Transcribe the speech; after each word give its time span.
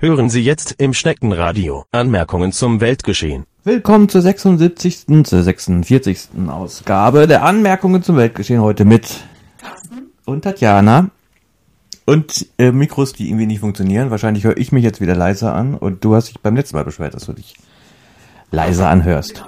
Hören 0.00 0.30
Sie 0.30 0.42
jetzt 0.42 0.76
im 0.78 0.94
Schneckenradio 0.94 1.84
Anmerkungen 1.90 2.52
zum 2.52 2.80
Weltgeschehen. 2.80 3.46
Willkommen 3.64 4.08
zur 4.08 4.22
76. 4.22 5.06
zur 5.24 5.42
46. 5.42 6.28
Ausgabe 6.46 7.26
der 7.26 7.42
Anmerkungen 7.42 8.04
zum 8.04 8.16
Weltgeschehen 8.16 8.60
heute 8.60 8.84
mit 8.84 9.24
und 10.24 10.42
Tatjana 10.42 11.10
und 12.06 12.46
äh, 12.58 12.70
Mikros, 12.70 13.12
die 13.12 13.26
irgendwie 13.26 13.46
nicht 13.46 13.58
funktionieren. 13.58 14.12
Wahrscheinlich 14.12 14.44
höre 14.44 14.56
ich 14.56 14.70
mich 14.70 14.84
jetzt 14.84 15.00
wieder 15.00 15.16
leiser 15.16 15.52
an 15.52 15.74
und 15.74 16.04
du 16.04 16.14
hast 16.14 16.28
dich 16.28 16.38
beim 16.38 16.54
letzten 16.54 16.76
Mal 16.76 16.84
beschwert, 16.84 17.14
dass 17.14 17.26
du 17.26 17.32
dich 17.32 17.56
leiser 18.52 18.88
anhörst. 18.88 19.44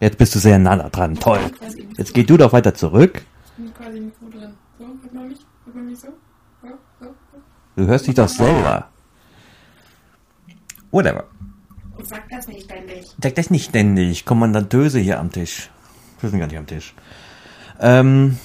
Jetzt 0.00 0.18
bist 0.18 0.34
du 0.34 0.40
sehr 0.40 0.58
nah 0.58 0.88
dran, 0.88 1.14
toll. 1.14 1.38
Jetzt 1.96 2.14
geh 2.14 2.24
du 2.24 2.36
doch 2.36 2.52
weiter 2.52 2.74
zurück. 2.74 3.24
quasi 3.78 3.98
im 3.98 4.06
Mikro 4.06 4.26
drin. 4.28 4.54
So, 4.76 4.86
hört 4.86 5.14
man 5.14 5.28
mich? 5.28 5.38
Hört 5.66 5.76
man 5.76 5.86
mich 5.86 6.00
so. 6.00 6.08
Du 7.76 7.86
hörst 7.86 8.06
dich 8.06 8.14
doch 8.14 8.28
selber. 8.28 8.88
Whatever. 10.90 11.24
Und 11.94 12.08
sag 12.08 12.26
das 12.30 12.48
nicht 12.48 12.64
ständig. 12.64 13.04
Sag 13.22 13.34
das 13.34 13.50
nicht 13.50 13.68
ständig. 13.68 14.24
Kommandantöse 14.24 14.98
hier 14.98 15.20
am 15.20 15.30
Tisch. 15.30 15.70
Wir 16.20 16.30
sind 16.30 16.38
gar 16.38 16.46
nicht 16.46 16.56
am 16.56 16.66
Tisch. 16.66 16.94
Ähm, 17.78 18.38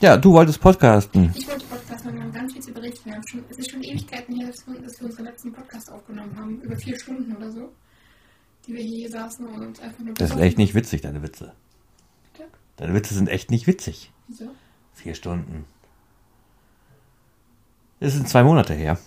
ja, 0.00 0.16
du 0.16 0.32
wolltest 0.32 0.62
podcasten. 0.62 1.30
Ich 1.36 1.46
wollte 1.46 1.66
Podcast 1.66 2.06
machen, 2.06 2.16
wir 2.16 2.22
haben 2.22 2.32
ganz 2.32 2.52
viel 2.54 2.62
zu 2.62 2.72
berichten. 2.72 3.04
Wir 3.04 3.16
haben 3.16 3.28
schon, 3.28 3.44
es 3.50 3.58
ist 3.58 3.70
schon 3.70 3.82
Ewigkeiten 3.82 4.34
her, 4.34 4.46
dass 4.46 4.66
wir, 4.66 4.80
dass 4.80 4.98
wir 4.98 5.08
unseren 5.08 5.26
letzten 5.26 5.52
Podcast 5.52 5.92
aufgenommen 5.92 6.34
haben. 6.38 6.60
Über 6.62 6.76
vier 6.76 6.98
Stunden 6.98 7.36
oder 7.36 7.52
so. 7.52 7.70
Die 8.66 8.72
wir 8.72 8.82
hier 8.82 9.10
saßen 9.10 9.46
und 9.46 9.60
uns 9.60 9.80
einfach 9.80 10.00
nur... 10.00 10.14
Das 10.14 10.30
ist 10.30 10.38
echt 10.38 10.56
nicht 10.56 10.74
witzig, 10.74 11.02
deine 11.02 11.22
Witze. 11.22 11.52
Bitte? 12.32 12.48
Deine 12.76 12.94
Witze 12.94 13.12
sind 13.12 13.28
echt 13.28 13.50
nicht 13.50 13.66
witzig. 13.66 14.10
Wieso? 14.26 14.46
Vier 14.94 15.14
Stunden. 15.14 15.66
Das 18.04 18.12
sind 18.12 18.28
zwei 18.28 18.44
Monate 18.44 18.74
her. 18.74 18.98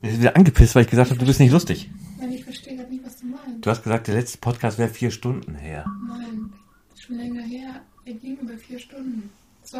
Wir 0.00 0.12
sind 0.12 0.20
wieder 0.20 0.36
angepisst, 0.36 0.76
weil 0.76 0.84
ich 0.84 0.88
gesagt 0.88 1.10
habe, 1.10 1.18
du 1.18 1.26
bist 1.26 1.40
nicht 1.40 1.50
lustig. 1.50 1.90
Nein, 2.20 2.30
ich 2.30 2.44
verstehe 2.44 2.76
gerade 2.76 2.92
nicht, 2.92 3.04
was 3.04 3.16
du 3.16 3.26
meinst. 3.26 3.66
Du 3.66 3.70
hast 3.70 3.82
gesagt, 3.82 4.06
der 4.06 4.14
letzte 4.14 4.38
Podcast 4.38 4.78
wäre 4.78 4.88
vier 4.88 5.10
Stunden 5.10 5.56
her. 5.56 5.84
Nein, 6.06 6.52
schon 6.96 7.16
länger 7.16 7.42
her. 7.42 7.80
Er 8.04 8.14
ging 8.14 8.36
über 8.36 8.56
vier 8.56 8.78
Stunden. 8.78 9.32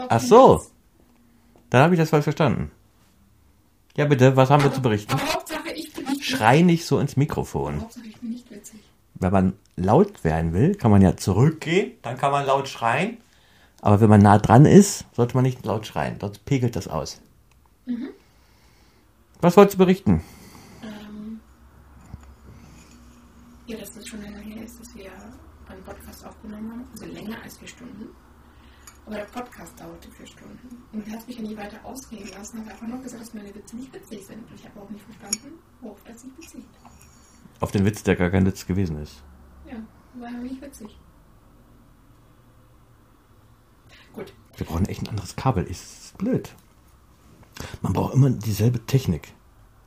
Ach 0.09 0.21
so. 0.21 0.67
Dann 1.71 1.85
habe 1.85 1.95
ich 1.95 2.01
das 2.01 2.11
falsch 2.11 2.25
verstanden. 2.25 2.73
Ja, 3.97 4.07
bitte, 4.07 4.35
was 4.35 4.51
haben 4.51 4.65
wir 4.65 4.73
zu 4.73 4.83
berichten? 4.83 5.13
Aber 5.13 5.33
Hauptsache, 5.33 5.71
ich 5.77 5.93
bin 5.93 6.07
nicht 6.07 6.25
Schrei 6.25 6.63
nicht 6.63 6.87
so 6.87 6.99
ins 6.99 7.17
Mikrofon. 7.17 7.83
Hauptsache, 7.83 8.07
ich 8.09 8.19
bin 8.19 8.31
nicht 8.31 8.51
witzig. 8.51 8.81
Wenn 9.15 9.33
man 9.33 9.53
laut 9.77 10.25
werden 10.25 10.55
will, 10.55 10.75
kann 10.75 10.91
man 10.91 11.03
ja 11.03 11.17
zurückgehen, 11.17 11.93
dann 12.03 12.19
kann 12.19 12.33
man 12.33 12.45
laut 12.47 12.69
schreien. 12.69 13.19
Aber 13.85 14.01
wenn 14.01 14.09
man 14.09 14.23
nah 14.23 14.39
dran 14.39 14.65
ist, 14.65 15.05
sollte 15.13 15.35
man 15.35 15.45
nicht 15.45 15.67
laut 15.67 15.87
schreien, 15.87 16.19
sonst 16.19 16.43
pegelt 16.47 16.75
das 16.75 16.89
aus. 16.89 17.21
Was 19.43 19.59
wolltest 19.59 19.75
du 19.75 19.79
berichten? 19.85 20.23
Ähm, 20.83 21.39
ja, 23.67 23.77
dass 23.77 23.93
das 23.93 24.09
schon 24.09 24.23
länger 24.23 24.39
her 24.39 24.65
ist, 24.65 24.81
dass 24.81 24.95
wir 24.95 25.11
einen 25.69 25.83
Podcast 25.85 26.25
aufgenommen 26.25 26.71
haben, 26.71 26.89
also 26.93 27.05
länger 27.05 27.37
als 27.43 27.59
vier 27.59 27.69
Stunden. 27.69 28.09
Aber 29.05 29.17
der 29.17 29.25
Podcast 29.25 29.79
dauerte 29.79 30.11
vier 30.13 30.29
Stunden. 30.29 30.83
Und 30.95 31.07
er 31.07 31.19
hat 31.19 31.29
mich 31.29 31.37
ja 31.37 31.43
nie 31.43 31.57
weiter 31.59 31.77
ausreden 31.85 32.31
lassen, 32.39 32.61
hat 32.61 32.71
einfach 32.71 32.87
nur 32.87 33.03
gesagt, 33.03 33.21
dass 33.21 33.35
meine 33.35 33.55
Witze 33.55 33.77
nicht 33.77 33.93
witzig 33.93 34.25
sind. 34.25 34.51
Und 34.51 34.55
ich 34.59 34.65
habe 34.65 34.81
auch 34.81 34.89
nicht 34.89 35.05
verstanden, 35.05 35.59
worauf 35.83 36.03
das 36.05 36.23
sich 36.23 36.33
bezieht. 36.33 36.65
Auf 37.61 37.71
den 37.71 37.85
Witz, 37.85 38.03
der 38.03 38.17
gar 38.17 38.31
kein 38.31 38.47
Witz 38.47 38.65
gewesen 38.65 38.97
ist. 39.03 39.23
Ja, 39.71 39.77
war 40.19 40.31
ja 40.31 40.39
nicht 40.39 40.63
witzig. 40.63 40.99
Gut, 44.15 44.33
Wir 44.57 44.67
brauchen 44.67 44.87
echt 44.87 45.03
ein 45.03 45.09
anderes 45.09 45.37
Kabel. 45.37 45.65
Ist 45.65 46.17
blöd. 46.19 46.55
Man 47.83 47.93
braucht 47.93 48.15
immer 48.15 48.31
dieselbe 48.31 48.85
Technik. 48.87 49.33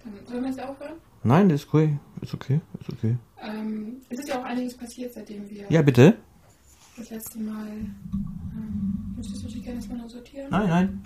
dann 0.04 0.14
sollen 0.26 0.44
wir 0.44 0.50
jetzt 0.50 0.62
aufhören. 0.62 0.94
Nein, 1.24 1.50
das 1.50 1.62
ist 1.62 1.68
okay. 1.68 1.98
Ist 2.22 2.34
okay. 2.34 2.62
Ist 2.80 2.90
okay. 2.90 3.18
Ähm, 3.42 3.98
es 4.10 4.20
ist 4.20 4.30
ja 4.30 4.40
auch 4.40 4.44
einiges 4.46 4.76
passiert, 4.78 5.14
seitdem 5.14 5.50
wir 5.50 5.66
Ja, 5.70 5.82
bitte? 5.82 6.18
das 6.98 7.10
letzte 7.10 7.40
Mal. 7.40 7.68
Ähm, 7.68 9.14
möchtest 9.16 9.44
du 9.44 9.48
dich 9.48 9.64
gerne 9.64 9.78
erstmal 9.78 10.00
noch 10.00 10.10
sortieren? 10.10 10.48
Nein, 10.50 10.68
nein. 10.70 11.04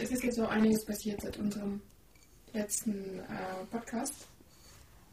Es 0.00 0.10
ist 0.10 0.24
jetzt 0.24 0.40
auch 0.40 0.48
einiges 0.50 0.84
passiert 0.84 1.20
seit 1.20 1.38
unserem 1.38 1.80
letzten 2.52 3.20
äh, 3.20 3.64
Podcast, 3.70 4.26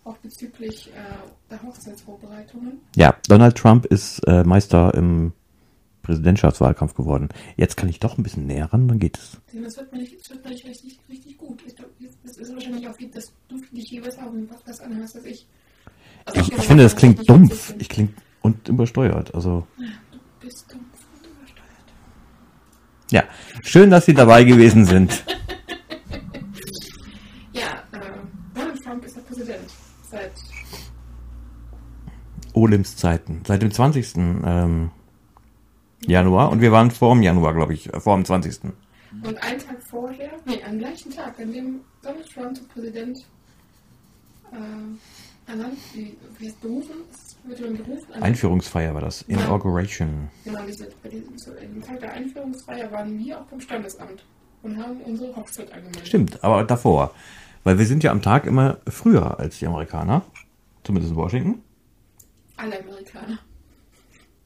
auch 0.04 0.18
bezüglich 0.18 0.88
äh, 0.90 0.92
der 1.50 1.62
Hochzeitsvorbereitungen. 1.62 2.80
Ja, 2.96 3.16
Donald 3.28 3.56
Trump 3.58 3.86
ist 3.86 4.20
äh, 4.28 4.44
Meister 4.44 4.94
im 4.96 5.34
Präsidentschaftswahlkampf 6.02 6.96
geworden. 6.96 7.30
Jetzt 7.58 7.78
kann 7.78 7.88
ich 7.88 8.00
doch 8.00 8.18
ein 8.18 8.24
bisschen 8.24 8.48
näher 8.48 8.74
ran, 8.74 8.88
dann 8.88 8.98
geht 9.00 9.18
es. 9.18 9.38
Das 9.54 9.78
wird 9.78 9.92
mir 9.94 10.00
nicht, 10.00 10.30
wird 10.30 10.44
mir 10.44 10.50
nicht 10.50 10.66
richtig, 10.66 11.00
richtig 11.10 11.38
gut. 11.38 11.62
Ich 11.68 11.76
glaub, 11.76 11.90
das 12.24 12.38
ist 12.38 12.54
wahrscheinlich 12.54 12.88
auch, 12.88 12.96
dass 13.14 13.32
du 13.48 13.62
dich 13.72 14.02
besser 14.02 14.26
auf 14.26 14.32
dem 14.32 14.48
Podcast 14.48 14.82
anhörst 14.82 15.16
als 15.16 15.26
ich. 15.26 15.46
Also 16.26 16.42
Ich, 16.42 16.52
ich 16.52 16.64
finde, 16.64 16.84
das 16.84 16.94
dass 16.94 17.00
klingt 17.00 17.30
dumpf. 17.30 17.76
Ich 17.78 17.90
klingt 17.90 18.14
und 18.42 18.68
übersteuert. 18.68 19.36
Also 19.36 19.68
Du 19.78 20.18
bist 20.40 20.66
dumpf 20.72 20.84
und 21.14 21.26
übersteuert. 21.28 21.92
ja, 23.12 23.24
schön, 23.62 23.92
dass 23.92 24.06
Sie 24.08 24.16
dabei 24.16 24.44
gewesen 24.44 24.86
sind. 24.86 25.24
Ja, 27.54 27.84
äh, 27.92 28.00
Donald 28.56 28.82
Trump 28.82 29.04
ist 29.06 29.16
der 29.18 29.22
Präsident 29.24 29.70
seit 30.10 30.32
Olims 32.54 32.96
Zeiten. 32.96 33.42
Seit 33.46 33.62
dem 33.62 33.72
20. 33.72 34.16
Ähm, 34.18 34.92
Januar. 36.06 36.52
Und 36.52 36.62
wir 36.62 36.72
waren 36.72 36.92
vor 36.92 37.14
dem 37.14 37.24
Januar, 37.24 37.54
glaube 37.54 37.74
ich. 37.74 37.90
Vor 38.00 38.16
dem 38.16 38.26
20. 38.26 38.64
Und 39.24 39.44
einen 39.44 39.60
Tag 39.60 39.78
vorher, 39.90 40.32
nee, 40.46 40.62
am 40.68 40.80
gleichen 40.80 41.12
Tag, 41.12 41.40
an 41.40 41.52
dem 41.52 41.82
Donald 42.02 42.30
Trump 42.34 42.56
zum 42.56 42.68
Präsident 42.70 43.18
äh, 44.52 45.50
ernannt, 45.52 45.78
wie, 45.94 46.16
wie 46.40 46.48
heißt 46.48 46.62
berufen, 46.62 46.96
wird 47.44 47.60
man 47.62 47.78
berufen. 47.78 48.14
Einführungsfeier 48.22 48.94
war 48.94 49.02
das. 49.02 49.24
Inauguration. 49.24 50.30
Genau, 50.46 50.62
diese, 50.66 50.90
so, 51.36 51.52
am 51.52 51.82
Tag 51.82 52.00
der 52.00 52.14
Einführungsfeier 52.14 52.92
waren 52.92 53.20
wir 53.20 53.40
auch 53.40 53.46
beim 53.46 53.60
Standesamt 53.60 54.24
und 54.64 54.78
haben 54.78 55.02
unsere 55.02 55.36
Hochzeit 55.36 55.72
angemeldet. 55.72 56.08
Stimmt, 56.08 56.44
aber 56.44 56.64
davor. 56.64 57.14
Weil 57.64 57.78
wir 57.78 57.86
sind 57.86 58.04
ja 58.04 58.12
am 58.12 58.22
Tag 58.22 58.46
immer 58.46 58.78
früher 58.88 59.40
als 59.40 59.60
die 59.60 59.68
Amerikaner. 59.68 60.24
Zumindest 60.84 61.12
in 61.12 61.18
Washington. 61.18 61.62
Alle 62.62 62.80
Amerikaner. 62.80 63.40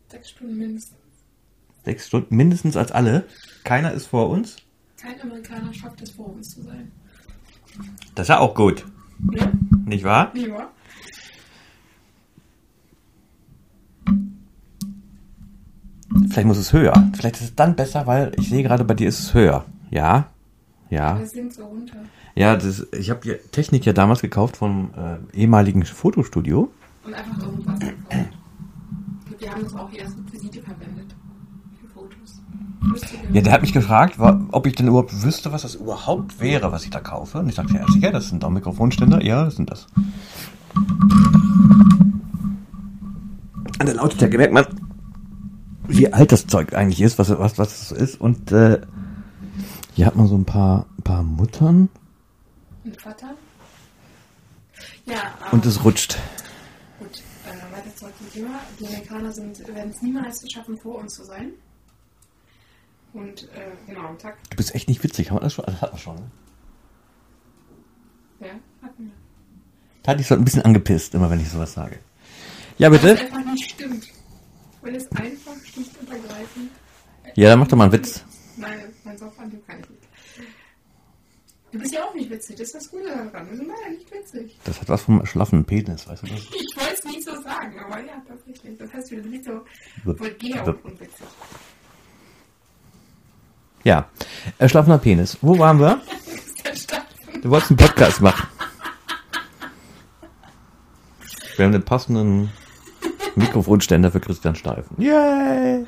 Sechs 0.08 0.30
Stunden 0.30 0.58
mindestens. 0.58 0.98
Sechs 1.84 2.08
Stunden 2.08 2.34
mindestens 2.34 2.78
als 2.78 2.94
alle. 2.94 3.26
Keiner 3.66 3.92
ist 3.92 4.08
vor 4.08 4.30
uns. 4.30 4.56
Kein 4.98 5.20
Amerikaner 5.22 5.74
schafft 5.74 6.02
es, 6.02 6.12
vor 6.12 6.28
uns 6.34 6.56
zu 6.56 6.62
sein. 6.62 6.94
Das 8.16 8.26
ist 8.26 8.30
ja 8.30 8.40
auch 8.40 8.56
gut. 8.56 8.86
Ja, 9.34 9.52
Nicht 9.86 10.06
wahr? 10.06 10.32
war? 10.34 10.72
Vielleicht 16.30 16.48
muss 16.48 16.58
es 16.58 16.72
höher. 16.72 17.12
Vielleicht 17.18 17.36
ist 17.36 17.44
es 17.44 17.56
dann 17.56 17.76
besser, 17.76 18.08
weil 18.08 18.32
ich 18.38 18.48
sehe 18.48 18.64
gerade 18.64 18.86
bei 18.86 18.94
dir 18.94 19.10
ist 19.10 19.20
es 19.20 19.34
höher. 19.34 19.66
Ja. 19.92 20.30
Ja. 20.90 21.20
Wir 21.20 21.28
sind 21.28 21.54
so 21.54 21.66
runter. 21.66 21.98
Ja, 22.34 22.56
das, 22.56 22.88
ich 22.98 23.10
habe 23.10 23.28
ja 23.28 23.34
Technik 23.52 23.86
ja 23.86 23.92
damals 23.92 24.22
gekauft 24.22 24.56
vom 24.56 24.92
äh, 24.96 25.38
ehemaligen 25.38 25.84
Fotostudio. 25.84 26.72
Und 27.06 27.14
einfach 27.14 27.42
irgendwas. 27.42 27.80
Und 27.80 29.42
wir 29.42 29.52
haben 29.52 29.64
das 29.64 29.76
auch 29.76 29.90
hier 29.90 30.04
als 30.04 30.18
Requisite 30.18 30.62
verwendet. 30.62 31.16
Für 31.80 31.88
Fotos. 31.88 32.42
Ja, 33.32 33.42
der 33.42 33.54
hat 33.54 33.62
mich 33.62 33.74
gefragt, 33.74 34.18
ob 34.20 34.66
ich 34.66 34.76
denn 34.76 34.88
überhaupt 34.88 35.24
wüsste, 35.24 35.52
was 35.52 35.64
das 35.64 35.76
überhaupt 35.76 36.40
wäre, 36.40 36.72
was 36.72 36.84
ich 36.84 36.90
da 36.90 37.00
kaufe. 37.00 37.40
Und 37.40 37.50
ich 37.50 37.56
sagte, 37.56 37.76
ja, 37.76 37.86
sicher, 37.88 38.12
das 38.12 38.30
sind 38.30 38.44
doch 38.44 38.50
Mikrofonständer. 38.50 39.24
Ja, 39.24 39.46
das 39.46 39.56
sind 39.56 39.70
das. 39.70 39.88
An 43.80 43.86
der 43.86 43.96
Lautstärke 43.96 44.38
merkt 44.38 44.54
man, 44.54 44.66
wie 45.88 46.12
alt 46.12 46.32
das 46.32 46.48
Zeug 46.48 46.74
eigentlich 46.74 47.02
ist, 47.02 47.20
was, 47.20 47.30
was, 47.30 47.58
was 47.58 47.82
es 47.82 47.92
ist. 47.92 48.22
Und 48.22 48.52
äh, 48.52 48.82
hier 49.94 50.06
hat 50.06 50.16
man 50.16 50.28
so 50.28 50.36
ein 50.36 50.46
paar, 50.46 50.86
paar 51.04 51.24
Muttern 51.24 51.90
Und 52.84 53.00
Vater? 53.00 53.28
Ja, 55.06 55.18
und 55.52 55.66
es 55.66 55.84
rutscht. 55.84 56.18
Zum 57.96 58.10
Thema. 58.34 58.60
Die 58.80 58.88
Amerikaner 58.88 59.36
werden 59.36 59.90
es 59.90 60.02
niemals 60.02 60.52
schaffen, 60.52 60.78
vor 60.78 60.96
uns 60.96 61.16
zu 61.16 61.24
sein. 61.24 61.54
Und 63.14 63.44
äh, 63.54 63.72
genau, 63.88 64.08
am 64.08 64.18
Tag, 64.18 64.38
Du 64.50 64.58
bist 64.58 64.76
echt 64.76 64.90
nicht 64.90 65.02
witzig, 65.04 65.30
haben 65.30 65.38
wir 65.38 65.42
das 65.42 65.54
schon? 65.54 65.66
Das 65.66 65.82
hat 65.82 65.92
man 65.94 66.00
schon. 66.02 66.16
Ne? 66.16 66.32
ja, 68.42 68.54
hatten 68.82 69.06
wir. 69.06 69.12
Da 70.04 70.12
hatte 70.12 70.22
ich 70.22 70.28
so 70.28 70.36
ein 70.36 70.44
bisschen 70.44 70.64
angepisst, 70.64 71.16
immer 71.16 71.30
wenn 71.30 71.40
ich 71.40 71.50
sowas 71.50 71.74
sage. 71.74 72.00
Ja, 72.78 72.90
Weil 72.92 72.98
es 72.98 73.02
bitte? 73.04 73.22
einfach 73.22 73.52
nicht 73.54 73.70
stimmt. 73.72 74.08
Weil 74.82 74.96
es 74.96 75.12
einfach 75.14 75.56
schlicht 75.64 75.98
und 76.00 76.10
ergreifend. 76.10 76.72
Ja, 77.36 77.50
dann 77.50 77.60
mach 77.60 77.68
doch 77.68 77.78
mal 77.78 77.86
einen 77.86 77.94
Witz. 77.94 78.24
Nein, 78.58 78.94
mein 79.04 79.16
nicht. 79.16 79.55
Du 81.76 81.82
bist 81.82 81.94
ja 81.94 82.06
auch 82.06 82.14
nicht 82.14 82.30
witzig, 82.30 82.56
das 82.56 82.68
ist 82.68 82.76
das 82.76 82.90
Gute 82.90 83.10
daran. 83.10 83.50
Wir 83.50 83.58
sind 83.58 83.68
leider 83.68 83.90
nicht 83.90 84.10
witzig. 84.10 84.58
Das 84.64 84.80
hat 84.80 84.88
was 84.88 85.02
vom 85.02 85.26
schlaffen 85.26 85.66
Penis, 85.66 86.08
weißt 86.08 86.24
du 86.24 86.28
das? 86.28 86.40
Ich 86.40 86.78
wollte 86.78 86.94
es 86.94 87.04
nicht 87.04 87.22
so 87.22 87.32
sagen, 87.42 87.78
aber 87.86 88.00
ja, 88.00 88.14
tatsächlich. 88.26 88.78
Das 88.78 88.94
heißt, 88.94 89.12
du 89.12 89.18
bist 89.18 89.44
so 89.44 89.62
Wupp, 90.06 90.18
vulgär 90.18 90.66
wupp. 90.66 90.86
und 90.86 90.94
unwitzig. 90.94 91.26
Ja, 93.84 94.08
erschlaffener 94.58 95.00
Penis. 95.00 95.38
Wo 95.42 95.60
waren 95.60 95.80
wir? 95.80 96.02
Du 97.42 97.50
wolltest 97.52 97.72
einen 97.72 97.78
Podcast 97.78 98.22
machen. 98.22 98.48
Wir 101.58 101.66
haben 101.66 101.74
den 101.74 101.84
passenden 101.84 102.50
Mikrofonständer 103.36 104.12
für 104.12 104.22
Christian 104.22 104.56
Steifen. 104.56 105.00
Yay! 105.00 105.86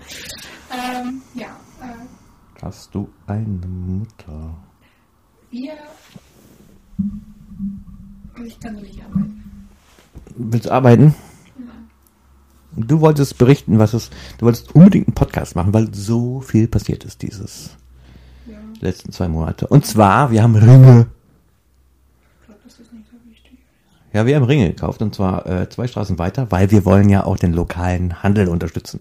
Ähm, 0.69 1.21
ja, 1.33 1.57
äh, 1.81 2.61
Hast 2.61 2.93
du 2.93 3.09
eine 3.25 3.65
Mutter? 3.65 4.66
Wir. 5.51 5.73
Ich 8.45 8.59
kann 8.59 8.75
so 8.75 8.81
nicht 8.81 9.01
arbeiten. 9.03 9.43
Willst 10.35 10.65
du 10.67 10.71
arbeiten? 10.71 11.15
Du 12.75 13.01
wolltest 13.01 13.37
berichten, 13.39 13.79
was 13.79 13.93
es. 13.93 14.11
Du 14.37 14.45
wolltest 14.45 14.75
unbedingt 14.75 15.07
einen 15.07 15.15
Podcast 15.15 15.55
machen, 15.55 15.73
weil 15.73 15.93
so 15.93 16.41
viel 16.41 16.67
passiert 16.67 17.03
ist 17.05 17.23
dieses 17.23 17.75
Ja, 18.45 18.57
letzten 18.81 19.11
zwei 19.11 19.27
Monate. 19.27 19.65
Und 19.67 19.85
zwar, 19.85 20.29
wir 20.29 20.43
haben 20.43 20.55
Ringe. 20.55 21.07
ich 22.41 22.45
glaube, 22.45 22.61
das 22.63 22.73
ist 22.79 22.93
nicht 22.93 23.07
so 23.09 23.17
wichtig. 23.29 23.57
Ja, 24.13 24.27
wir 24.27 24.35
haben 24.35 24.43
Ringe 24.45 24.67
gekauft 24.67 25.01
und 25.01 25.15
zwar 25.15 25.47
äh, 25.47 25.67
zwei 25.69 25.87
Straßen 25.87 26.19
weiter, 26.19 26.51
weil 26.51 26.69
wir 26.69 26.85
wollen 26.85 27.09
ja 27.09 27.23
auch 27.23 27.37
den 27.37 27.53
lokalen 27.53 28.21
Handel 28.21 28.47
unterstützen. 28.47 28.99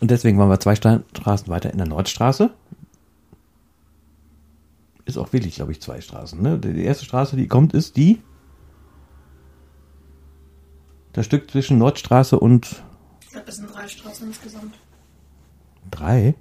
Und 0.00 0.10
deswegen 0.10 0.38
waren 0.38 0.48
wir 0.48 0.58
zwei 0.58 0.74
Stra 0.74 1.02
Straßen 1.16 1.48
weiter 1.48 1.70
in 1.70 1.78
der 1.78 1.86
Nordstraße. 1.86 2.50
Ist 5.04 5.16
auch 5.18 5.32
wirklich, 5.32 5.56
glaube 5.56 5.72
ich, 5.72 5.80
zwei 5.80 6.00
Straßen. 6.00 6.40
Ne? 6.40 6.58
Die 6.58 6.84
erste 6.84 7.04
Straße, 7.04 7.36
die 7.36 7.48
kommt, 7.48 7.72
ist 7.74 7.96
die. 7.96 8.20
Das 11.12 11.26
Stück 11.26 11.50
zwischen 11.50 11.78
Nordstraße 11.78 12.38
und 12.38 12.82
Ich 13.22 13.30
glaube, 13.30 13.46
das 13.46 13.56
sind 13.56 13.74
drei 13.74 13.88
Straßen 13.88 14.28
insgesamt. 14.28 14.78
drei. 15.90 16.34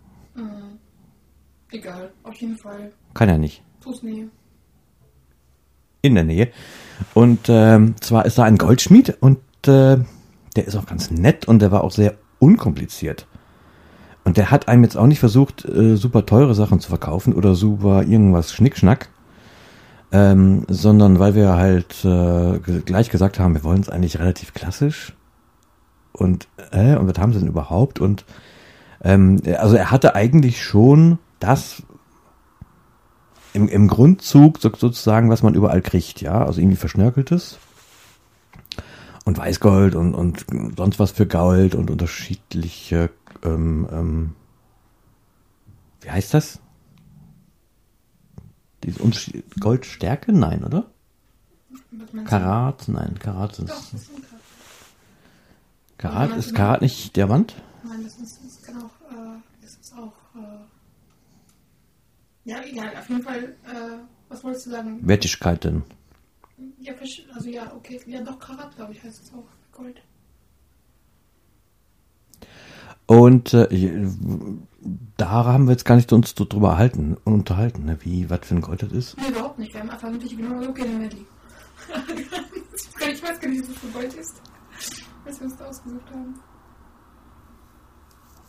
Egal, 1.71 2.11
auf 2.23 2.35
jeden 2.35 2.57
Fall. 2.57 2.91
Kann 3.13 3.29
ja 3.29 3.37
nicht. 3.37 3.63
Fußnähe. 3.81 4.29
in 6.01 6.15
der 6.15 6.23
Nähe. 6.23 6.51
Und 7.13 7.47
ähm, 7.49 7.95
zwar 8.01 8.25
ist 8.25 8.37
da 8.37 8.43
ein 8.43 8.57
Goldschmied 8.57 9.17
und 9.21 9.39
äh, 9.67 9.97
der 10.55 10.65
ist 10.65 10.75
auch 10.75 10.85
ganz 10.85 11.11
nett 11.11 11.47
und 11.47 11.61
der 11.61 11.71
war 11.71 11.83
auch 11.83 11.91
sehr 11.91 12.17
unkompliziert. 12.39 13.27
Und 14.29 14.37
der 14.37 14.51
hat 14.51 14.67
einem 14.67 14.83
jetzt 14.83 14.95
auch 14.95 15.07
nicht 15.07 15.19
versucht, 15.19 15.65
äh, 15.65 15.95
super 15.95 16.23
teure 16.23 16.53
Sachen 16.53 16.79
zu 16.79 16.89
verkaufen 16.89 17.33
oder 17.33 17.55
super 17.55 18.03
irgendwas 18.03 18.53
Schnickschnack, 18.53 19.09
ähm, 20.11 20.65
sondern 20.67 21.17
weil 21.17 21.33
wir 21.33 21.55
halt 21.55 22.05
äh, 22.05 22.59
gleich 22.59 23.09
gesagt 23.09 23.39
haben, 23.39 23.55
wir 23.55 23.63
wollen 23.63 23.81
es 23.81 23.89
eigentlich 23.89 24.19
relativ 24.19 24.53
klassisch. 24.53 25.15
Und, 26.11 26.47
äh, 26.69 26.95
und 26.95 27.09
was 27.09 27.17
haben 27.17 27.33
sie 27.33 27.39
denn 27.39 27.47
überhaupt? 27.47 27.99
Und 27.99 28.23
ähm, 29.03 29.41
also 29.57 29.75
er 29.75 29.89
hatte 29.89 30.13
eigentlich 30.13 30.63
schon 30.63 31.17
das, 31.39 31.81
im, 33.53 33.67
im 33.67 33.87
Grundzug 33.87 34.59
so, 34.59 34.69
sozusagen, 34.77 35.31
was 35.31 35.41
man 35.41 35.55
überall 35.55 35.81
kriegt, 35.81 36.21
ja, 36.21 36.45
also 36.45 36.61
irgendwie 36.61 36.77
verschnörkeltes 36.77 37.57
und 39.25 39.39
Weißgold 39.39 39.95
und, 39.95 40.13
und 40.13 40.45
sonst 40.77 40.99
was 40.99 41.11
für 41.11 41.25
Gold 41.25 41.73
und 41.73 41.89
unterschiedliche, 41.89 43.09
ähm, 43.43 43.87
ähm, 43.91 44.35
wie 46.01 46.11
heißt 46.11 46.33
das? 46.33 46.59
Diese 48.83 48.99
Goldstärke? 49.59 50.31
Nein, 50.31 50.63
oder? 50.63 50.89
Karat? 52.25 52.87
Nein, 52.87 53.19
Karat 53.19 53.55
sind 53.55 53.69
Doch, 53.69 53.81
sind 53.83 54.25
Karat. 55.97 56.37
Ist 56.37 56.55
Karat 56.55 56.81
nicht 56.81 57.15
Diamant? 57.15 57.55
Nein, 57.83 58.03
das 58.03 58.17
ist, 58.17 58.39
das 58.43 58.61
kann 58.61 58.81
auch, 58.81 59.11
äh, 59.11 59.39
das 59.61 59.71
ist 59.75 59.93
auch, 59.93 60.13
äh, 60.39 60.59
ja, 62.49 62.63
egal, 62.63 62.95
auf 62.97 63.09
jeden 63.09 63.23
Fall, 63.23 63.43
äh, 63.65 63.97
was 64.29 64.43
wolltest 64.43 64.67
du 64.67 64.71
sagen? 64.71 65.05
Wertigkeit 65.05 65.63
denn? 65.63 65.83
Ja, 66.79 66.93
also 67.33 67.49
ja, 67.49 67.73
okay, 67.75 67.99
ja 68.05 68.21
doch, 68.21 68.39
Karat, 68.39 68.75
glaube 68.75 68.93
ich, 68.93 69.03
heißt 69.03 69.23
es 69.23 69.33
auch, 69.33 69.45
Gold. 69.71 70.01
Und 73.09 73.55
äh, 73.55 74.07
da 75.17 75.29
haben 75.29 75.65
wir 75.65 75.71
jetzt 75.71 75.83
gar 75.83 75.95
nicht 75.95 76.13
uns 76.13 76.35
so 76.37 76.45
drüber 76.45 76.69
erhalten, 76.69 77.17
unterhalten, 77.23 77.85
ne? 77.85 77.97
wie, 78.01 78.29
was 78.29 78.41
für 78.43 78.53
ein 78.53 78.61
Gold 78.61 78.83
das 78.83 78.91
ist. 78.91 79.17
Nee, 79.17 79.29
überhaupt 79.29 79.57
nicht, 79.57 79.73
wir 79.73 79.81
haben 79.81 79.89
einfach 79.89 80.11
wirklich 80.11 80.37
genau 80.37 80.61
so, 80.61 80.69
okay, 80.69 80.83
dann 80.83 80.99
werden 80.99 81.17
die. 81.17 82.21
ich 83.11 83.23
weiß 83.23 83.39
gar 83.39 83.49
nicht, 83.49 83.61
was 83.61 83.69
das 83.69 83.77
für 83.79 83.87
Gold 83.87 84.13
ist, 84.13 84.41
was 85.25 85.39
wir 85.39 85.47
uns 85.47 85.57
da 85.57 85.65
ausgesucht 85.65 86.11
haben. 86.11 86.35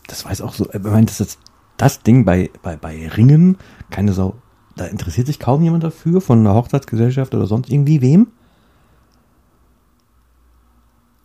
Das 0.08 0.26
weiß 0.26 0.42
auch 0.42 0.52
so, 0.52 0.68
äh, 0.68 0.76
ich 0.76 0.82
meine, 0.82 1.06
das 1.06 1.20
ist 1.20 1.38
das 1.78 2.02
Ding 2.02 2.26
bei, 2.26 2.50
bei, 2.60 2.76
bei 2.76 3.08
Ringen, 3.08 3.56
keine 3.88 4.12
Sau, 4.12 4.34
da 4.76 4.84
interessiert 4.84 5.26
sich 5.26 5.38
kaum 5.38 5.62
jemand 5.62 5.84
dafür, 5.84 6.20
von 6.20 6.40
einer 6.40 6.54
Hochzeitsgesellschaft 6.54 7.34
oder 7.34 7.46
sonst 7.46 7.70
irgendwie 7.70 8.02
wem. 8.02 8.26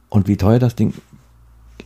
Und 0.07 0.29
wie 0.29 0.37
teuer 0.37 0.59
das 0.59 0.75
Ding 0.75 0.93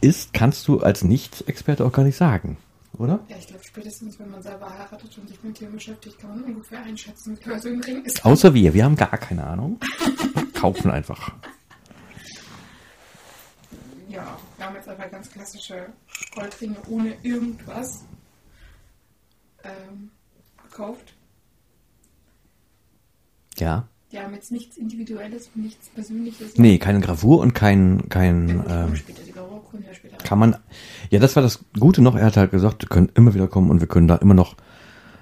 ist, 0.01 0.33
kannst 0.33 0.67
du 0.67 0.79
als 0.79 1.03
Nicht-Experte 1.03 1.85
auch 1.85 1.91
gar 1.91 2.03
nicht 2.03 2.17
sagen, 2.17 2.57
oder? 2.97 3.19
Ja, 3.27 3.37
ich 3.37 3.47
glaube, 3.47 3.63
spätestens, 3.63 4.19
wenn 4.19 4.29
man 4.29 4.41
selber 4.41 4.69
heiratet 4.69 5.17
und 5.17 5.27
sich 5.27 5.41
mit 5.43 5.57
Tieren 5.57 5.73
beschäftigt, 5.73 6.19
kann 6.19 6.29
man 6.31 6.43
ungefähr 6.43 6.81
einschätzen, 6.83 7.37
wie 7.37 7.43
teuer 7.43 7.59
so 7.59 7.69
ein 7.69 7.83
Ring 7.83 8.03
ist. 8.03 8.25
Außer 8.25 8.53
wir, 8.53 8.73
wir 8.73 8.83
haben 8.83 8.95
gar 8.95 9.17
keine 9.17 9.45
Ahnung. 9.45 9.79
Kaufen 10.53 10.91
einfach. 10.91 11.31
Ja, 14.09 14.37
wir 14.57 14.65
haben 14.65 14.75
jetzt 14.75 14.89
einfach 14.89 15.09
ganz 15.11 15.29
klassische 15.29 15.87
Goldringe 16.35 16.77
ohne 16.87 17.15
irgendwas 17.23 18.03
ähm, 19.63 20.11
gekauft. 20.63 21.13
Ja. 23.57 23.87
Die 24.11 24.19
haben 24.19 24.33
jetzt 24.33 24.51
nichts 24.51 24.75
Individuelles, 24.77 25.51
nichts 25.53 25.89
Persönliches. 25.89 26.57
Nee, 26.57 26.79
keine 26.79 26.99
Gravur 26.99 27.39
und 27.39 27.53
kein, 27.53 28.09
kein, 28.09 28.63
Ähm, 28.67 28.93
ähm, 28.93 28.93
kann 30.23 30.39
man, 30.39 30.55
ja, 31.11 31.19
das 31.19 31.35
war 31.35 31.43
das 31.43 31.59
Gute 31.79 32.01
noch, 32.01 32.15
er 32.15 32.25
hat 32.25 32.37
halt 32.37 32.49
gesagt, 32.49 32.81
wir 32.81 32.89
können 32.89 33.11
immer 33.13 33.35
wieder 33.35 33.47
kommen 33.47 33.69
und 33.69 33.81
wir 33.81 33.87
können 33.87 34.07
da 34.07 34.15
immer 34.15 34.33
noch, 34.33 34.55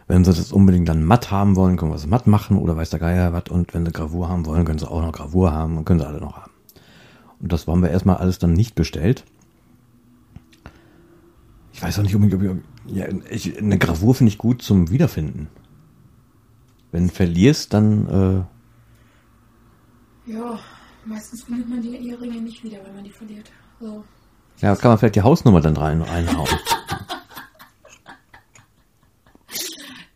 wenn 0.07 0.23
sie 0.23 0.31
das 0.31 0.53
unbedingt 0.53 0.87
dann 0.87 1.03
matt 1.03 1.31
haben 1.31 1.57
wollen, 1.57 1.75
können 1.75 1.91
wir 1.91 1.97
es 1.97 2.07
matt 2.07 2.27
machen 2.27 2.57
oder 2.57 2.77
weiß 2.77 2.89
der 2.89 2.99
Geier 2.99 3.33
was 3.33 3.49
und 3.49 3.73
wenn 3.73 3.85
sie 3.85 3.91
Gravur 3.91 4.29
haben 4.29 4.45
wollen, 4.45 4.63
können 4.63 4.79
sie 4.79 4.89
auch 4.89 5.01
noch 5.01 5.11
Gravur 5.11 5.51
haben 5.51 5.77
und 5.77 5.83
können 5.83 5.99
sie 5.99 6.07
alle 6.07 6.21
noch 6.21 6.37
haben. 6.37 6.51
Und 7.41 7.51
das 7.51 7.67
haben 7.67 7.81
wir 7.81 7.89
erstmal 7.89 8.17
alles 8.17 8.39
dann 8.39 8.53
nicht 8.53 8.73
bestellt. 8.73 9.25
Ich 11.73 11.83
weiß 11.83 11.99
auch 11.99 12.03
nicht 12.03 12.15
unbedingt, 12.15 12.41
ob 12.41 12.63
ich, 12.87 12.95
ja, 12.95 13.05
ich, 13.29 13.57
eine 13.57 13.77
Gravur 13.77 14.15
finde 14.15 14.31
ich 14.31 14.37
gut 14.37 14.61
zum 14.61 14.89
Wiederfinden. 14.89 15.49
Wenn 16.91 17.07
du 17.07 17.13
verlierst, 17.13 17.73
dann, 17.73 18.47
Ja, 20.27 20.59
meistens 21.05 21.43
findet 21.43 21.69
man 21.69 21.81
die 21.81 21.95
Eheringe 21.95 22.41
nicht 22.41 22.61
wieder, 22.61 22.83
wenn 22.83 22.95
man 22.95 23.05
die 23.05 23.11
verliert. 23.11 23.49
So. 23.79 24.03
äh, 24.59 24.65
ja, 24.65 24.75
kann 24.75 24.91
man 24.91 24.97
vielleicht 24.97 25.15
die 25.15 25.21
Hausnummer 25.21 25.61
dann 25.61 25.77
rein, 25.77 26.01
reinhauen. 26.01 26.49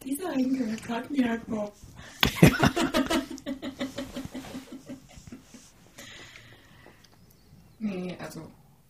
Dieser 0.04 0.36
Ring 0.36 0.58
gehört 0.58 0.84
gerade 0.84 1.14
mir 1.14 1.30
halt 1.30 1.48
Bob. 1.48 1.74
nee, 7.80 8.18
also 8.20 8.42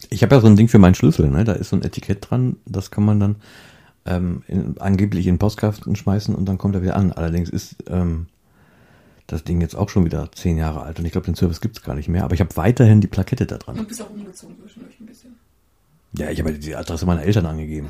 Ich 0.09 0.23
habe 0.23 0.33
ja 0.33 0.41
so 0.41 0.47
ein 0.47 0.55
Ding 0.55 0.69
für 0.69 0.79
meinen 0.79 0.95
Schlüssel, 0.95 1.29
ne? 1.29 1.43
Da 1.43 1.53
ist 1.53 1.69
so 1.69 1.75
ein 1.75 1.83
Etikett 1.83 2.31
dran, 2.31 2.55
das 2.65 2.89
kann 2.89 3.05
man 3.05 3.19
dann 3.19 3.35
ähm, 4.05 4.41
in, 4.47 4.79
angeblich 4.79 5.27
in 5.27 5.35
den 5.35 5.39
Postkasten 5.39 5.95
schmeißen 5.95 6.33
und 6.33 6.45
dann 6.45 6.57
kommt 6.57 6.73
er 6.73 6.81
wieder 6.81 6.95
an. 6.95 7.11
Allerdings 7.11 7.51
ist 7.51 7.75
ähm, 7.87 8.25
das 9.31 9.43
Ding 9.43 9.61
jetzt 9.61 9.75
auch 9.75 9.89
schon 9.89 10.05
wieder 10.05 10.31
zehn 10.33 10.57
Jahre 10.57 10.81
alt 10.81 10.99
und 10.99 11.05
ich 11.05 11.11
glaube, 11.11 11.25
den 11.25 11.35
Service 11.35 11.61
gibt's 11.61 11.81
gar 11.83 11.95
nicht 11.95 12.09
mehr, 12.09 12.23
aber 12.23 12.33
ich 12.33 12.41
habe 12.41 12.55
weiterhin 12.57 13.01
die 13.01 13.07
Plakette 13.07 13.45
da 13.45 13.57
dran. 13.57 13.77
du 13.77 13.83
bist 13.85 14.01
auch 14.01 14.09
umgezogen 14.09 14.57
zwischendurch 14.59 14.99
ein 14.99 15.05
bisschen. 15.05 15.35
Ja, 16.13 16.29
ich 16.29 16.39
habe 16.39 16.51
die 16.53 16.75
Adresse 16.75 17.05
meiner 17.05 17.23
Eltern 17.23 17.45
angegeben. 17.45 17.89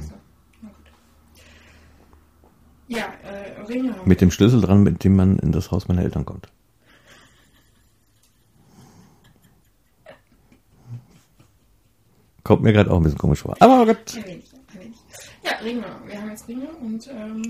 Ja, 2.88 3.06
äh, 3.24 3.62
Ringe. 3.68 3.96
Mit 4.06 4.22
dem 4.22 4.32
Schlüssel 4.32 4.62
dran, 4.62 4.84
mit 4.84 5.04
dem 5.04 5.16
man 5.16 5.40
in 5.40 5.52
das 5.52 5.72
Haus 5.72 5.88
meiner 5.88 6.04
Eltern 6.04 6.26
kommt. 6.26 6.50
Kommt 12.44 12.64
mir 12.64 12.74
gerade 12.74 12.92
auch 12.92 12.98
ein 12.98 13.04
bisschen 13.04 13.18
komisch 13.18 13.42
vor. 13.42 13.56
Aber 13.60 13.86
gut. 13.86 14.18
Ein 14.18 14.26
wenig, 14.26 14.54
ein 14.54 14.80
wenig. 14.82 14.98
Ja, 15.44 15.52
Ringe. 15.64 15.86
Wir 16.06 16.22
haben 16.22 16.30
jetzt 16.30 16.48
Ringe 16.48 16.68
und 16.82 17.08
ähm, 17.08 17.44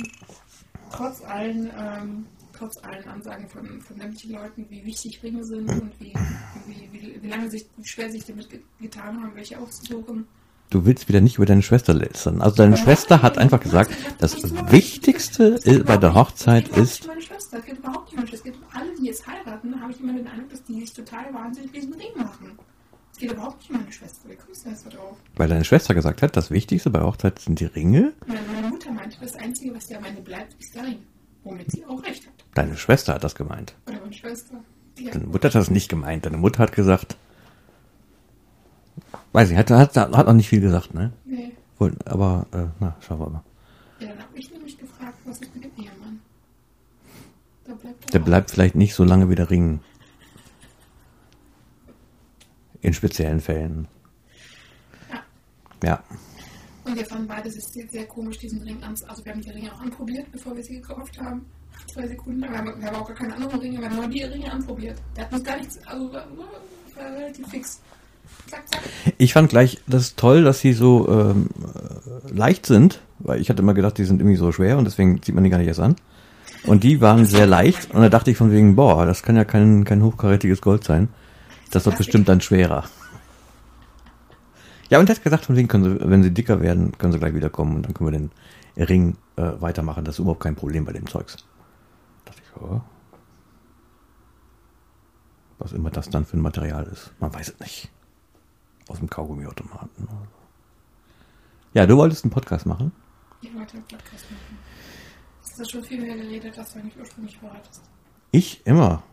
trotz 0.91 1.24
allen, 1.24 1.71
ähm, 1.77 2.25
trotz 2.62 2.77
allen 2.84 3.08
Ansagen 3.08 3.48
von, 3.50 3.82
von 3.82 3.98
sämtlichen 3.98 4.34
Leuten, 4.34 4.65
wie 4.70 4.86
wichtig 4.86 5.22
Ringe 5.24 5.44
sind 5.44 5.68
und 5.70 5.91
wie, 6.00 6.13
wie, 6.68 6.89
wie, 6.91 7.20
wie 7.22 7.27
lange 7.27 7.50
sich, 7.50 7.65
wie 7.77 7.88
schwer 7.88 8.12
sich 8.12 8.24
damit 8.25 8.50
ge- 8.50 8.62
getan 8.80 9.22
haben, 9.22 9.32
welche 9.36 9.58
auszusuchen. 9.60 10.27
Du 10.70 10.86
willst 10.86 11.10
wieder 11.10 11.20
nicht 11.20 11.36
über 11.38 11.46
deine 11.46 11.63
Schwester 11.63 11.94
lästern. 11.94 12.41
Also 12.41 12.56
deine 12.58 12.77
Schwester 12.77 13.22
hat 13.22 13.38
einfach 13.38 13.60
gesagt, 13.60 13.91
das 14.20 14.38
Wichtigste 14.72 15.60
i- 15.65 15.80
bei 15.80 15.98
der 15.98 16.13
Hochzeit 16.13 16.70
Es 16.70 16.74
geht 16.75 16.84
ist, 16.84 16.91
nicht 16.94 17.01
um 17.03 17.08
meine 17.10 17.22
Schwester, 17.22 17.58
es 17.60 17.65
geht 17.65 17.77
überhaupt 17.80 18.03
nicht 18.06 18.12
um 18.13 18.15
meine 18.18 18.27
Schwester. 18.30 18.50
Es 18.50 18.56
um 18.56 18.63
alle, 18.74 18.96
die 19.00 19.06
jetzt 19.08 19.27
heiraten, 19.27 19.82
habe 19.82 19.91
ich 19.91 20.00
immer 20.00 20.13
den 20.13 20.27
Eindruck, 20.27 20.50
dass 20.51 20.63
die 20.63 20.80
sich 20.80 20.94
total 20.94 21.34
wahnsinnig 21.34 21.72
diesen 21.74 21.94
Ring 21.94 22.12
machen. 22.15 22.58
geht 23.20 23.32
überhaupt 23.34 23.60
nicht 23.60 23.70
um 23.72 23.77
meine 23.77 23.91
Schwester. 23.91 24.30
Wie 24.30 24.36
kommst 24.36 24.62
du 24.62 24.65
da 24.65 24.72
jetzt 24.72 24.86
drauf? 24.86 25.18
Weil 25.36 25.50
deine 25.50 25.65
Schwester 25.65 25.94
gesagt 25.94 26.22
hat, 26.22 26.38
das 26.38 26.51
Wichtigste 26.51 26.89
bei 26.89 27.01
Hochzeit 27.01 27.39
sind 27.39 27.60
die 27.60 27.65
Ringe. 27.65 28.13
Meine, 28.27 28.39
meine 28.53 28.68
Mutter 28.70 28.91
meinte, 28.91 29.18
das 29.20 29.36
Einzige, 29.36 29.75
was 29.75 29.88
dir 29.88 29.98
am 29.98 30.06
Ende 30.06 30.22
bleibt, 30.22 30.53
ist 30.60 30.74
der 30.74 30.86
Ring. 30.86 31.00
Womit 31.43 31.71
sie 31.71 31.86
auch 31.86 32.03
recht 32.03 32.25
hat. 32.27 32.33
Deine 32.53 32.77
Schwester 32.77 33.13
hat 33.15 33.24
das 33.24 33.36
gemeint. 33.36 33.75
Oder 33.88 34.00
meine 34.00 34.13
Schwester. 34.13 34.55
Deine 34.95 35.25
Mutter 35.25 35.48
hat 35.48 35.55
das 35.55 35.69
nicht 35.71 35.89
gemeint. 35.89 36.25
Deine 36.25 36.38
Mutter 36.38 36.60
hat 36.60 36.71
gesagt, 36.74 37.17
weiß 39.33 39.50
ich, 39.50 39.57
hat, 39.57 39.71
hat, 39.71 39.95
hat 39.95 40.27
noch 40.27 40.33
nicht 40.33 40.50
viel 40.50 40.62
gesagt, 40.62 40.93
ne? 40.93 41.12
Nee. 41.25 41.51
Wohl, 41.79 41.95
Aber, 42.05 42.45
äh, 42.51 42.65
na, 42.79 42.95
schauen 43.00 43.19
wir 43.19 43.29
mal. 43.29 43.43
Ja, 44.00 44.10
dann 44.10 44.19
habe 44.19 44.38
ich 44.38 44.51
nämlich 44.51 44.77
gefragt, 44.77 45.17
was 45.25 45.39
ist 45.39 45.55
mit 45.55 45.63
dem 45.63 45.71
Ehemann? 45.77 46.21
Da 47.65 47.74
bleibt 47.74 48.13
Der 48.13 48.19
bleibt 48.19 48.51
vielleicht 48.51 48.75
nicht 48.75 48.93
so 48.93 49.03
lange 49.03 49.29
wie 49.29 49.36
der 49.36 49.50
Ring. 49.50 49.79
In 52.81 52.93
speziellen 52.93 53.41
Fällen. 53.41 53.88
Ja. 55.10 55.24
Ja. 55.83 56.03
Und 56.91 56.98
wir 56.98 57.05
fanden 57.05 57.27
beide 57.27 57.48
es 57.48 57.55
sehr, 57.71 57.88
sehr 57.88 58.05
komisch, 58.05 58.38
diesen 58.38 58.62
Ring 58.63 58.83
an. 58.83 58.93
Also 59.07 59.24
wir 59.24 59.31
haben 59.31 59.39
die 59.39 59.50
Ringe 59.50 59.71
auch 59.74 59.79
anprobiert, 59.79 60.29
bevor 60.29 60.53
wir 60.57 60.62
sie 60.62 60.81
gekauft 60.81 61.17
haben. 61.21 61.45
Zwei 61.93 62.05
Sekunden. 62.05 62.41
Wir 62.41 62.50
haben, 62.50 62.81
wir 62.81 62.86
haben 62.86 62.95
auch 62.98 63.07
gar 63.07 63.15
keine 63.15 63.33
anderen 63.33 63.60
Ringe, 63.62 63.79
wir 63.79 63.89
haben 63.89 63.95
nur 63.95 64.07
die 64.10 64.24
Ringe 64.24 64.51
anprobiert. 64.51 64.98
Der 65.15 65.24
hat 65.24 65.31
uns 65.31 65.43
gar 65.45 65.57
nichts, 65.57 65.79
also 65.86 66.12
war, 66.12 66.27
war 66.95 67.17
relativ 67.17 67.48
fix. 67.48 67.79
Zack, 68.50 68.67
zack. 68.69 68.81
Ich 69.17 69.31
fand 69.31 69.48
gleich 69.48 69.79
das 69.88 70.01
ist 70.03 70.17
toll, 70.17 70.43
dass 70.43 70.60
sie 70.60 70.74
so 70.74 71.07
ähm, 71.07 71.48
äh, 71.63 72.33
leicht 72.33 72.65
sind, 72.65 73.00
weil 73.19 73.39
ich 73.39 73.50
hatte 73.50 73.62
immer 73.62 73.74
gedacht, 73.74 73.98
die 73.98 74.03
sind 74.03 74.19
irgendwie 74.19 74.36
so 74.36 74.51
schwer 74.51 74.77
und 74.77 74.83
deswegen 74.83 75.21
zieht 75.21 75.33
man 75.33 75.45
die 75.45 75.50
gar 75.50 75.60
nicht 75.60 75.67
erst 75.67 75.79
an. 75.79 75.95
Und 76.65 76.83
die 76.83 77.00
waren 77.00 77.25
sehr 77.25 77.48
leicht 77.48 77.93
und 77.93 78.01
da 78.01 78.10
dachte 78.10 78.31
ich 78.31 78.38
von 78.38 78.51
wegen, 78.51 78.75
boah, 78.75 79.05
das 79.05 79.24
kann 79.24 79.38
ja 79.38 79.45
kein, 79.45 79.86
kein 79.86 80.03
hochkarätiges 80.03 80.60
Gold 80.60 80.83
sein. 80.83 81.07
Das 81.71 81.86
wird 81.86 81.98
bestimmt 81.98 82.27
dann 82.27 82.41
schwerer. 82.41 82.83
Ja, 84.91 85.00
und 85.00 85.10
er 85.10 85.15
hat 85.15 85.24
gesagt, 85.24 85.45
von 85.45 85.55
wegen 85.55 85.69
können 85.69 85.86
sie, 85.86 86.10
wenn 86.10 86.21
sie 86.21 86.31
dicker 86.31 86.60
werden, 86.60 86.98
können 86.98 87.13
sie 87.13 87.19
gleich 87.19 87.33
wiederkommen 87.33 87.77
und 87.77 87.83
dann 87.83 87.93
können 87.93 88.12
wir 88.12 88.19
den 88.19 88.31
Ring 88.88 89.15
äh, 89.38 89.53
weitermachen. 89.62 90.03
Das 90.03 90.15
ist 90.15 90.19
überhaupt 90.19 90.41
kein 90.41 90.55
Problem 90.55 90.83
bei 90.83 90.91
dem 90.91 91.07
Zeugs. 91.07 91.38
Da 92.25 92.31
dachte 92.31 92.41
ich, 92.43 92.62
ja. 92.62 92.83
Was 95.60 95.71
immer 95.71 95.91
das 95.91 96.10
dann 96.10 96.25
für 96.25 96.36
ein 96.36 96.41
Material 96.41 96.83
ist. 96.88 97.13
Man 97.21 97.33
weiß 97.33 97.53
es 97.53 97.60
nicht. 97.62 97.89
Aus 98.89 99.00
dem 99.00 99.10
Kaugummiautomaten. 99.10 100.10
Ja, 101.74 101.86
du 101.86 101.95
wolltest 101.95 102.25
einen 102.25 102.31
Podcast 102.31 102.65
machen? 102.65 102.91
Ich 103.41 103.55
wollte 103.55 103.75
einen 103.75 103.83
Podcast 103.83 104.29
machen. 104.29 104.57
Hast 105.41 105.57
du 105.57 105.63
schon 105.69 105.83
viel 105.86 106.01
mehr 106.01 106.17
geredet, 106.17 106.60
als 106.60 106.74
du 106.74 106.79
eigentlich 106.79 107.00
ursprünglich 107.00 107.38
vorhattest? 107.38 107.81
Ich 108.31 108.65
immer. 108.67 109.03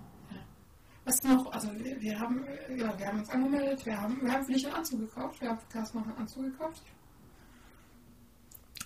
Was 1.09 1.23
noch? 1.23 1.51
Also 1.53 1.69
wir, 1.83 1.99
wir 2.03 2.21
haben, 2.21 2.45
äh, 2.45 2.81
ja, 2.81 2.93
wir 2.99 3.07
haben 3.07 3.19
uns 3.21 3.31
angemeldet, 3.31 3.87
wir 3.87 3.99
haben, 3.99 4.19
wir 4.21 4.31
haben 4.31 4.45
für 4.45 4.53
dich 4.53 4.67
einen 4.67 4.75
Anzug 4.75 5.01
gekauft, 5.01 5.41
wir 5.41 5.49
haben 5.49 5.59
für 5.59 5.73
Carsten 5.73 5.99
noch 5.99 6.07
einen 6.07 6.19
Anzug 6.19 6.45
gekauft. 6.45 6.83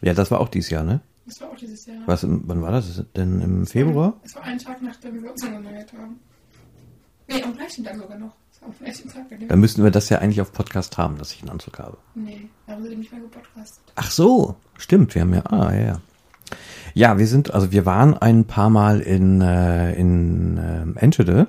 Ja, 0.03 0.15
das 0.15 0.31
war 0.31 0.41
auch 0.41 0.49
dieses 0.49 0.71
Jahr, 0.71 0.85
ne? 0.85 1.01
Das 1.27 1.41
war 1.41 1.51
auch 1.51 1.57
dieses 1.57 1.85
Jahr. 1.85 1.99
Was, 2.07 2.25
wann 2.25 2.63
war 2.63 2.71
das 2.71 3.05
denn? 3.17 3.41
Im 3.41 3.67
Februar? 3.67 4.21
Es 4.23 4.37
war 4.37 4.45
ein 4.45 4.59
Tag, 4.59 4.81
nachdem 4.83 5.21
wir 5.21 5.33
uns 5.33 5.43
angemeldet 5.43 5.93
haben. 5.95 6.21
Nee, 7.27 7.43
am 7.43 7.57
gleichen 7.57 7.85
Tag 7.85 7.97
sogar 7.97 8.19
noch. 8.19 8.37
Das 8.51 8.63
am 8.63 8.79
gleichen 8.79 9.11
Tag. 9.11 9.49
Dann 9.49 9.61
müssten 9.61 9.83
wir 9.83 9.91
das 9.91 10.09
ja 10.09 10.19
eigentlich 10.19 10.41
auf 10.41 10.53
Podcast 10.53 10.99
haben, 10.99 11.19
dass 11.19 11.33
ich 11.33 11.41
einen 11.41 11.51
Anzug 11.51 11.81
habe. 11.81 11.99
Nee, 12.15 12.49
da 12.69 12.75
haben 12.75 12.85
sie 12.85 12.95
nicht 12.95 13.11
mehr 13.11 13.21
gepodcastet. 13.21 13.83
Ach 13.97 14.11
so, 14.13 14.55
stimmt, 14.79 15.17
wir 15.17 15.23
haben 15.23 15.35
ja, 15.35 15.45
ah, 15.47 15.75
ja, 15.75 15.81
ja. 15.81 16.01
Ja, 16.95 17.19
wir 17.19 17.27
sind, 17.27 17.53
also 17.53 17.73
wir 17.73 17.85
waren 17.85 18.17
ein 18.17 18.45
paar 18.45 18.71
Mal 18.71 19.01
in, 19.01 19.41
äh, 19.41 19.95
in 19.95 20.59
ähm, 20.59 20.97
Enschede 20.97 21.49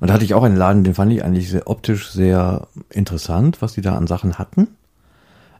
und 0.00 0.08
da 0.08 0.14
hatte 0.14 0.24
ich 0.24 0.34
auch 0.34 0.44
einen 0.44 0.56
Laden, 0.56 0.84
den 0.84 0.94
fand 0.94 1.12
ich 1.12 1.24
eigentlich 1.24 1.50
sehr 1.50 1.68
optisch 1.68 2.10
sehr 2.10 2.68
interessant, 2.90 3.60
was 3.60 3.74
die 3.74 3.80
da 3.80 3.96
an 3.96 4.06
Sachen 4.06 4.38
hatten. 4.38 4.68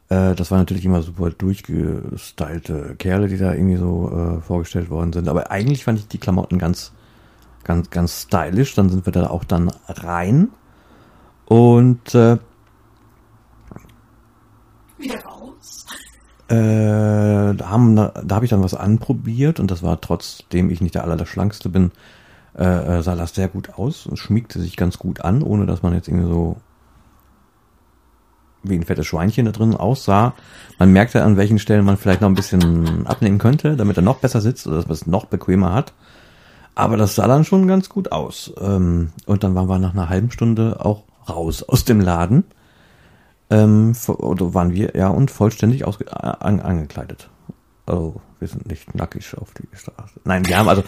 Äh, 0.08 0.34
das 0.34 0.50
waren 0.50 0.60
natürlich 0.60 0.84
immer 0.84 1.02
super 1.02 1.30
durchgestylte 1.30 2.94
Kerle, 2.98 3.28
die 3.28 3.38
da 3.38 3.52
irgendwie 3.52 3.76
so 3.76 4.10
äh, 4.10 4.40
vorgestellt 4.40 4.90
worden 4.90 5.12
sind. 5.12 5.28
Aber 5.28 5.50
eigentlich 5.50 5.84
fand 5.84 5.98
ich 5.98 6.08
die 6.08 6.18
Klamotten 6.18 6.58
ganz, 6.58 6.92
ganz, 7.64 7.90
ganz 7.90 8.22
stylisch. 8.22 8.74
Dann 8.74 8.88
sind 8.88 9.06
wir 9.06 9.12
da 9.12 9.28
auch 9.28 9.44
dann 9.44 9.70
rein 9.88 10.48
und 11.46 12.14
äh, 12.14 12.38
Wieder 14.98 15.20
raus. 15.20 15.86
Äh, 16.48 17.54
da 17.54 17.68
haben, 17.68 17.94
da 17.94 18.12
habe 18.30 18.44
ich 18.44 18.50
dann 18.50 18.62
was 18.62 18.74
anprobiert 18.74 19.60
und 19.60 19.70
das 19.70 19.82
war 19.82 20.00
trotzdem 20.00 20.70
ich 20.70 20.80
nicht 20.80 20.94
der 20.94 21.04
allerschlankste 21.04 21.68
bin, 21.68 21.92
äh, 22.58 22.98
äh, 22.98 23.02
sah 23.02 23.14
das 23.14 23.34
sehr 23.34 23.48
gut 23.48 23.78
aus 23.78 24.06
und 24.06 24.18
schmiegte 24.18 24.60
sich 24.60 24.76
ganz 24.76 24.98
gut 24.98 25.20
an, 25.20 25.42
ohne 25.42 25.64
dass 25.64 25.82
man 25.82 25.94
jetzt 25.94 26.08
irgendwie 26.08 26.28
so 26.28 26.56
wie 28.64 28.74
ein 28.74 28.84
fettes 28.84 29.06
Schweinchen 29.06 29.46
da 29.46 29.52
drin 29.52 29.74
aussah. 29.74 30.34
Man 30.78 30.92
merkte, 30.92 31.22
an 31.22 31.36
welchen 31.36 31.60
Stellen 31.60 31.84
man 31.84 31.96
vielleicht 31.96 32.20
noch 32.20 32.28
ein 32.28 32.34
bisschen 32.34 33.06
abnehmen 33.06 33.38
könnte, 33.38 33.76
damit 33.76 33.96
er 33.96 34.02
noch 34.02 34.18
besser 34.18 34.40
sitzt 34.40 34.66
oder 34.66 34.76
dass 34.76 34.86
man 34.86 34.94
es 34.94 35.06
noch 35.06 35.26
bequemer 35.26 35.72
hat. 35.72 35.92
Aber 36.74 36.96
das 36.96 37.14
sah 37.14 37.28
dann 37.28 37.44
schon 37.44 37.68
ganz 37.68 37.88
gut 37.88 38.10
aus. 38.10 38.52
Ähm, 38.60 39.12
und 39.26 39.44
dann 39.44 39.54
waren 39.54 39.68
wir 39.68 39.78
nach 39.78 39.94
einer 39.94 40.08
halben 40.08 40.30
Stunde 40.30 40.84
auch 40.84 41.04
raus 41.28 41.62
aus 41.62 41.84
dem 41.84 42.00
Laden. 42.00 42.44
Ähm, 43.50 43.94
oder 44.08 44.54
waren 44.54 44.72
wir, 44.72 44.94
ja, 44.96 45.08
und 45.08 45.30
vollständig 45.30 45.86
an, 45.86 46.60
angekleidet. 46.60 47.30
Also, 47.86 48.20
wir 48.38 48.48
sind 48.48 48.66
nicht 48.66 48.94
nackig 48.94 49.36
auf 49.38 49.52
die 49.54 49.68
Straße. 49.76 50.20
Nein, 50.24 50.46
wir 50.46 50.58
haben 50.58 50.68
also 50.68 50.82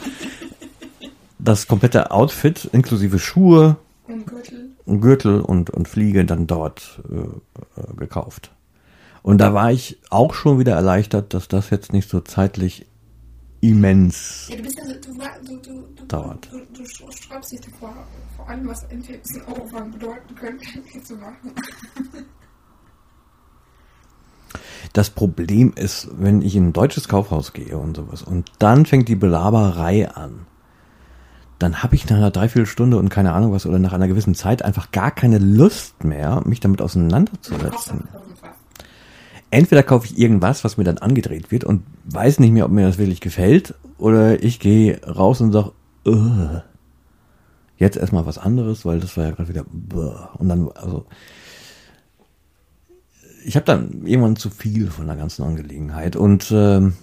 das 1.43 1.67
komplette 1.67 2.11
Outfit 2.11 2.69
inklusive 2.73 3.19
Schuhe, 3.19 3.77
Und 4.07 4.27
Gürtel. 4.27 4.71
Gürtel 4.87 5.41
und, 5.41 5.71
und 5.71 5.89
Fliege 5.89 6.25
dann 6.25 6.47
dort 6.47 7.01
äh, 7.11 7.17
äh, 7.17 7.95
gekauft. 7.97 8.51
Und 9.23 9.39
da 9.39 9.53
war 9.53 9.71
ich 9.71 9.99
auch 10.09 10.35
schon 10.35 10.59
wieder 10.59 10.75
erleichtert, 10.75 11.35
dass 11.35 11.49
das 11.49 11.71
jetzt 11.71 11.93
nicht 11.93 12.09
so 12.09 12.21
zeitlich 12.21 12.87
immens. 13.61 14.49
Ja, 14.51 14.57
du 14.57 14.63
du, 14.63 15.57
du, 15.57 15.85
du, 15.95 16.05
Dauert. 16.07 16.51
du, 16.51 16.61
du 16.75 16.85
sträubst 16.87 17.53
dich 17.53 17.61
davor, 17.61 17.95
vor 18.37 18.49
allem 18.49 18.67
was 18.67 18.85
ein 18.91 19.05
Aufwand 19.47 19.93
bedeuten 19.93 20.35
könnte, 20.35 20.65
zu 21.05 21.15
machen. 21.17 21.53
Das 24.93 25.11
Problem 25.11 25.73
ist, 25.77 26.09
wenn 26.19 26.43
ich 26.43 26.57
in 26.57 26.69
ein 26.69 26.73
deutsches 26.73 27.07
Kaufhaus 27.07 27.53
gehe 27.53 27.77
und 27.79 27.97
sowas 27.97 28.23
und 28.23 28.51
dann 28.59 28.87
fängt 28.87 29.09
die 29.09 29.15
Belaberei 29.15 30.11
an, 30.11 30.47
dann 31.61 31.83
habe 31.83 31.95
ich 31.95 32.09
nach 32.09 32.17
einer 32.17 32.31
Dreiviertelstunde 32.31 32.97
und 32.97 33.11
keine 33.11 33.33
Ahnung 33.33 33.53
was 33.53 33.67
oder 33.67 33.79
nach 33.79 33.93
einer 33.93 34.09
gewissen 34.09 34.35
Zeit 34.35 34.63
einfach 34.63 34.93
gar 34.93 35.11
keine 35.11 35.39
Lust 35.39 36.05
mehr, 36.05 36.43
mich 36.47 36.59
damit 36.59 36.81
auseinanderzusetzen. 36.81 38.09
Entweder 39.51 39.83
kaufe 39.83 40.07
ich 40.07 40.19
irgendwas, 40.19 40.65
was 40.65 40.79
mir 40.79 40.85
dann 40.85 40.99
angedreht 40.99 41.51
wird 41.51 41.65
und 41.65 41.83
weiß 42.07 42.41
nicht 42.41 42.53
mehr, 42.53 42.65
ob 42.65 42.73
mir 42.73 42.87
das 42.87 42.99
wirklich 42.99 43.21
gefällt, 43.21 43.75
oder 43.99 44.43
ich 44.43 44.59
gehe 44.59 45.05
raus 45.05 45.43
und 45.43 45.53
sage, 45.53 45.73
"Ugh, 46.07 46.63
jetzt 47.77 47.99
erstmal 47.99 48.25
was 48.25 48.39
anderes, 48.39 48.87
weil 48.87 49.01
das 49.01 49.17
war 49.19 49.25
ja 49.25 49.31
gerade 49.33 49.49
wieder 49.51 49.65
"Buh." 49.71 50.15
und 50.39 50.49
dann 50.49 50.71
also 50.75 51.05
ich 53.45 53.57
habe 53.57 53.67
dann 53.67 54.07
irgendwann 54.07 54.37
zu 54.37 54.49
viel 54.49 54.91
von 54.91 55.07
der 55.07 55.17
ganzen 55.17 55.43
Angelegenheit 55.43 56.17
und 56.17 56.51
ähm, 56.53 56.95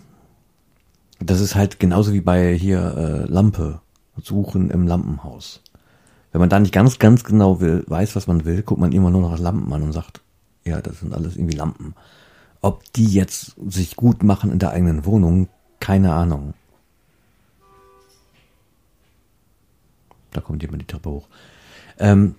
das 1.19 1.41
ist 1.41 1.55
halt 1.55 1.79
genauso 1.79 2.13
wie 2.13 2.21
bei 2.21 2.53
hier 2.53 2.95
äh, 2.97 3.31
Lampe 3.31 3.81
suchen 4.21 4.69
im 4.69 4.87
Lampenhaus. 4.87 5.61
Wenn 6.31 6.39
man 6.39 6.49
da 6.49 6.59
nicht 6.59 6.73
ganz, 6.73 6.99
ganz 6.99 7.23
genau 7.23 7.61
will, 7.61 7.83
weiß, 7.87 8.15
was 8.15 8.27
man 8.27 8.45
will, 8.45 8.61
guckt 8.61 8.81
man 8.81 8.91
immer 8.91 9.09
nur 9.09 9.29
nach 9.29 9.39
Lampen 9.39 9.71
an 9.73 9.83
und 9.83 9.93
sagt, 9.93 10.21
ja, 10.63 10.81
das 10.81 10.99
sind 10.99 11.13
alles 11.13 11.35
irgendwie 11.35 11.55
Lampen. 11.55 11.95
Ob 12.61 12.83
die 12.93 13.07
jetzt 13.07 13.55
sich 13.67 13.95
gut 13.95 14.23
machen 14.23 14.51
in 14.51 14.59
der 14.59 14.71
eigenen 14.71 15.05
Wohnung, 15.05 15.47
keine 15.79 16.13
Ahnung. 16.13 16.53
Da 20.31 20.41
kommt 20.41 20.61
jemand 20.61 20.81
die 20.81 20.87
Treppe 20.87 21.09
hoch. 21.09 21.27
Ähm, 21.99 22.35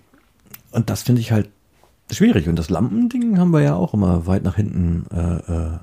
und 0.71 0.89
das 0.89 1.03
finde 1.03 1.21
ich 1.21 1.31
halt 1.31 1.49
schwierig. 2.11 2.47
Und 2.47 2.55
das 2.57 2.69
Lampending 2.69 3.37
haben 3.39 3.51
wir 3.51 3.61
ja 3.61 3.75
auch 3.75 3.93
immer 3.93 4.27
weit 4.27 4.43
nach 4.43 4.55
hinten. 4.55 5.05
Äh, 5.11 5.17
äh, 5.17 5.79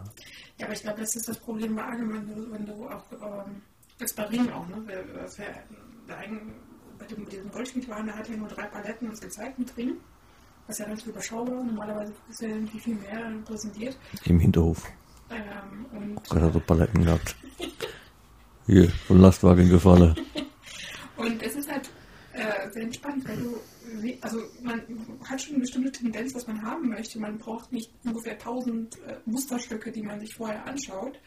Ja, 0.59 0.67
aber 0.67 0.73
ich 0.73 0.83
glaube, 0.83 1.01
das 1.01 1.17
ist 1.17 1.29
das 1.29 1.39
Problem 1.39 1.77
bei 1.77 1.85
allem, 1.85 2.11
wenn 2.53 2.67
du, 2.67 2.73
auch, 2.87 3.05
ähm, 3.13 3.63
jetzt 3.99 4.17
bei 4.17 4.25
Ringen 4.25 4.53
auch, 4.53 4.67
ne? 4.69 4.77
Wer, 4.87 5.05
wer, 5.13 5.29
bei 6.07 7.07
dem, 7.07 7.29
diesem 7.29 7.51
Goldschmied 7.51 7.89
waren, 7.89 8.07
der 8.07 8.17
hat 8.17 8.29
ja 8.29 8.37
nur 8.37 8.49
drei 8.49 8.67
Paletten 8.67 9.09
uns 9.09 9.21
gezeigt 9.21 9.59
mit 9.59 9.77
Ringen. 9.77 9.99
Was 10.67 10.79
ja 10.79 10.87
relativ 10.87 11.07
überschaubar, 11.07 11.63
normalerweise 11.63 12.13
ist 12.29 12.41
ja 12.41 12.49
irgendwie 12.49 12.81
viel 12.81 12.97
mehr 12.97 13.33
präsentiert. 13.45 13.97
Im 14.25 14.41
Hinterhof. 14.41 14.83
Ähm, 15.31 15.87
und, 15.93 16.29
Gott 16.29 16.43
hat 16.43 16.53
so 16.53 16.61
Paletten 16.61 17.05
gehabt. 17.05 17.37
Hier, 18.67 18.91
vom 19.07 19.21
Lastwagen 19.21 19.69
gefallen. 19.69 20.17
und 21.17 21.43
es 21.43 21.55
ist 21.55 21.71
halt 21.71 21.89
äh, 22.33 22.71
sehr 22.71 22.83
entspannt, 22.83 23.29
weil 23.29 23.37
du, 23.37 23.61
also 24.21 24.41
man 24.63 24.83
hat 25.25 25.41
schon 25.41 25.55
eine 25.55 25.63
bestimmte 25.63 25.93
Tendenz, 25.93 26.35
was 26.35 26.47
man 26.47 26.61
haben 26.63 26.89
möchte. 26.89 27.21
Man 27.21 27.39
braucht 27.39 27.73
nicht 27.73 27.91
ungefähr 28.05 28.33
1000 28.33 28.97
äh, 28.97 29.17
Musterstücke, 29.25 29.93
die 29.93 30.03
man 30.03 30.19
sich 30.19 30.35
vorher 30.35 30.67
anschaut, 30.67 31.19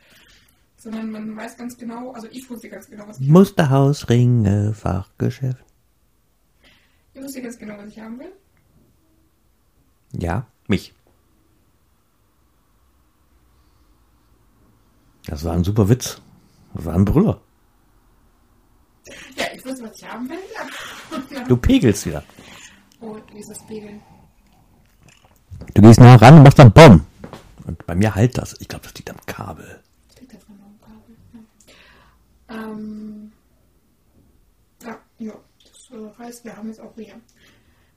sondern 0.80 1.12
man 1.12 1.36
weiß 1.36 1.58
ganz 1.58 1.78
genau, 1.78 2.12
also 2.14 2.28
ich 2.32 2.50
wusste 2.50 2.70
ganz 2.70 2.90
genau, 2.90 3.08
was 3.08 3.20
ich 3.20 3.28
Musterhaus, 3.28 4.10
Ringe, 4.10 4.74
Fachgeschäft. 4.74 5.64
Ich 7.14 7.22
wusste 7.22 7.42
ganz 7.42 7.58
genau, 7.58 7.78
was 7.78 7.88
ich 7.88 8.00
haben 8.00 8.18
will. 8.20 8.32
Ja, 10.14 10.48
mich. 10.68 10.94
Das 15.28 15.44
war 15.44 15.54
ein 15.54 15.64
super 15.64 15.88
Witz. 15.90 16.22
Das 16.74 16.86
war 16.86 16.96
ein 16.96 17.06
Brüller. 17.06 17.40
Ja, 19.36 19.46
ich 19.54 19.64
wusste, 19.66 19.84
was 19.84 19.98
ich 19.98 20.08
haben 20.08 20.30
will. 20.30 20.38
Du 21.48 21.58
pegelst 21.58 22.06
wieder. 22.06 22.24
Oh, 23.02 23.18
wie 23.32 23.40
ist 23.40 23.50
das 23.50 23.66
Pegeln? 23.66 24.02
Du 25.74 25.82
gehst 25.82 26.00
nah 26.00 26.16
ran 26.16 26.38
und 26.38 26.44
machst 26.44 26.60
dann 26.60 26.72
Bomb. 26.72 27.04
Und 27.66 27.86
bei 27.86 27.96
mir 27.96 28.14
halt 28.14 28.38
das. 28.38 28.56
Ich 28.60 28.68
glaube, 28.68 28.84
das 28.84 28.94
liegt 28.96 29.10
am 29.10 29.18
Kabel. 29.26 29.82
Liegt 30.20 30.34
das 30.34 30.42
noch 30.48 30.56
am 30.56 30.80
Kabel? 30.82 31.16
Ja. 31.34 31.40
Ähm, 32.50 33.32
ja, 34.84 34.98
ja, 35.20 35.34
das 35.64 35.90
äh, 35.92 36.18
heißt, 36.18 36.46
wir 36.46 36.56
haben 36.56 36.68
jetzt 36.68 36.82
auch 36.82 36.94
hier. 36.96 37.16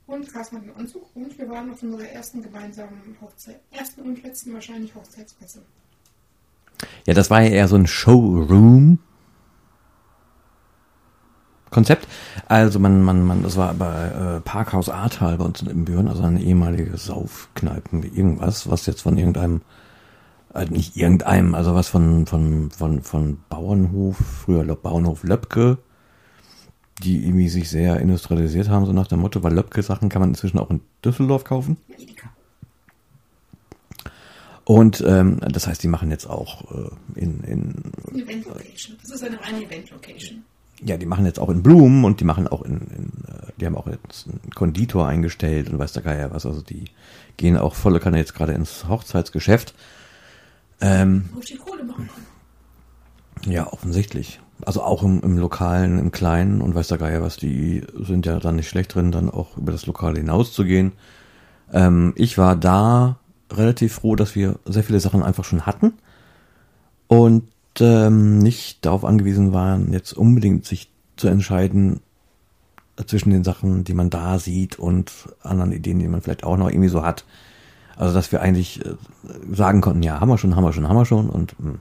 Und 0.06 0.32
Carsten 0.32 0.56
hat 0.56 0.64
einen 0.64 0.76
Anzug 0.76 1.04
und 1.14 1.38
wir 1.38 1.48
waren 1.48 1.70
auf 1.70 1.82
unserer 1.82 2.08
ersten 2.08 2.42
gemeinsamen 2.42 3.16
Hochzeit. 3.20 3.60
Ersten 3.70 4.02
und 4.02 4.22
letzten 4.22 4.52
wahrscheinlich 4.52 4.94
Hochzeitsmesse. 4.94 5.62
Ja, 7.06 7.14
das 7.14 7.30
war 7.30 7.42
ja 7.42 7.50
eher 7.50 7.68
so 7.68 7.76
ein 7.76 7.86
Showroom. 7.86 8.98
Konzept. 11.70 12.06
Also 12.46 12.78
man, 12.78 13.02
man, 13.02 13.24
man, 13.24 13.42
das 13.42 13.56
war 13.56 13.74
bei 13.74 14.08
äh, 14.08 14.40
Parkhaus 14.40 14.88
Ahrtal 14.88 15.38
bei 15.38 15.44
uns 15.44 15.62
in 15.62 15.84
Büren, 15.84 16.06
also 16.06 16.22
eine 16.22 16.40
ehemalige 16.40 16.96
Saufkneipen 16.96 18.02
irgendwas, 18.02 18.70
was 18.70 18.86
jetzt 18.86 19.00
von 19.00 19.16
irgendeinem, 19.16 19.62
äh, 20.54 20.66
nicht 20.66 20.96
irgendeinem, 20.96 21.54
also 21.54 21.74
was 21.74 21.88
von, 21.88 22.26
von, 22.26 22.70
von, 22.70 23.02
von 23.02 23.38
Bauernhof, 23.48 24.16
früher 24.16 24.64
Bauernhof 24.64 25.24
Löbke, 25.24 25.78
die 27.02 27.24
irgendwie 27.24 27.48
sich 27.48 27.70
sehr 27.70 28.00
industrialisiert 28.00 28.68
haben, 28.68 28.86
so 28.86 28.92
nach 28.92 29.06
dem 29.06 29.20
Motto, 29.20 29.42
weil 29.42 29.54
Löbke-Sachen 29.54 30.08
kann 30.08 30.20
man 30.20 30.30
inzwischen 30.30 30.58
auch 30.58 30.70
in 30.70 30.80
Düsseldorf 31.04 31.44
kaufen. 31.44 31.76
Und 34.64 35.02
ähm, 35.06 35.40
das 35.40 35.66
heißt, 35.66 35.82
die 35.82 35.88
machen 35.88 36.10
jetzt 36.10 36.26
auch 36.26 36.70
äh, 36.70 37.20
in, 37.20 37.40
in 37.42 37.92
Event 38.14 38.46
Location. 38.46 38.96
Das 39.02 39.10
ist 39.10 39.24
eine 39.24 39.40
reine 39.42 39.64
Event 39.64 39.90
Location. 39.90 40.44
ja, 40.84 40.96
die 40.96 41.06
machen 41.06 41.26
jetzt 41.26 41.40
auch 41.40 41.48
in 41.48 41.62
Blumen 41.62 42.04
und 42.04 42.20
die 42.20 42.24
machen 42.24 42.46
auch 42.46 42.62
in, 42.62 42.74
in 42.76 43.12
äh, 43.26 43.52
die 43.58 43.66
haben 43.66 43.76
auch 43.76 43.88
jetzt 43.88 44.28
einen 44.28 44.52
Konditor 44.54 45.08
eingestellt 45.08 45.68
und 45.68 45.78
weiß 45.78 45.92
der 45.94 46.02
Geier 46.02 46.30
was. 46.30 46.46
Also 46.46 46.62
die 46.62 46.84
gehen 47.36 47.56
auch 47.56 47.74
volle 47.74 47.98
Kanne 47.98 48.18
jetzt 48.18 48.34
gerade 48.34 48.52
ins 48.52 48.88
Hochzeitsgeschäft. 48.88 49.74
Ähm, 50.82 51.30
die 51.48 51.56
Kohle 51.56 51.84
machen 51.84 52.08
ja, 53.46 53.72
offensichtlich. 53.72 54.40
Also 54.64 54.82
auch 54.82 55.02
im, 55.02 55.20
im 55.22 55.38
Lokalen, 55.38 55.98
im 55.98 56.12
Kleinen 56.12 56.60
und 56.60 56.74
weiß 56.74 56.88
der 56.88 56.98
Geier 56.98 57.22
was, 57.22 57.36
die 57.36 57.82
sind 57.98 58.26
ja 58.26 58.38
dann 58.38 58.56
nicht 58.56 58.68
schlecht 58.68 58.94
drin, 58.94 59.10
dann 59.10 59.30
auch 59.30 59.56
über 59.56 59.72
das 59.72 59.86
Lokale 59.86 60.18
hinauszugehen. 60.18 60.92
Ähm, 61.72 62.12
ich 62.16 62.38
war 62.38 62.54
da 62.54 63.18
relativ 63.50 63.94
froh, 63.94 64.14
dass 64.14 64.34
wir 64.34 64.58
sehr 64.64 64.84
viele 64.84 65.00
Sachen 65.00 65.22
einfach 65.22 65.44
schon 65.44 65.66
hatten 65.66 65.94
und 67.08 67.48
ähm, 67.80 68.38
nicht 68.38 68.84
darauf 68.84 69.04
angewiesen 69.04 69.52
waren, 69.52 69.92
jetzt 69.92 70.12
unbedingt 70.12 70.64
sich 70.64 70.90
zu 71.16 71.28
entscheiden 71.28 72.00
zwischen 73.06 73.30
den 73.30 73.44
Sachen, 73.44 73.84
die 73.84 73.94
man 73.94 74.10
da 74.10 74.38
sieht 74.38 74.78
und 74.78 75.12
anderen 75.42 75.72
Ideen, 75.72 75.98
die 75.98 76.08
man 76.08 76.22
vielleicht 76.22 76.44
auch 76.44 76.56
noch 76.56 76.68
irgendwie 76.68 76.88
so 76.88 77.04
hat. 77.04 77.24
Also 77.96 78.14
dass 78.14 78.32
wir 78.32 78.40
eigentlich 78.40 78.84
äh, 78.84 78.94
sagen 79.52 79.80
konnten, 79.80 80.02
ja, 80.02 80.20
haben 80.20 80.28
wir 80.28 80.38
schon, 80.38 80.56
haben 80.56 80.64
wir 80.64 80.72
schon, 80.72 80.88
haben 80.88 80.96
wir 80.96 81.04
schon 81.04 81.28
und 81.30 81.58
mh. 81.58 81.74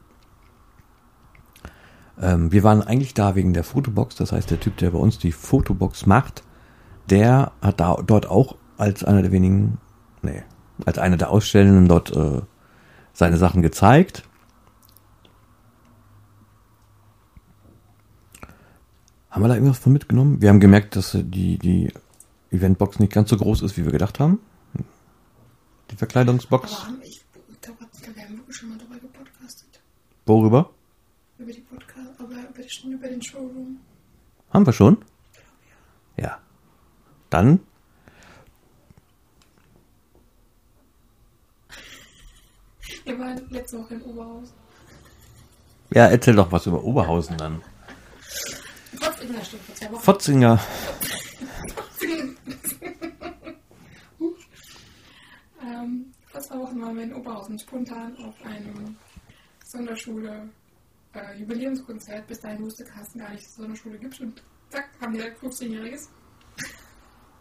ähm, 2.22 2.52
wir 2.52 2.64
waren 2.64 2.82
eigentlich 2.82 3.14
da 3.14 3.36
wegen 3.36 3.54
der 3.54 3.64
Fotobox, 3.64 4.16
das 4.16 4.32
heißt 4.32 4.52
der 4.52 4.60
Typ, 4.60 4.78
der 4.78 4.92
bei 4.92 5.00
uns 5.00 5.18
die 5.18 5.32
Fotobox 5.32 6.06
macht, 6.06 6.44
der 7.10 7.52
hat 7.62 7.80
da 7.80 7.98
dort 8.06 8.30
auch 8.30 8.56
als 8.78 9.04
einer 9.04 9.22
der 9.22 9.32
wenigen, 9.32 9.78
nee, 10.22 10.44
als 10.86 10.98
einer 10.98 11.18
der 11.18 11.30
Ausstellenden 11.30 11.88
dort 11.88 12.16
äh, 12.16 12.42
seine 13.14 13.38
Sachen 13.38 13.62
gezeigt. 13.62 14.24
Haben 19.30 19.44
wir 19.44 19.48
da 19.48 19.54
irgendwas 19.54 19.80
von 19.80 19.94
mitgenommen? 19.94 20.42
Wir 20.42 20.50
haben 20.50 20.60
gemerkt, 20.60 20.96
dass 20.98 21.12
die, 21.14 21.58
die 21.58 21.94
Eventbox 22.52 23.00
nicht 23.00 23.14
ganz 23.14 23.30
so 23.30 23.38
groß 23.38 23.62
ist, 23.62 23.78
wie 23.78 23.86
wir 23.86 23.92
gedacht 23.92 24.20
haben. 24.20 24.40
Die 25.92 25.98
Verkleidungsbox. 25.98 26.74
Aber 26.74 26.88
haben, 26.88 27.02
ich, 27.04 27.22
glaube, 27.62 27.80
wir 28.16 28.24
haben 28.24 28.38
wirklich 28.38 28.56
schon 28.56 28.70
mal 28.70 28.78
darüber 28.78 28.96
gepodcastet. 28.96 29.82
Worüber? 30.26 30.70
Über 31.38 31.52
die 31.52 31.60
Podcast, 31.62 32.20
aber 32.20 32.32
über, 32.32 32.62
die, 32.62 32.88
über 32.88 33.08
den 33.08 33.22
Showroom. 33.22 33.80
Haben 34.52 34.66
wir 34.66 34.74
schon? 34.74 34.98
Ja. 36.18 36.40
Dann 37.30 37.60
Wir 43.06 43.20
waren 43.20 43.50
letzte 43.50 43.80
Woche 43.80 43.96
in 43.96 44.02
Oberhausen. 44.04 44.56
Ja, 45.94 46.08
erzähl 46.08 46.36
doch 46.36 46.52
was 46.52 46.66
über 46.66 46.84
Oberhausen 46.84 47.38
dann. 47.38 47.62
Trotz 49.00 49.22
in 49.22 49.34
der 49.34 49.44
Stunde 49.44 49.66
vor 49.66 49.76
zwei 49.76 49.92
Wochen. 49.92 50.02
Fotzinger. 50.02 50.60
Wochen 56.50 56.82
waren 56.82 56.96
wir 56.96 57.04
in 57.04 57.14
Oberhausen 57.14 57.60
spontan 57.60 58.16
auf 58.18 58.36
einem 58.46 58.96
Sonderschule 59.66 60.50
äh, 61.14 61.40
Jubiläumskonzert. 61.40 62.28
Bis 62.28 62.40
dahin 62.40 62.64
wusste 62.64 62.84
Carsten 62.86 63.20
gar 63.20 63.30
nicht, 63.32 63.44
dass 63.44 63.52
es 63.52 63.56
so 63.58 63.64
eine 63.64 63.76
Schule 63.76 63.98
gibt. 63.98 64.20
Und 64.20 64.42
zack, 64.70 64.90
haben 65.00 65.14
direkt 65.14 65.42
15-Jähriges. 65.42 66.10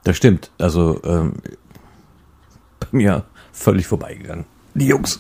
Das 0.05 0.17
stimmt. 0.17 0.51
Also, 0.59 1.03
ähm, 1.05 1.35
bei 2.81 2.87
mir 2.93 3.25
völlig 3.53 3.87
vorbeigegangen. 3.87 4.47
Die 4.75 4.87
Jungs. 4.87 5.19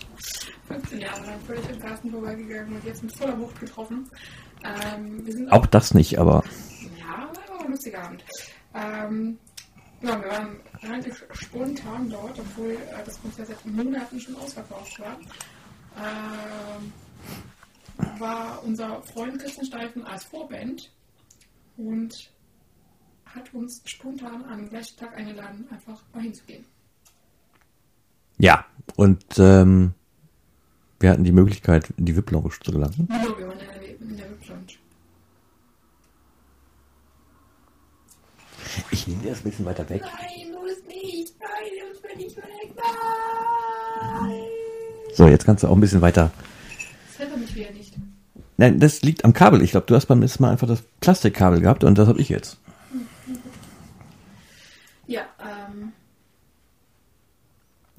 15 0.68 1.00
Jahre 1.00 1.26
lang 1.26 1.40
völlig 1.40 1.68
an 1.68 1.78
Carsten 1.80 2.10
vorbeigegangen 2.10 2.76
und 2.76 2.84
jetzt 2.84 3.02
mit 3.02 3.16
voller 3.16 3.38
Wucht 3.38 3.58
getroffen. 3.60 4.08
Ähm, 4.64 5.26
wir 5.26 5.32
sind 5.32 5.50
Auch 5.52 5.66
das 5.66 5.94
nicht, 5.94 6.18
aber 6.18 6.44
Ja, 6.98 7.28
war 7.34 7.54
aber 7.54 7.64
ein 7.64 7.70
lustiger 7.72 8.04
Abend. 8.04 8.24
Ähm, 8.74 9.38
ja, 10.02 10.20
wir 10.20 10.30
waren 10.30 10.60
relativ 10.82 11.24
spontan 11.32 12.08
dort, 12.08 12.38
obwohl 12.38 12.72
äh, 12.72 13.04
das 13.04 13.20
Konzert 13.20 13.48
seit 13.48 13.66
Monaten 13.66 14.18
schon 14.18 14.36
ausverkauft 14.36 14.98
war. 14.98 15.18
Ähm, 15.98 16.92
war 18.18 18.62
unser 18.64 19.02
Freund 19.02 19.38
Christian 19.40 19.66
Steifen 19.66 20.04
als 20.06 20.24
Vorband 20.24 20.90
und 21.76 22.30
hat 23.26 23.52
uns 23.54 23.82
spontan 23.84 24.44
am 24.44 24.68
gleichen 24.68 24.96
Tag 24.98 25.16
eingeladen, 25.16 25.66
einfach 25.70 26.00
mal 26.14 26.22
hinzugehen. 26.22 26.64
ja. 28.38 28.64
Und 28.96 29.24
ähm, 29.38 29.94
wir 30.98 31.10
hatten 31.10 31.24
die 31.24 31.32
Möglichkeit, 31.32 31.90
in 31.96 32.04
die 32.06 32.16
VIP-Lounge 32.16 32.50
zu 32.60 32.72
gelangen. 32.72 33.06
Genau, 33.08 33.38
wir 33.38 33.46
waren 33.48 33.58
in 33.60 33.66
der, 33.66 34.00
in 34.00 34.16
der 34.16 34.30
VIP-Lounge. 34.30 34.78
Ich 38.92 39.07
nehme 39.07 39.22
dir 39.22 39.31
das 39.31 39.40
ein 39.40 39.50
bisschen 39.50 39.64
weiter 39.66 39.88
weg. 39.88 40.03
Nein, 40.03 40.53
muss 40.53 40.85
nicht, 40.87 41.35
nein, 41.38 41.88
muss 41.88 42.03
mir 42.03 42.16
nicht 42.16 42.37
weg, 42.37 42.74
nein! 42.76 44.40
So, 45.14 45.29
jetzt 45.29 45.44
kannst 45.44 45.62
du 45.62 45.68
auch 45.68 45.74
ein 45.74 45.81
bisschen 45.81 46.00
weiter. 46.00 46.31
Das 47.09 47.18
hört 47.18 47.31
man 47.31 47.40
mich 47.40 47.55
wieder 47.55 47.70
nicht. 47.72 47.94
Nein, 48.57 48.79
das 48.79 49.03
liegt 49.03 49.24
am 49.24 49.33
Kabel. 49.33 49.62
Ich 49.62 49.70
glaube, 49.70 49.87
du 49.87 49.94
hast 49.94 50.07
beim 50.07 50.20
letzten 50.20 50.42
Mal 50.42 50.50
einfach 50.50 50.66
das 50.68 50.83
Plastikkabel 51.00 51.61
gehabt 51.61 51.85
und 51.85 51.96
das 51.96 52.09
habe 52.09 52.20
ich 52.20 52.29
jetzt. 52.29 52.59
Ja, 55.07 55.22
ähm, 55.40 55.92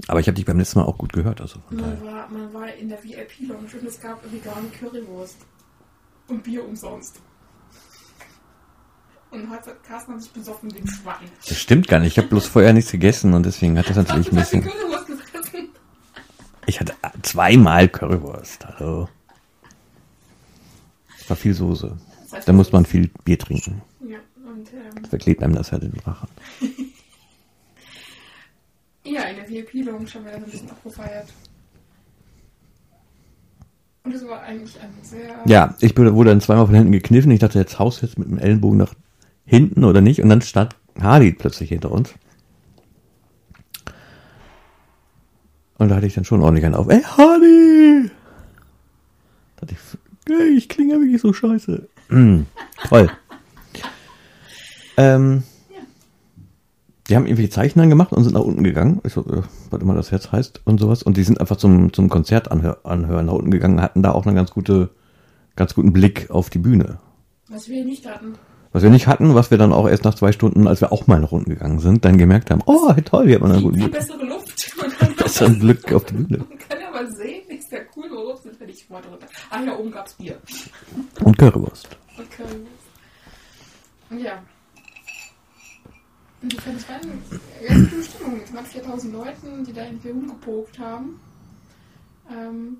Aber 0.07 0.19
ich 0.19 0.27
habe 0.27 0.35
dich 0.35 0.45
beim 0.45 0.57
letzten 0.59 0.79
Mal 0.79 0.85
auch 0.85 0.97
gut 0.97 1.13
gehört. 1.13 1.41
Also. 1.41 1.59
Man 1.69 2.03
war, 2.03 2.29
man 2.29 2.53
war 2.53 2.73
in 2.73 2.89
der 2.89 3.03
VIP-Lounge 3.03 3.69
und 3.79 3.87
es 3.87 3.99
gab 3.99 4.23
vegane 4.31 4.67
Currywurst. 4.79 5.37
Und 6.27 6.43
Bier 6.43 6.65
umsonst. 6.65 7.21
Und 9.31 9.49
hat 9.49 9.83
Carsten 9.83 10.13
hat 10.13 10.21
sich 10.21 10.31
besoffen 10.31 10.73
wie 10.73 10.79
ein 10.79 10.87
Schwein. 10.87 11.31
Das 11.47 11.57
stimmt 11.57 11.87
gar 11.87 11.99
nicht. 11.99 12.11
Ich 12.11 12.17
habe 12.17 12.27
bloß 12.27 12.47
vorher 12.47 12.73
nichts 12.73 12.91
gegessen 12.91 13.33
und 13.33 13.45
deswegen 13.45 13.77
hat 13.77 13.89
das 13.89 13.95
natürlich 13.95 14.29
ein 14.29 14.35
bisschen. 14.35 14.61
Currywurst 14.61 15.07
gefressen? 15.07 15.69
Ich 16.65 16.79
hatte 16.81 16.93
zweimal 17.21 17.87
Currywurst. 17.87 18.65
Hallo. 18.67 19.07
Es 21.17 21.29
war 21.29 21.37
viel 21.37 21.53
Soße. 21.53 21.97
Das 22.23 22.33
heißt, 22.33 22.47
Da 22.47 22.53
muss 22.53 22.73
man 22.73 22.85
viel 22.85 23.09
Bier 23.23 23.39
trinken. 23.39 23.81
Ja, 24.05 24.17
und 24.45 24.67
ähm, 24.73 25.05
Verklebt 25.05 25.41
einem 25.43 25.55
das 25.55 25.71
halt 25.71 25.83
in 25.83 25.91
den 25.91 26.01
Rachen. 26.01 26.27
ja, 29.05 29.23
in 29.23 29.37
der 29.37 29.49
VIP-Lounge 29.49 30.13
haben 30.13 30.25
wir 30.25 30.31
das 30.31 30.43
ein 30.43 30.51
bisschen 30.51 30.69
abgefeiert. 30.71 31.27
Und 34.03 34.13
es 34.13 34.27
war 34.27 34.41
eigentlich 34.41 34.77
ein 34.81 34.91
sehr... 35.03 35.39
Ja, 35.45 35.75
ich 35.79 35.95
wurde 35.95 36.29
dann 36.29 36.41
zweimal 36.41 36.65
von 36.65 36.75
hinten 36.75 36.91
gekniffen. 36.91 37.31
Ich 37.31 37.39
dachte, 37.39 37.59
jetzt 37.59 37.79
haust 37.79 38.01
du 38.01 38.07
jetzt 38.07 38.17
mit 38.17 38.27
dem 38.27 38.39
Ellenbogen 38.39 38.77
nach 38.77 38.93
hinten 39.45 39.83
oder 39.83 40.01
nicht. 40.01 40.21
Und 40.21 40.29
dann 40.29 40.41
stand 40.41 40.75
Hardy 40.99 41.31
plötzlich 41.31 41.69
hinter 41.69 41.91
uns. 41.91 42.13
Und 45.77 45.89
da 45.89 45.95
hatte 45.95 46.05
ich 46.05 46.13
dann 46.13 46.25
schon 46.25 46.41
ordentlich 46.41 46.65
einen 46.65 46.75
auf. 46.75 46.87
Ey, 46.89 47.01
Hardy! 47.01 48.11
Da 49.55 49.67
ich, 49.69 50.31
ey, 50.31 50.49
ich 50.55 50.69
klinge 50.69 50.93
ja 50.93 50.99
wirklich 50.99 51.21
so 51.21 51.33
scheiße. 51.33 51.87
Mm, 52.09 52.41
toll. 52.87 53.09
ähm, 54.97 55.43
die 57.09 57.15
haben 57.15 57.25
irgendwie 57.25 57.49
Zeichner 57.49 57.87
gemacht 57.87 58.13
und 58.13 58.23
sind 58.23 58.33
nach 58.33 58.41
unten 58.41 58.63
gegangen. 58.63 59.01
Ich 59.03 59.13
so, 59.13 59.21
äh, 59.25 59.41
was 59.69 59.81
immer 59.81 59.95
das 59.95 60.11
jetzt 60.11 60.31
heißt 60.31 60.61
und 60.65 60.79
sowas. 60.79 61.03
Und 61.03 61.17
die 61.17 61.23
sind 61.23 61.41
einfach 61.41 61.57
zum, 61.57 61.91
zum 61.93 62.09
Konzert 62.09 62.51
anhör, 62.51 62.79
anhören 62.83 63.25
nach 63.25 63.33
unten 63.33 63.51
gegangen, 63.51 63.81
hatten 63.81 64.03
da 64.03 64.11
auch 64.11 64.25
einen 64.25 64.35
ganz 64.35 64.51
gute, 64.51 64.91
ganz 65.55 65.73
guten 65.73 65.93
Blick 65.93 66.29
auf 66.29 66.49
die 66.49 66.59
Bühne. 66.59 66.99
Was 67.49 67.67
wir 67.69 67.83
nicht 67.83 68.07
hatten. 68.07 68.35
Was 68.73 68.83
wir 68.83 68.89
nicht 68.89 69.07
hatten, 69.07 69.35
was 69.35 69.51
wir 69.51 69.57
dann 69.57 69.73
auch 69.73 69.87
erst 69.87 70.05
nach 70.05 70.15
zwei 70.15 70.31
Stunden, 70.31 70.65
als 70.65 70.79
wir 70.79 70.91
auch 70.93 71.05
mal 71.07 71.19
nach 71.19 71.31
unten 71.31 71.49
gegangen 71.49 71.79
sind, 71.79 72.05
dann 72.05 72.17
gemerkt 72.17 72.51
haben, 72.51 72.61
oh, 72.65 72.93
toll, 73.03 73.25
hier 73.25 73.35
hat 73.35 73.41
man 73.41 73.51
einen 73.51 73.63
guten 73.63 73.79
Blick. 73.79 73.91
bessere 73.91 74.25
Luft. 74.25 74.71
Besseren 75.17 75.59
Blick 75.59 75.91
auf 75.93 76.05
die 76.05 76.13
Bühne. 76.13 76.45
man 76.47 76.57
kann 76.57 76.77
aber 76.87 77.05
sehen, 77.11 77.49
ist 77.49 77.71
der 77.71 77.85
cool, 77.95 78.05
worum 78.09 78.37
sind 78.37 78.59
wir 78.59 78.67
nicht 78.67 78.89
weiter 78.89 79.09
runter. 79.09 79.27
Ah, 79.49 79.59
hier 79.59 79.77
oben 79.77 79.91
gab's 79.91 80.13
Bier. 80.13 80.37
Und 81.23 81.37
Currywurst. 81.37 81.89
Okay. 82.17 82.43
Ja. 84.21 84.41
Und 86.41 86.53
ich 86.53 86.61
fand, 86.61 86.77
es 86.77 86.89
war 86.89 86.95
eine 86.95 87.11
ganz 87.67 87.89
gute 87.91 88.03
Stimmung 88.03 88.33
mit 88.37 88.45
knapp 88.47 88.67
4000 88.67 89.13
Leuten, 89.13 89.63
die 89.63 89.73
da 89.73 89.85
irgendwie 89.85 90.09
rumgepokt 90.09 90.79
haben. 90.79 91.19
Ähm, 92.29 92.77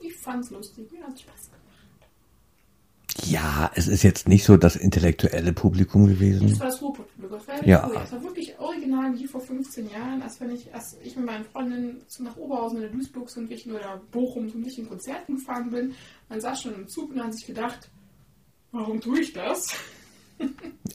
ich 0.00 0.16
fand's 0.16 0.50
lustig, 0.50 0.90
mir 0.92 1.02
hat 1.06 1.18
Spaß 1.18 1.50
gemacht. 1.50 1.63
Ja, 3.26 3.70
es 3.74 3.86
ist 3.88 4.02
jetzt 4.02 4.28
nicht 4.28 4.44
so 4.44 4.56
das 4.56 4.76
intellektuelle 4.76 5.52
Publikum 5.52 6.06
Das 6.08 6.18
gewesen. 6.18 6.58
war 6.58 6.66
das 6.66 6.82
Ruhrpott-Publikum. 6.82 7.38
Das 7.38 7.48
war 7.48 7.66
Ja. 7.66 7.86
cool. 7.86 7.94
Das 7.94 8.12
war 8.12 8.22
wirklich 8.22 8.58
original 8.58 9.14
wie 9.18 9.26
vor 9.26 9.40
15 9.40 9.90
Jahren, 9.90 10.22
als 10.22 10.40
wenn 10.40 10.50
ich, 10.52 10.72
als 10.74 10.96
ich 11.02 11.16
mit 11.16 11.26
meinen 11.26 11.44
Freundinnen 11.44 12.02
nach 12.20 12.36
Oberhausen 12.36 12.78
oder 12.78 12.88
Duisburg 12.88 13.30
so 13.30 13.40
ein 13.40 13.48
bisschen 13.48 13.72
oder 13.72 14.00
Bochum 14.10 14.48
so 14.50 14.58
ein 14.58 14.62
bisschen 14.64 14.88
Konzerten 14.88 15.36
gefahren 15.36 15.70
bin. 15.70 15.92
Man 16.28 16.40
saß 16.40 16.62
schon 16.62 16.74
im 16.74 16.88
Zug 16.88 17.12
und 17.12 17.22
hat 17.22 17.34
sich 17.34 17.46
gedacht, 17.46 17.88
warum 18.72 19.00
tue 19.00 19.20
ich 19.20 19.32
das? 19.32 19.68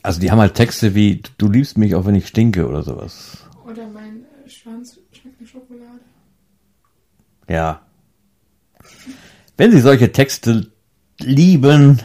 Also 0.02 0.20
die 0.20 0.30
haben 0.30 0.38
halt 0.38 0.54
Texte 0.54 0.94
wie, 0.94 1.22
du 1.38 1.48
liebst 1.48 1.76
mich 1.78 1.94
auch 1.94 2.04
wenn 2.06 2.14
ich 2.14 2.26
stinke 2.28 2.68
oder 2.68 2.82
sowas. 2.82 3.38
Oder 3.66 3.88
mein 3.88 4.24
äh, 4.44 4.48
Schwanz 4.50 4.98
schmeckt 5.12 5.40
nach 5.40 5.48
Schokolade. 5.48 6.00
Ja. 7.48 7.80
Wenn 9.56 9.72
Sie 9.72 9.80
solche 9.80 10.12
Texte 10.12 10.70
lieben, 11.20 12.00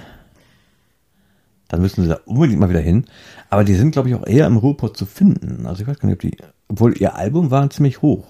dann 1.76 1.82
müssen 1.82 2.04
Sie 2.04 2.10
da 2.10 2.20
unbedingt 2.26 2.60
mal 2.60 2.70
wieder 2.70 2.80
hin. 2.80 3.06
Aber 3.50 3.66
die 3.66 3.76
sind, 3.76 3.92
glaube 3.92 4.10
ich, 4.10 4.16
auch 4.16 4.26
eher 4.26 4.48
im 4.48 4.56
Ruhrpott 4.56 4.96
zu 4.96 5.06
finden. 5.06 5.66
Also 5.66 5.82
ich 5.82 5.88
weiß 5.88 6.00
gar 6.00 6.08
nicht, 6.08 6.16
ob 6.16 6.22
die, 6.22 6.38
obwohl 6.70 6.98
ihr 6.98 7.16
Album 7.16 7.52
war 7.52 7.70
ziemlich 7.70 8.02
hoch 8.02 8.28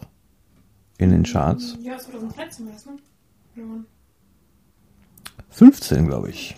in 0.97 1.11
den 1.11 1.23
Charts. 1.23 1.77
Ja, 1.83 1.97
2013 1.97 2.65
war 2.65 2.73
das, 2.73 2.85
ne? 2.87 2.93
Ja, 3.55 3.63
15, 5.49 6.07
glaube 6.07 6.29
ich. 6.29 6.55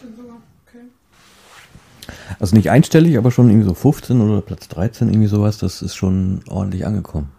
Also 2.39 2.55
nicht 2.55 2.71
einstellig, 2.71 3.17
aber 3.17 3.31
schon 3.31 3.49
irgendwie 3.49 3.67
so 3.67 3.73
15 3.73 4.21
oder 4.21 4.41
Platz 4.41 4.69
13, 4.69 5.09
irgendwie 5.09 5.27
sowas. 5.27 5.57
Das 5.57 5.81
ist 5.81 5.95
schon 5.95 6.41
ordentlich 6.47 6.85
angekommen. 6.85 7.31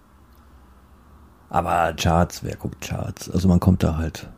Aber 1.49 1.95
Charts, 1.95 2.45
wer 2.45 2.57
guckt 2.57 2.83
Charts? 2.83 3.31
Also 3.31 3.49
man 3.49 3.61
kommt 3.61 3.83
da 3.83 3.97
halt. 3.97 4.29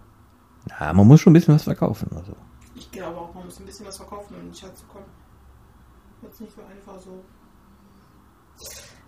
Ja, 0.79 0.93
man 0.93 1.07
muss 1.07 1.21
schon 1.21 1.33
ein 1.33 1.35
bisschen 1.35 1.55
was 1.55 1.65
verkaufen. 1.65 2.09
Also. 2.15 2.37
Ich 2.75 2.91
glaube 2.91 3.19
auch, 3.19 3.30
muss 3.51 3.59
ein 3.59 3.67
bisschen 3.67 3.87
was 3.87 3.97
verkaufen, 3.97 4.37
um 4.37 4.43
in 4.43 4.53
die 4.53 4.59
Stadt 4.59 4.79
zu 4.79 4.85
kommen. 4.87 5.07
Jetzt 6.23 6.41
nicht 6.41 6.53
so 6.55 6.63
einfach 6.63 7.01
so. 7.01 7.25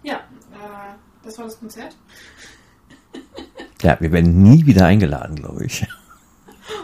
Ja, 0.03 0.17
äh, 0.17 0.95
das 1.23 1.39
war 1.39 1.45
das 1.45 1.61
Konzert. 1.61 1.97
Ja, 3.83 4.01
wir 4.01 4.11
werden 4.11 4.43
nie 4.43 4.67
wieder 4.67 4.87
eingeladen, 4.87 5.37
glaube 5.37 5.65
ich. 5.65 5.87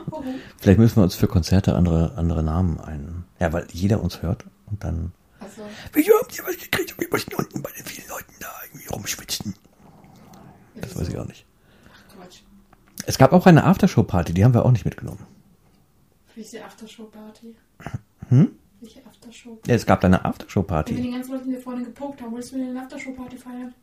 Warum? 0.07 0.37
Vielleicht 0.59 0.79
müssen 0.79 0.97
wir 0.97 1.03
uns 1.03 1.17
für 1.17 1.27
Konzerte 1.27 1.75
andere, 1.75 2.13
andere 2.17 2.45
Namen 2.45 2.79
ein. 2.79 3.25
Ja, 3.41 3.53
weil 3.53 3.67
jeder 3.73 4.03
uns 4.03 4.23
hört 4.23 4.47
und 4.67 4.85
dann. 4.85 5.13
Also, 5.41 5.63
Wieso 5.93 6.13
habt 6.21 6.39
ihr 6.39 6.45
was 6.45 6.57
gekriegt? 6.57 6.95
Wir 6.97 7.09
mussten 7.11 7.35
unten 7.35 7.61
bei 7.61 7.71
den 7.73 7.85
vielen 7.85 8.09
Leuten 8.09 8.35
da 8.39 8.49
irgendwie 8.67 8.87
rumschwitzen. 8.87 9.55
Das 10.77 10.95
weiß 10.95 11.09
ich 11.09 11.19
auch 11.19 11.27
nicht. 11.27 11.45
Ach 11.93 12.15
Quatsch. 12.15 12.43
Es 13.05 13.19
gab 13.19 13.33
auch 13.33 13.47
eine 13.47 13.65
Aftershow-Party, 13.65 14.33
die 14.33 14.45
haben 14.45 14.55
wir 14.55 14.65
auch 14.65 14.71
nicht 14.71 14.85
mitgenommen. 14.85 15.27
Welche 16.39 16.65
Aftershow-Party? 16.65 17.57
Hm? 18.29 18.53
Welche 18.81 19.05
Aftershow? 19.05 19.59
Ja, 19.67 19.75
es 19.75 19.85
gab 19.85 20.01
da 20.03 20.07
eine 20.07 20.25
Aftershow-Party. 20.25 20.95
den 20.95 21.11
ganzen 21.11 21.33
Leuten, 21.33 21.47
die 21.47 21.57
wir 21.57 21.61
vorhin 21.61 21.85
gepokt 21.85 22.23
haben, 22.23 22.31
wolltest 22.31 22.53
du 22.53 22.59
mit 22.59 22.69
eine 22.69 22.81
Aftershow-Party 22.81 23.37
feiern? 23.37 23.75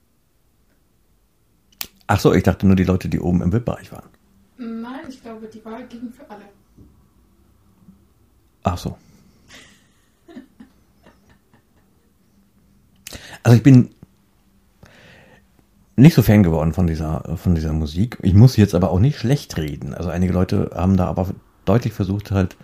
Ach 2.08 2.18
so, 2.18 2.34
ich 2.34 2.44
dachte 2.44 2.66
nur 2.66 2.78
die 2.78 2.86
Leute, 2.86 3.10
die 3.10 3.20
oben 3.20 3.42
im 3.42 3.52
VIP-Bereich 3.52 3.92
waren. 3.92 4.08
Nein, 4.58 5.02
ich 5.10 5.22
glaube, 5.22 5.48
die 5.48 5.66
Wahl 5.66 5.86
ging 5.88 6.10
für 6.14 6.30
alle. 6.30 6.46
Ach 8.64 8.78
so. 8.78 8.98
Also 13.44 13.58
ich 13.58 13.64
bin 13.64 13.90
nicht 15.98 16.16
so 16.16 16.22
Fan 16.22 16.42
geworden 16.42 16.72
von 16.72 16.88
dieser, 16.88 17.36
von 17.36 17.54
dieser 17.54 17.74
Musik. 17.74 18.18
Ich 18.22 18.34
muss 18.34 18.56
jetzt 18.56 18.76
aber 18.76 18.92
auch 18.92 19.00
nicht 19.00 19.18
schlecht 19.20 19.58
reden. 19.58 19.94
Also 19.94 20.10
einige 20.10 20.32
Leute 20.32 20.72
haben 20.74 20.96
da 20.96 21.08
aber 21.08 21.36
deutlich 21.66 21.94
versucht 21.94 22.32
halt, 22.32 22.56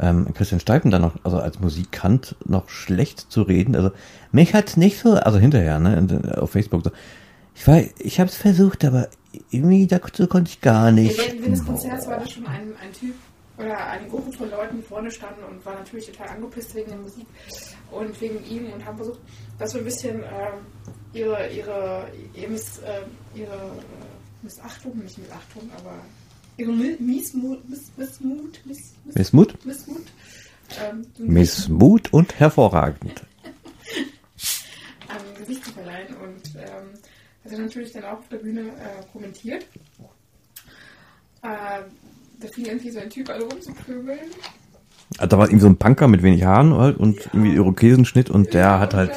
ähm, 0.00 0.32
Christian 0.34 0.60
Steifen 0.60 0.90
da 0.90 0.98
noch, 0.98 1.14
also 1.22 1.38
als 1.38 1.60
Musikant 1.60 2.36
noch 2.44 2.68
schlecht 2.68 3.20
zu 3.30 3.42
reden. 3.42 3.76
Also 3.76 3.92
mich 4.32 4.54
hat's 4.54 4.76
nicht 4.76 4.98
so, 4.98 5.14
also 5.14 5.38
hinterher, 5.38 5.78
ne, 5.78 6.36
auf 6.40 6.50
Facebook 6.50 6.84
so. 6.84 6.90
Ich 7.54 7.66
war, 7.68 7.82
ich 7.98 8.18
hab's 8.18 8.36
versucht, 8.36 8.84
aber 8.84 9.08
irgendwie 9.50 9.86
dazu 9.86 10.26
konnte 10.26 10.50
ich 10.50 10.60
gar 10.60 10.90
nicht. 10.90 11.18
Während 11.18 11.46
des 11.46 11.64
Konzerts 11.64 12.06
war 12.06 12.18
da 12.18 12.28
schon 12.28 12.46
ein, 12.46 12.72
ein 12.82 12.92
Typ 12.98 13.14
oder 13.58 13.86
eine 13.86 14.08
Gruppe 14.08 14.32
von 14.32 14.50
Leuten, 14.50 14.78
die 14.78 14.82
vorne 14.82 15.10
standen 15.10 15.44
und 15.44 15.64
war 15.64 15.74
natürlich 15.74 16.06
total 16.06 16.28
angepisst 16.28 16.74
wegen 16.74 16.88
der 16.88 16.98
Musik 16.98 17.26
und 17.90 18.20
wegen 18.20 18.44
ihm 18.46 18.72
und 18.72 18.84
haben 18.84 18.96
versucht, 18.96 19.20
das 19.58 19.72
so 19.72 19.78
ein 19.78 19.84
bisschen 19.84 20.20
ähm, 20.20 20.66
ihre, 21.12 21.48
ihre, 21.50 22.06
ihr 22.34 22.48
Miss, 22.48 22.78
äh, 22.78 23.38
ihre 23.38 23.54
äh, 23.54 24.42
Missachtung, 24.42 24.98
nicht 24.98 25.18
Missachtung, 25.18 25.70
aber 25.78 25.94
ihre 26.56 26.72
Mi- 26.72 26.96
Missmut, 27.00 27.68
Miss, 27.68 27.90
Missmut, 27.96 28.60
Miss, 28.64 28.92
Miss, 29.04 29.14
Missmut? 29.16 29.64
Missmut, 29.66 30.02
ähm, 30.90 31.06
Missmut 31.18 32.12
und 32.12 32.38
hervorragend. 32.38 33.22
an 35.08 35.18
Gesicht 35.38 35.64
zu 35.64 35.72
verleihen 35.72 36.14
und 36.16 36.54
ähm, 36.56 36.94
hat 37.44 37.52
er 37.52 37.58
natürlich 37.58 37.92
dann 37.92 38.04
auch 38.04 38.18
auf 38.18 38.28
der 38.30 38.38
Bühne 38.38 38.60
äh, 38.62 39.02
kommentiert. 39.12 39.66
Äh, 41.42 41.48
da 42.40 42.48
fing 42.54 42.64
irgendwie 42.66 42.90
so 42.90 43.00
ein 43.00 43.10
Typ 43.10 43.28
an 43.30 43.42
rumzupöbeln. 43.42 44.18
Also 45.18 45.28
da 45.28 45.38
war 45.38 45.46
irgendwie 45.46 45.62
so 45.62 45.66
ein 45.68 45.76
Punker 45.76 46.08
mit 46.08 46.22
wenig 46.22 46.44
Haaren 46.44 46.74
halt 46.74 46.96
und 46.98 47.26
irgendwie 47.32 47.54
Irokesenschnitt 47.54 48.30
und 48.30 48.54
der 48.54 48.78
hat 48.80 48.94
und 48.94 48.98
halt 48.98 49.10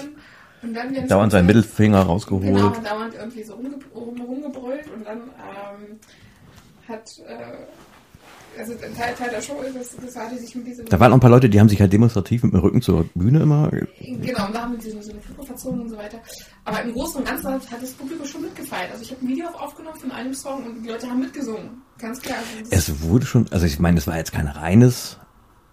dann, 0.61 0.69
und 0.69 0.73
dann 0.97 1.07
dauernd 1.07 1.31
seinen 1.31 1.45
Mittelfinger 1.45 1.99
Genau, 2.01 2.11
rausgeholt. 2.13 2.77
und 2.77 2.85
dauernd 2.85 3.13
irgendwie 3.13 3.43
so 3.43 3.53
rumge 3.53 3.77
rum, 3.93 4.19
rumgebrüllt 4.21 4.89
und 4.91 5.05
dann 5.05 5.19
ähm, 5.19 5.99
hat, 6.87 7.09
äh, 7.27 8.59
also 8.59 8.71
ein 8.73 8.95
Teil, 8.95 9.13
Teil 9.15 9.29
der 9.31 9.41
Show 9.41 9.61
ist, 9.61 9.75
dass, 9.75 9.95
dass 9.97 10.15
er 10.31 10.37
sich 10.37 10.55
mit 10.55 10.65
diesem, 10.67 10.85
Da 10.85 10.97
waren 10.99 11.11
auch 11.11 11.17
ein 11.17 11.19
paar 11.19 11.29
Leute, 11.29 11.49
die 11.49 11.59
haben 11.59 11.67
sich 11.67 11.81
halt 11.81 11.91
demonstrativ 11.91 12.43
mit 12.43 12.53
dem 12.53 12.61
Rücken 12.61 12.81
zur 12.81 13.03
Bühne 13.13 13.41
immer. 13.41 13.69
genau, 13.69 14.45
und 14.47 14.55
da 14.55 14.61
haben 14.61 14.71
wir 14.73 14.79
diesen, 14.79 15.01
so 15.01 15.11
eine 15.11 15.19
Fluppe 15.21 15.43
verzogen 15.45 15.81
und 15.81 15.89
so 15.89 15.97
weiter. 15.97 16.19
Aber 16.63 16.81
im 16.81 16.93
Großen 16.93 17.17
und 17.19 17.27
Ganzen 17.27 17.47
hat, 17.53 17.61
das 17.81 17.91
Publikum 17.91 18.25
schon 18.25 18.41
mitgefeiert. 18.43 18.91
Also 18.91 19.03
ich 19.03 19.11
habe 19.11 19.25
ein 19.25 19.27
Video 19.27 19.47
aufgenommen 19.49 19.99
von 19.99 20.11
einem 20.11 20.33
Song 20.33 20.65
und 20.65 20.83
die 20.83 20.89
Leute 20.89 21.09
haben 21.09 21.19
mitgesungen. 21.19 21.81
Ganz 21.99 22.21
klar. 22.21 22.37
Also 22.37 22.69
das- 22.71 22.89
Es 22.89 23.01
wurde 23.01 23.25
schon, 23.25 23.45
also 23.51 23.65
ich 23.65 23.79
meine, 23.79 23.97
es 23.97 24.07
war 24.07 24.17
jetzt 24.17 24.31
kein 24.31 24.47
reines 24.47 25.17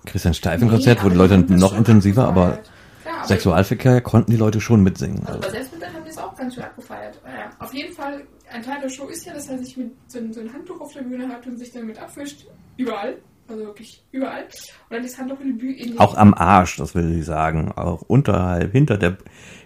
Christian 0.05 0.35
Steifen-Konzert, 0.35 0.99
Nee, 0.99 1.05
wo 1.05 1.09
die 1.11 1.17
Leute 1.17 1.41
das 1.45 1.61
noch 1.61 1.77
intensiver, 1.77 2.27
aber. 2.27 2.59
Klar, 3.03 3.19
aber 3.19 3.29
Sexualverkehr 3.29 4.01
konnten 4.01 4.31
die 4.33 4.37
Leute 4.37 4.61
schon 4.61 4.83
mitsingen. 4.83 5.25
Also 5.27 5.41
Also. 5.41 5.49
auch 5.49 6.02
ganz 6.43 6.55
schön 6.55 6.65
abgefeiert. 6.65 7.21
Äh, 7.25 7.63
auf 7.63 7.73
jeden 7.73 7.93
Fall, 7.95 8.27
ein 8.51 8.63
Teil 8.63 8.81
der 8.81 8.89
Show 8.89 9.07
ist 9.09 9.25
ja, 9.27 9.33
dass 9.35 9.49
er 9.49 9.59
sich 9.59 9.77
mit 9.77 9.93
so, 10.09 10.19
ein- 10.19 10.33
so 10.33 10.41
ein 10.41 10.53
Handtuch 10.53 10.81
auf 10.81 10.93
der 10.93 11.03
Bühne 11.03 11.29
hat 11.29 11.47
und 11.47 11.57
sich 11.59 11.71
damit 11.73 11.99
abwischt. 11.99 12.47
Überall. 12.77 13.19
Also 13.49 13.65
wirklich 13.65 14.03
überall. 14.13 14.45
Und 14.45 14.51
dann 14.91 15.03
das 15.03 15.19
Handtuch 15.19 15.41
in 15.41 15.47
die 15.47 15.53
Bühne. 15.75 16.01
Auch 16.01 16.15
am 16.17 16.33
Arsch, 16.35 16.77
das 16.77 16.95
will 16.95 17.19
ich 17.19 17.25
sagen. 17.25 17.73
Auch 17.73 18.03
unterhalb, 18.03 18.73
hinter 18.73 18.97
der, 18.97 19.19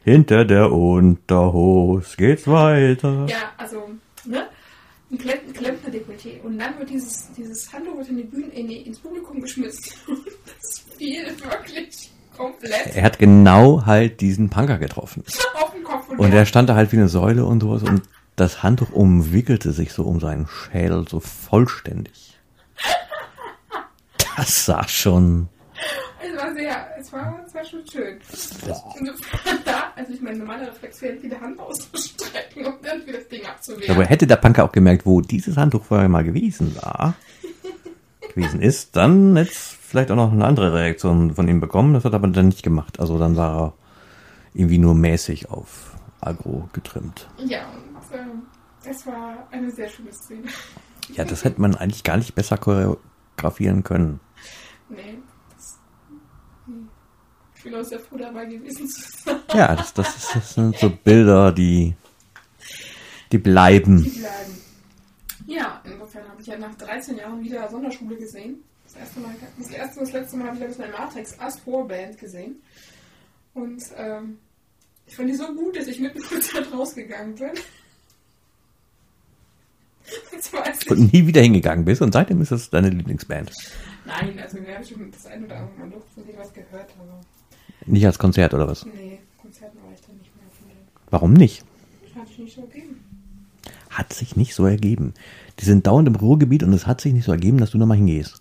hinter 0.05 0.45
der 0.45 0.73
Unterhose 0.73 2.17
geht's 2.17 2.47
weiter. 2.47 3.27
Ja, 3.29 3.53
also, 3.57 3.91
ne? 4.25 4.47
Ein 5.11 5.19
Klempner, 5.19 5.53
Klempner-Dekolleté. 5.53 6.41
Und 6.43 6.59
dann 6.59 6.77
wird 6.79 6.91
dieses, 6.91 7.31
dieses 7.37 7.73
Handtuch 7.73 7.97
wird 7.99 8.09
in 8.09 8.17
die 8.17 8.25
Bühne, 8.25 8.49
in 8.49 8.67
die, 8.67 8.79
ins 8.83 8.99
Publikum 8.99 9.41
geschmissen. 9.41 9.93
Und 10.09 10.27
das 10.47 10.85
fiel 10.97 11.25
wirklich 11.27 12.11
komplett 12.37 12.95
Er 12.95 13.03
hat 13.03 13.19
genau 13.19 13.87
halt 13.87 14.21
diesen 14.21 14.51
Punker 14.51 14.79
getroffen. 14.79 15.25
auf 15.55 15.73
den 15.73 15.85
Kopf. 15.85 16.09
Und 16.17 16.33
er 16.33 16.47
stand 16.47 16.69
da 16.69 16.75
halt 16.75 16.93
wie 16.93 16.97
eine 16.97 17.09
Säule 17.09 17.45
und 17.45 17.61
sowas 17.61 17.83
und 17.83 18.03
das 18.37 18.63
Handtuch 18.63 18.93
umwickelte 18.93 19.73
sich 19.73 19.93
so 19.93 20.05
um 20.05 20.21
seinen 20.21 20.47
Schädel 20.47 21.07
so 21.09 21.21
vollständig. 21.21 22.39
Das 24.37 24.67
sah 24.67 24.87
schon. 24.87 25.49
Es 26.23 26.37
war 26.37 26.55
sehr, 26.55 26.87
es 26.99 27.13
war, 27.13 27.41
es 27.47 27.55
war 27.55 27.65
schon 27.65 27.87
schön. 27.91 28.19
Und 28.99 29.67
da, 29.67 29.93
also 29.97 30.13
ich 30.13 30.21
meine, 30.21 30.39
normaler 30.39 30.69
Reflex 30.69 31.01
wäre, 31.01 31.17
die 31.17 31.35
Hand 31.35 31.59
auszustrecken 31.59 32.67
und 32.67 32.85
dann 32.85 33.07
wieder 33.07 33.19
das 33.19 33.29
Ding 33.29 33.47
abzuwehren. 33.47 33.95
Aber 33.95 34.05
hätte 34.05 34.27
der 34.27 34.37
Punker 34.37 34.65
auch 34.65 34.73
gemerkt, 34.73 35.07
wo 35.07 35.23
dieses 35.23 35.57
Handtuch 35.57 35.85
vorher 35.85 36.09
mal 36.09 36.25
gewesen 36.25 36.77
war, 36.77 37.15
gewesen 38.35 38.61
ist, 38.61 38.97
dann 38.97 39.37
es 39.39 39.76
vielleicht 39.97 40.11
auch 40.11 40.17
noch 40.17 40.31
eine 40.31 40.45
andere 40.45 40.75
Reaktion 40.75 41.35
von 41.35 41.49
ihm 41.49 41.59
bekommen. 41.59 41.95
Das 41.95 42.05
hat 42.05 42.13
er 42.13 42.17
aber 42.17 42.29
dann 42.29 42.49
nicht 42.49 42.63
gemacht. 42.63 43.01
Also 43.01 43.19
dann 43.19 43.35
war 43.35 43.59
er 43.59 43.73
irgendwie 44.53 44.77
nur 44.77 44.95
mäßig 44.95 45.49
auf 45.49 45.97
Agro 46.21 46.69
getrimmt. 46.75 47.27
Ja, 47.39 47.65
und 47.71 48.15
äh, 48.15 48.25
das 48.85 49.07
war 49.07 49.49
eine 49.51 49.71
sehr 49.71 49.89
schöne 49.89 50.13
Szene. 50.13 50.49
Ja, 51.15 51.25
das 51.25 51.45
hätte 51.45 51.63
man 51.63 51.77
eigentlich 51.77 52.05
gar 52.05 52.19
nicht 52.19 52.35
besser 52.35 52.59
choreografieren 52.59 53.85
können. 53.85 54.21
Nee, 54.91 55.17
das, 55.57 55.79
ich 57.55 57.63
bin 57.63 57.75
auch 57.75 57.83
sehr 57.83 57.99
froh 58.01 58.19
dabei 58.19 58.45
gewesen 58.45 58.87
zu 58.87 59.01
sein. 59.25 59.37
Ja, 59.55 59.77
das, 59.77 59.95
das, 59.95 60.33
das 60.35 60.55
sind 60.55 60.77
so 60.77 60.91
Bilder, 60.91 61.53
die, 61.53 61.95
die 63.33 63.39
bleiben. 63.39 64.03
Die 64.03 64.11
bleiben. 64.11 64.59
Ja, 65.47 65.81
insofern 65.85 66.29
habe 66.29 66.43
ich 66.43 66.49
ja 66.49 66.59
nach 66.59 66.75
13 66.75 67.17
Jahren 67.17 67.43
wieder 67.43 67.67
Sonderschule 67.71 68.17
gesehen. 68.17 68.63
Das 68.99 69.09
erste 69.09 69.21
Mal, 69.21 69.35
das 69.59 69.71
erste 69.71 70.01
das 70.01 70.13
letzte 70.13 70.37
Mal 70.37 70.47
habe 70.47 70.57
ich 70.57 70.63
ja 70.63 70.69
bis 70.69 70.79
meine 70.79 70.93
Matrix 70.93 71.39
Astro 71.39 71.85
Band 71.85 72.19
gesehen. 72.19 72.57
Und 73.55 73.83
ähm, 73.97 74.39
ich 75.07 75.17
fand 75.17 75.29
die 75.29 75.35
so 75.35 75.47
gut, 75.55 75.77
dass 75.77 75.87
ich 75.87 76.01
mit 76.01 76.15
dem 76.15 76.23
Konzert 76.23 76.73
rausgegangen 76.73 77.35
bin. 77.35 77.51
Ich. 80.39 80.91
Und 80.91 81.13
nie 81.13 81.27
wieder 81.27 81.41
hingegangen 81.43 81.85
bist 81.85 82.01
und 82.01 82.13
seitdem 82.13 82.41
ist 82.41 82.53
das 82.53 82.71
deine 82.71 82.91
Lieblingsband. 82.91 83.51
Nein, 84.05 84.39
also 84.39 84.59
wir 84.59 84.75
haben 84.77 84.85
schon 84.85 85.11
das 85.11 85.27
ein 85.27 85.45
oder 85.45 85.57
andere 85.57 85.79
Mal 85.81 85.91
Luft 85.91 86.07
von 86.15 86.25
denen 86.25 86.39
was 86.39 86.53
gehört, 86.53 86.91
aber 87.01 87.21
Nicht 87.87 88.07
als 88.07 88.19
Konzert 88.19 88.55
oder 88.55 88.69
was? 88.69 88.87
nee, 88.87 89.19
Konzerten 89.43 89.79
war 89.83 89.93
ich 89.93 90.01
dann 90.03 90.17
nicht 90.19 90.31
mehr 90.37 90.47
von 90.57 90.69
denen. 90.69 90.87
Warum 91.11 91.33
nicht? 91.33 91.65
Hat 92.15 92.29
sich 92.29 92.39
nicht 92.39 92.55
so 92.55 92.63
gegeben. 92.63 93.05
Hat 93.91 94.13
sich 94.13 94.37
nicht 94.37 94.55
so 94.55 94.65
ergeben. 94.67 95.13
Die 95.59 95.65
sind 95.65 95.87
dauernd 95.87 96.07
im 96.07 96.15
Ruhrgebiet 96.15 96.63
und 96.63 96.73
es 96.73 96.87
hat 96.87 97.01
sich 97.01 97.13
nicht 97.13 97.25
so 97.25 97.33
ergeben, 97.33 97.59
dass 97.59 97.71
du 97.73 97.79
nochmal 97.79 97.97
hingehst. 97.97 98.41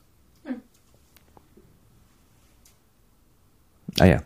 Ah 4.00 4.06
ja. 4.06 4.22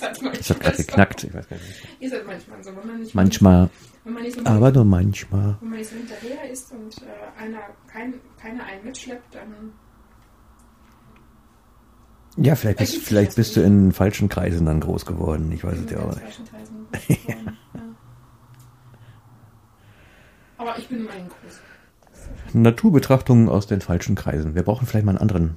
Manchmal 0.00 0.34
Es 0.34 0.50
hat 0.50 0.60
gerade 0.60 0.76
so. 0.76 0.82
geknackt. 0.84 1.24
Ich 1.24 1.34
weiß 1.34 1.48
gar 1.48 1.56
nicht. 1.56 2.26
Manchmal 2.26 2.62
so, 2.64 2.70
wenn 2.76 2.86
man 2.86 3.00
nicht, 3.00 3.14
Manchmal, 3.14 3.70
nicht 4.22 4.38
so, 4.38 4.46
aber 4.46 4.72
nur 4.72 4.84
manchmal. 4.84 5.56
wenn 5.60 5.68
man 5.70 5.78
nicht 5.78 5.90
so 5.90 5.96
hinterher 5.96 6.50
ist 6.50 6.72
und 6.72 6.96
äh, 6.98 7.40
einer, 7.42 7.60
kein, 7.86 8.14
keiner 8.40 8.64
einen 8.64 8.84
mitschleppt, 8.84 9.34
dann 9.34 9.72
Ja, 12.36 12.54
vielleicht 12.56 12.78
bist, 12.78 12.96
vielleicht 12.98 13.36
bist 13.36 13.56
du 13.56 13.60
in 13.62 13.92
falschen 13.92 14.28
Kreisen 14.28 14.66
dann 14.66 14.80
groß 14.80 15.06
geworden. 15.06 15.50
Ich 15.52 15.62
weiß 15.64 15.78
es 15.84 15.90
ja 15.90 15.98
auch 16.00 16.14
nicht. 16.14 16.20
falschen 16.20 16.44
Kreisen. 16.46 17.56
Aber 20.62 20.78
ich 20.78 20.88
bin 20.88 21.00
immer 21.00 21.10
ein 21.10 21.28
Groß. 21.28 21.60
Naturbetrachtungen 22.54 23.48
aus 23.48 23.66
den 23.66 23.80
falschen 23.80 24.14
Kreisen. 24.14 24.54
Wir 24.54 24.62
brauchen 24.62 24.86
vielleicht 24.86 25.04
mal 25.04 25.10
einen 25.10 25.18
anderen 25.18 25.56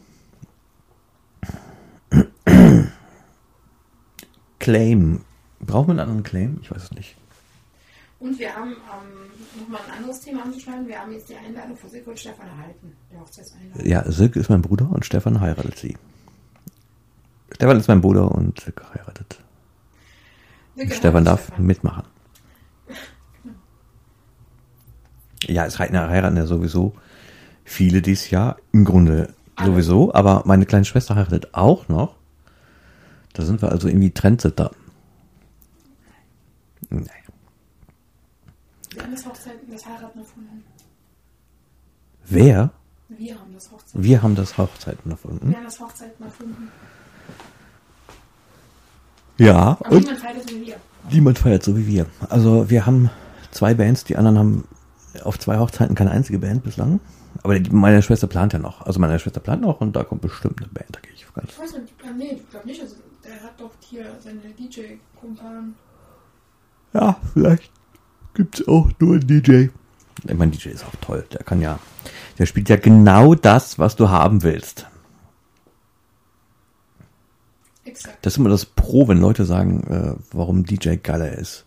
Claim. 4.59 5.21
Brauchen 5.59 5.89
wir 5.89 5.91
einen 5.91 5.99
anderen 5.99 6.23
Claim? 6.23 6.57
Ich 6.63 6.71
weiß 6.71 6.85
es 6.85 6.91
nicht. 6.93 7.15
Und 8.19 8.39
wir 8.39 8.55
haben 8.55 8.71
ähm, 8.71 9.61
nochmal 9.61 9.81
ein 9.87 9.97
anderes 9.99 10.21
Thema 10.21 10.43
anzuschneiden. 10.43 10.87
Wir 10.87 10.99
haben 10.99 11.11
jetzt 11.11 11.29
die 11.29 11.35
Einladung 11.35 11.77
von 11.77 11.87
Silke 11.91 12.09
und 12.09 12.19
Stefan 12.19 12.47
erhalten. 12.47 12.97
Hochzeitseinladung. 13.19 13.85
Ja, 13.85 14.11
Silke 14.11 14.39
ist 14.39 14.49
mein 14.49 14.63
Bruder 14.63 14.89
und 14.89 15.05
Stefan 15.05 15.39
heiratet 15.39 15.77
sie. 15.77 15.95
Stefan 17.53 17.77
ist 17.77 17.87
mein 17.87 18.01
Bruder 18.01 18.31
und 18.31 18.59
Silke 18.59 18.89
heiratet. 18.91 19.39
Silke 20.75 20.95
Stefan 20.95 21.25
darf 21.25 21.55
mitmachen. 21.59 22.14
Ja, 25.47 25.65
es 25.65 25.79
heiraten 25.79 26.37
ja 26.37 26.45
sowieso 26.45 26.93
viele 27.63 28.01
dieses 28.01 28.29
Jahr. 28.29 28.57
Im 28.71 28.85
Grunde 28.85 29.33
sowieso. 29.63 30.13
Aber 30.13 30.43
meine 30.45 30.65
kleine 30.65 30.85
Schwester 30.85 31.15
heiratet 31.15 31.53
auch 31.53 31.87
noch. 31.87 32.15
Da 33.33 33.43
sind 33.43 33.61
wir 33.61 33.71
also 33.71 33.87
irgendwie 33.87 34.11
Trendsetter. 34.11 34.71
Naja. 36.89 37.05
Wir 38.93 39.03
haben 39.03 39.11
das 39.11 39.25
Hochzeiten, 39.25 39.71
das 39.71 39.85
Heiraten 39.85 40.19
erfunden. 40.19 40.63
Wer? 42.27 42.71
Wir 43.09 43.39
haben 43.39 43.53
das 43.53 43.71
Hochzeiten. 43.71 44.03
Wir 44.03 44.23
haben 44.23 44.35
das 44.35 44.57
Hochzeiten 44.57 45.11
erfunden. 45.11 45.49
Wir 45.49 45.57
haben 45.57 45.65
das 45.65 45.79
Hochzeiten 45.79 46.25
erfunden. 46.25 46.71
Ja, 49.37 49.77
Aber 49.81 49.91
und 49.91 49.99
niemand 50.03 50.19
feiert 50.19 50.37
es 50.37 50.47
wie 50.53 50.65
wir. 50.65 50.75
niemand 51.11 51.39
feiert 51.39 51.63
so 51.63 51.77
wie 51.77 51.87
wir. 51.87 52.05
Also 52.29 52.69
wir 52.69 52.85
haben 52.85 53.09
zwei 53.51 53.73
Bands, 53.73 54.05
die 54.05 54.15
anderen 54.15 54.37
haben 54.39 54.67
auf 55.23 55.39
zwei 55.39 55.59
Hochzeiten 55.59 55.95
keine 55.95 56.11
einzige 56.11 56.39
Band 56.39 56.63
bislang. 56.63 56.99
Aber 57.43 57.59
die, 57.59 57.69
meine 57.69 58.01
Schwester 58.01 58.27
plant 58.27 58.53
ja 58.53 58.59
noch. 58.59 58.85
Also 58.85 58.99
meine 58.99 59.19
Schwester 59.19 59.39
plant 59.39 59.61
noch 59.61 59.81
und 59.81 59.95
da 59.95 60.03
kommt 60.03 60.21
bestimmt 60.21 60.59
eine 60.59 60.69
Band, 60.69 60.95
da 60.95 60.99
gehe 61.01 61.11
ich 61.13 61.25
ganz. 61.35 61.51
Ich 61.51 61.59
weiß 61.59 61.73
nicht, 61.81 61.93
ah, 62.03 62.11
nee, 62.17 62.33
ich 62.35 62.49
glaube 62.49 62.67
nicht. 62.67 62.81
Also, 62.81 62.95
der 63.23 63.35
hat 63.35 63.59
doch 63.59 63.71
hier 63.79 64.05
seine 64.19 64.39
DJ-Kumpan. 64.39 65.75
Ja, 66.93 67.17
vielleicht 67.33 67.71
gibt's 68.33 68.67
auch 68.67 68.89
nur 68.99 69.13
einen 69.13 69.27
DJ. 69.27 69.67
Ich 70.23 70.33
meine, 70.33 70.51
DJ 70.51 70.69
ist 70.69 70.85
auch 70.85 70.95
toll. 71.01 71.25
Der 71.33 71.43
kann 71.43 71.61
ja, 71.61 71.79
der 72.39 72.45
spielt 72.45 72.69
ja 72.69 72.77
genau 72.77 73.35
das, 73.35 73.77
was 73.77 73.95
du 73.95 74.09
haben 74.09 74.43
willst. 74.43 74.87
Exakt. 77.83 78.25
Das 78.25 78.33
ist 78.33 78.37
immer 78.37 78.49
das 78.49 78.65
Pro, 78.65 79.07
wenn 79.07 79.19
Leute 79.19 79.45
sagen, 79.45 79.83
äh, 79.87 80.15
warum 80.31 80.65
DJ 80.65 80.95
geiler 80.95 81.33
ist 81.33 81.64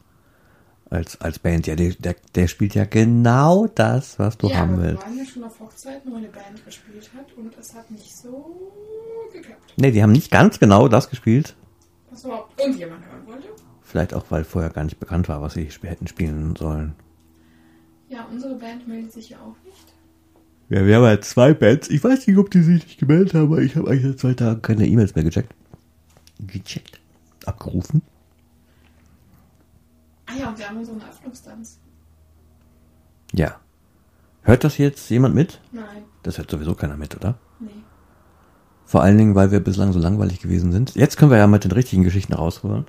als, 0.90 1.20
als 1.20 1.38
Band. 1.38 1.66
Ja, 1.66 1.76
der, 1.76 1.92
der, 1.94 2.16
der 2.34 2.46
spielt 2.46 2.74
ja 2.74 2.84
genau 2.84 3.66
das, 3.66 4.18
was 4.18 4.38
du 4.38 4.48
ja, 4.48 4.56
haben 4.56 4.74
aber 4.74 4.82
wir 4.82 4.88
willst. 4.90 5.04
waren 5.04 5.18
ja 5.18 5.24
schon 5.24 5.44
auf 5.44 5.60
Hochzeiten, 5.60 6.12
wo 6.12 6.16
eine 6.16 6.28
Band 6.28 6.64
gespielt 6.64 7.10
hat 7.16 7.32
und 7.36 7.56
es 7.58 7.74
hat 7.74 7.90
nicht 7.90 8.16
so 8.16 8.72
geklappt. 9.32 9.74
Nee, 9.76 9.90
die 9.90 10.02
haben 10.02 10.12
nicht 10.12 10.30
ganz 10.30 10.58
genau 10.58 10.88
das 10.88 11.10
gespielt. 11.10 11.54
Was 12.10 12.24
überhaupt 12.24 12.58
irgendjemand 12.60 13.04
hören 13.06 13.26
wollte. 13.26 13.48
Vielleicht 13.82 14.14
auch, 14.14 14.24
weil 14.30 14.44
vorher 14.44 14.70
gar 14.70 14.84
nicht 14.84 15.00
bekannt 15.00 15.28
war, 15.28 15.40
was 15.40 15.54
sie 15.54 15.68
hätten 15.82 16.06
spielen 16.06 16.56
sollen. 16.56 16.94
Ja, 18.08 18.26
unsere 18.30 18.54
Band 18.54 18.88
meldet 18.88 19.12
sich 19.12 19.30
ja 19.30 19.38
auch 19.38 19.56
nicht. 19.64 19.94
Ja, 20.70 20.84
wir 20.84 20.96
haben 20.96 21.04
halt 21.04 21.24
zwei 21.24 21.54
Bands. 21.54 21.88
Ich 21.88 22.04
weiß 22.04 22.26
nicht, 22.26 22.36
ob 22.36 22.50
die 22.50 22.62
sich 22.62 22.84
nicht 22.84 22.98
gemeldet 22.98 23.34
haben, 23.34 23.44
aber 23.44 23.60
ich 23.62 23.76
habe 23.76 23.88
eigentlich 23.88 24.04
seit 24.04 24.18
zwei 24.20 24.34
Tagen 24.34 24.60
keine 24.62 24.86
E-Mails 24.86 25.14
mehr 25.14 25.24
gecheckt. 25.24 25.54
Gecheckt. 26.40 27.00
Abgerufen. 27.46 28.02
Ah 30.30 30.34
ja, 30.38 30.48
und 30.48 30.58
wir 30.58 30.68
haben 30.68 30.76
unseren 30.78 31.00
Eröffnungstanz. 31.00 31.78
Ja. 33.32 33.56
Hört 34.42 34.64
das 34.64 34.78
jetzt 34.78 35.08
jemand 35.10 35.34
mit? 35.34 35.60
Nein, 35.72 36.04
Das 36.22 36.38
hört 36.38 36.50
sowieso 36.50 36.74
keiner 36.74 36.96
mit, 36.96 37.16
oder? 37.16 37.34
nee. 37.60 37.70
Vor 38.84 39.02
allen 39.02 39.18
Dingen, 39.18 39.34
weil 39.34 39.50
wir 39.50 39.60
bislang 39.60 39.92
so 39.92 39.98
langweilig 39.98 40.40
gewesen 40.40 40.72
sind. 40.72 40.94
Jetzt 40.94 41.18
können 41.18 41.30
wir 41.30 41.36
ja 41.36 41.46
mit 41.46 41.62
den 41.64 41.72
richtigen 41.72 42.04
Geschichten 42.04 42.32
rausholen. 42.32 42.86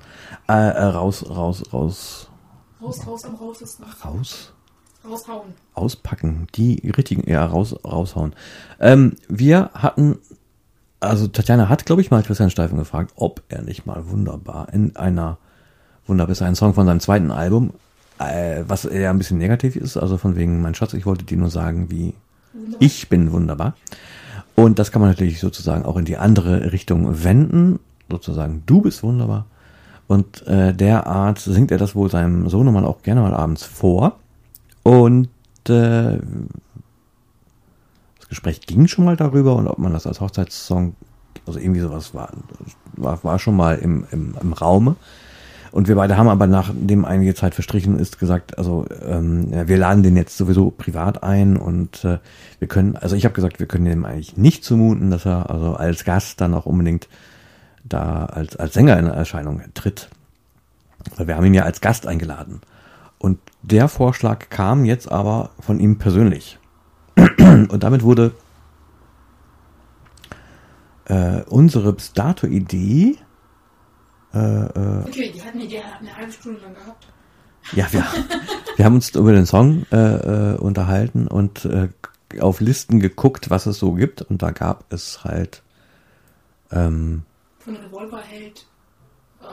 Äh, 0.48 0.52
äh 0.52 0.82
raus, 0.84 1.28
raus, 1.28 1.62
raus, 1.74 2.30
Raus, 2.80 3.06
raus 3.06 3.24
am 3.26 3.34
rausesten. 3.34 3.84
raus, 4.02 4.54
Raushauen. 5.06 5.52
auspacken. 5.74 6.46
Die 6.54 6.90
richtigen, 6.96 7.28
ja, 7.30 7.44
raus, 7.44 7.74
raushauen. 7.84 8.32
Ähm, 8.78 9.16
wir 9.28 9.70
hatten, 9.74 10.18
also 11.00 11.28
Tatjana 11.28 11.68
hat, 11.68 11.84
glaube 11.84 12.00
ich, 12.00 12.10
mal 12.10 12.22
Christian 12.22 12.48
Steifen 12.50 12.78
gefragt, 12.78 13.12
ob 13.16 13.42
er 13.50 13.60
nicht 13.60 13.84
mal 13.84 14.08
wunderbar 14.08 14.72
in 14.72 14.96
einer, 14.96 15.36
wunderbar 16.10 16.32
ist 16.32 16.42
ein 16.42 16.54
Song 16.54 16.74
von 16.74 16.86
seinem 16.86 17.00
zweiten 17.00 17.30
Album, 17.30 17.72
äh, 18.18 18.64
was 18.66 18.84
eher 18.84 19.10
ein 19.10 19.18
bisschen 19.18 19.38
negativ 19.38 19.76
ist, 19.76 19.96
also 19.96 20.18
von 20.18 20.36
wegen, 20.36 20.60
mein 20.60 20.74
Schatz, 20.74 20.92
ich 20.92 21.06
wollte 21.06 21.24
dir 21.24 21.38
nur 21.38 21.50
sagen, 21.50 21.90
wie 21.90 22.12
Wunderbar. 22.52 22.76
ich 22.80 23.08
bin 23.08 23.32
wunderbar. 23.32 23.74
Und 24.54 24.78
das 24.78 24.92
kann 24.92 25.00
man 25.00 25.10
natürlich 25.10 25.40
sozusagen 25.40 25.84
auch 25.84 25.96
in 25.96 26.04
die 26.04 26.18
andere 26.18 26.72
Richtung 26.72 27.24
wenden. 27.24 27.78
Sozusagen, 28.10 28.62
du 28.66 28.82
bist 28.82 29.02
wunderbar. 29.02 29.46
Und 30.06 30.46
äh, 30.46 30.74
derart 30.74 31.38
singt 31.38 31.70
er 31.70 31.78
das 31.78 31.94
wohl 31.94 32.10
seinem 32.10 32.48
Sohnemann 32.48 32.84
auch 32.84 33.02
gerne 33.02 33.20
mal 33.22 33.32
abends 33.32 33.62
vor. 33.62 34.18
Und 34.82 35.28
äh, 35.68 36.18
das 38.18 38.28
Gespräch 38.28 38.60
ging 38.62 38.88
schon 38.88 39.04
mal 39.04 39.16
darüber 39.16 39.56
und 39.56 39.68
ob 39.68 39.78
man 39.78 39.92
das 39.92 40.06
als 40.06 40.20
Hochzeitssong, 40.20 40.96
also 41.46 41.58
irgendwie 41.58 41.80
sowas 41.80 42.12
war, 42.12 42.30
war, 42.96 43.22
war 43.22 43.38
schon 43.38 43.56
mal 43.56 43.78
im, 43.78 44.04
im, 44.10 44.34
im 44.40 44.52
Raume. 44.52 44.96
Und 45.72 45.86
wir 45.86 45.94
beide 45.94 46.16
haben 46.16 46.28
aber 46.28 46.46
nachdem 46.46 47.04
einige 47.04 47.34
Zeit 47.34 47.54
verstrichen 47.54 47.98
ist 47.98 48.18
gesagt, 48.18 48.58
also 48.58 48.86
ähm, 49.06 49.52
ja, 49.52 49.68
wir 49.68 49.76
laden 49.76 50.02
den 50.02 50.16
jetzt 50.16 50.36
sowieso 50.36 50.70
privat 50.70 51.22
ein 51.22 51.56
und 51.56 52.04
äh, 52.04 52.18
wir 52.58 52.68
können, 52.68 52.96
also 52.96 53.14
ich 53.14 53.24
habe 53.24 53.34
gesagt, 53.34 53.60
wir 53.60 53.66
können 53.66 53.84
dem 53.84 54.04
eigentlich 54.04 54.36
nicht 54.36 54.64
zumuten, 54.64 55.10
dass 55.10 55.26
er 55.26 55.48
also 55.48 55.74
als 55.74 56.04
Gast 56.04 56.40
dann 56.40 56.54
auch 56.54 56.66
unbedingt 56.66 57.08
da 57.84 58.26
als, 58.26 58.56
als 58.56 58.74
Sänger 58.74 58.98
in 58.98 59.06
Erscheinung 59.06 59.62
tritt. 59.74 60.10
Weil 61.16 61.28
wir 61.28 61.36
haben 61.36 61.46
ihn 61.46 61.54
ja 61.54 61.62
als 61.62 61.80
Gast 61.80 62.06
eingeladen. 62.06 62.60
Und 63.18 63.38
der 63.62 63.88
Vorschlag 63.88 64.48
kam 64.50 64.84
jetzt 64.84 65.10
aber 65.10 65.50
von 65.60 65.78
ihm 65.78 65.98
persönlich. 65.98 66.58
Und 67.38 67.82
damit 67.82 68.02
wurde 68.02 68.32
äh, 71.04 71.42
unsere 71.48 71.92
bis 71.92 72.12
dato 72.12 72.46
Idee 72.46 73.16
äh, 74.34 74.38
äh, 74.38 75.02
Okay, 75.06 75.32
die 75.34 75.42
hatten 75.42 75.58
die 75.60 75.78
eine 75.78 76.16
halbe 76.16 76.32
Stunde 76.32 76.60
lang 76.60 76.74
gehabt. 76.74 77.06
ja, 77.72 77.86
wir, 77.92 78.04
wir 78.76 78.84
haben 78.84 78.94
uns 78.94 79.10
über 79.14 79.32
den 79.32 79.46
Song 79.46 79.86
äh, 79.92 79.96
äh, 79.96 80.56
unterhalten 80.56 81.26
und 81.26 81.64
äh, 81.64 81.88
auf 82.40 82.60
Listen 82.60 83.00
geguckt, 83.00 83.50
was 83.50 83.66
es 83.66 83.78
so 83.78 83.92
gibt 83.92 84.22
und 84.22 84.40
da 84.42 84.50
gab 84.52 84.92
es 84.92 85.24
halt 85.24 85.62
ähm, 86.70 87.22
Von 87.58 87.76
Revolverheld. 87.76 88.66
Äh, 89.42 89.44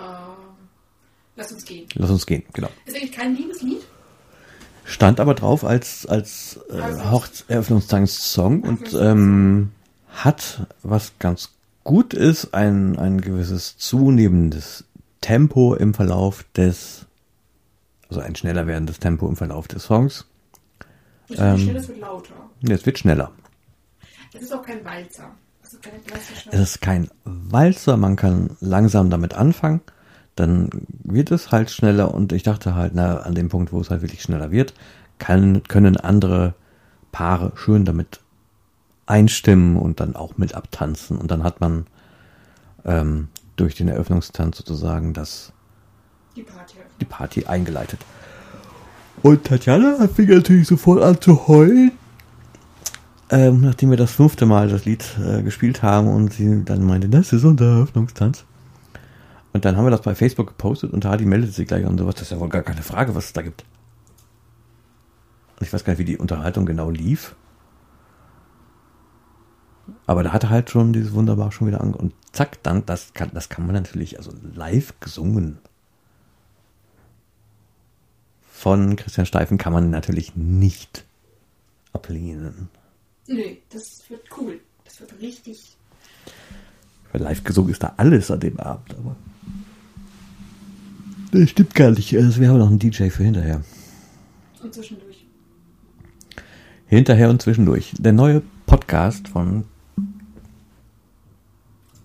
lass 1.35 1.51
uns 1.51 1.65
gehen. 1.65 1.87
Lass 1.95 2.09
uns 2.11 2.25
gehen, 2.25 2.43
genau. 2.53 2.69
Ist 2.85 2.95
eigentlich 2.95 3.11
kein 3.11 3.35
Liebeslied? 3.35 3.81
Stand 4.85 5.19
aber 5.19 5.33
drauf 5.33 5.65
als, 5.65 6.05
als 6.05 6.59
äh, 6.69 6.79
Also- 6.79 7.11
Hochzeitseröffnungstagssong 7.11 8.61
und 8.61 8.93
ähm, 8.93 9.71
hat, 10.09 10.67
was 10.83 11.11
ganz 11.19 11.51
gut 11.87 12.13
ist, 12.13 12.53
ein, 12.53 12.99
ein 12.99 13.21
gewisses 13.21 13.77
zunehmendes 13.77 14.83
Tempo 15.21 15.73
im 15.73 15.93
Verlauf 15.93 16.45
des, 16.55 17.07
also 18.09 18.19
ein 18.19 18.35
schneller 18.35 18.67
werdendes 18.67 18.99
Tempo 18.99 19.27
im 19.27 19.37
Verlauf 19.37 19.69
des 19.69 19.83
Songs. 19.85 20.27
Ähm. 21.31 21.37
wird 21.37 21.59
schnell, 21.59 21.73
das 21.73 21.87
wird 21.87 21.99
lauter. 21.99 22.33
Es 22.69 22.85
wird 22.85 22.99
schneller. 22.99 23.31
Es 24.33 24.41
ist 24.41 24.53
auch 24.53 24.61
kein 24.61 24.83
Walzer. 24.83 25.31
Keine 25.81 25.99
klassische. 25.99 26.49
Es 26.51 26.59
ist 26.59 26.81
kein 26.81 27.09
Walzer, 27.23 27.97
man 27.97 28.15
kann 28.15 28.57
langsam 28.59 29.09
damit 29.09 29.33
anfangen, 29.33 29.81
dann 30.35 30.69
wird 31.03 31.31
es 31.31 31.51
halt 31.51 31.71
schneller 31.71 32.13
und 32.13 32.33
ich 32.33 32.43
dachte 32.43 32.75
halt, 32.75 32.95
na, 32.95 33.17
an 33.17 33.33
dem 33.33 33.47
Punkt, 33.47 33.71
wo 33.71 33.79
es 33.79 33.89
halt 33.89 34.01
wirklich 34.01 34.21
schneller 34.21 34.51
wird, 34.51 34.73
kann, 35.19 35.63
können 35.63 35.95
andere 35.95 36.53
Paare 37.11 37.53
schön 37.55 37.85
damit 37.85 38.19
einstimmen 39.07 39.77
und 39.77 39.99
dann 39.99 40.15
auch 40.15 40.37
mit 40.37 40.53
abtanzen 40.53 41.17
und 41.17 41.31
dann 41.31 41.43
hat 41.43 41.61
man 41.61 41.87
ähm, 42.85 43.29
durch 43.55 43.75
den 43.75 43.87
Eröffnungstanz 43.87 44.57
sozusagen 44.57 45.13
das, 45.13 45.51
die 46.35 46.43
Party. 46.43 46.75
die 47.01 47.05
Party 47.05 47.45
eingeleitet. 47.45 47.99
Und 49.23 49.45
Tatjana 49.45 50.07
fing 50.07 50.29
natürlich 50.29 50.67
sofort 50.67 51.01
an 51.01 51.19
zu 51.19 51.47
heulen. 51.47 51.91
Ähm, 53.29 53.59
nachdem 53.61 53.89
wir 53.89 53.97
das 53.97 54.11
fünfte 54.11 54.45
Mal 54.45 54.69
das 54.69 54.85
Lied 54.85 55.03
äh, 55.19 55.41
gespielt 55.41 55.83
haben 55.83 56.07
und 56.07 56.31
sie 56.31 56.63
dann 56.63 56.83
meinte, 56.83 57.09
das 57.09 57.33
ist 57.33 57.43
unser 57.43 57.65
Eröffnungstanz. 57.65 58.45
Und 59.51 59.65
dann 59.65 59.75
haben 59.75 59.85
wir 59.85 59.91
das 59.91 60.01
bei 60.01 60.15
Facebook 60.15 60.47
gepostet 60.47 60.93
und 60.93 61.03
Hardy 61.03 61.25
meldete 61.25 61.51
sich 61.51 61.67
gleich 61.67 61.85
und 61.85 61.97
sowas. 61.97 62.15
Das 62.15 62.23
ist 62.23 62.31
ja 62.31 62.39
wohl 62.39 62.47
gar 62.47 62.61
keine 62.61 62.83
Frage, 62.83 63.15
was 63.15 63.25
es 63.25 63.33
da 63.33 63.41
gibt. 63.41 63.65
Und 65.59 65.65
ich 65.65 65.73
weiß 65.73 65.83
gar 65.83 65.93
nicht, 65.93 65.99
wie 65.99 66.05
die 66.05 66.17
Unterhaltung 66.17 66.65
genau 66.65 66.89
lief. 66.89 67.35
Aber 70.05 70.23
da 70.23 70.33
hatte 70.33 70.49
halt 70.49 70.69
schon 70.69 70.93
dieses 70.93 71.13
wunderbar 71.13 71.51
schon 71.51 71.67
wieder 71.67 71.81
an 71.81 71.93
und 71.93 72.13
zack, 72.31 72.61
dann, 72.63 72.85
das 72.85 73.13
kann, 73.13 73.29
das 73.33 73.49
kann 73.49 73.65
man 73.65 73.75
natürlich, 73.75 74.17
also 74.17 74.31
live 74.53 74.93
gesungen 74.99 75.59
von 78.51 78.95
Christian 78.95 79.25
Steifen 79.25 79.57
kann 79.57 79.73
man 79.73 79.89
natürlich 79.89 80.35
nicht 80.35 81.05
ablehnen. 81.93 82.69
Nee, 83.27 83.61
das 83.69 84.03
wird 84.09 84.23
cool. 84.37 84.59
Das 84.83 84.99
wird 84.99 85.19
richtig. 85.21 85.77
Weil 87.11 87.21
live 87.21 87.43
gesungen 87.43 87.71
ist 87.71 87.83
da 87.83 87.93
alles 87.97 88.31
an 88.31 88.39
dem 88.39 88.59
Abend, 88.59 88.95
aber. 88.97 89.15
Das 91.31 91.49
stimmt 91.49 91.75
gar 91.75 91.91
nicht. 91.91 92.15
Also 92.15 92.39
wir 92.39 92.49
haben 92.49 92.57
noch 92.57 92.69
einen 92.69 92.79
DJ 92.79 93.09
für 93.09 93.23
hinterher. 93.23 93.61
Und 94.63 94.73
zwischendurch. 94.73 95.25
Hinterher 96.87 97.29
und 97.29 97.41
zwischendurch. 97.41 97.93
Der 97.99 98.13
neue 98.13 98.41
Podcast 98.65 99.27
von, 99.27 99.65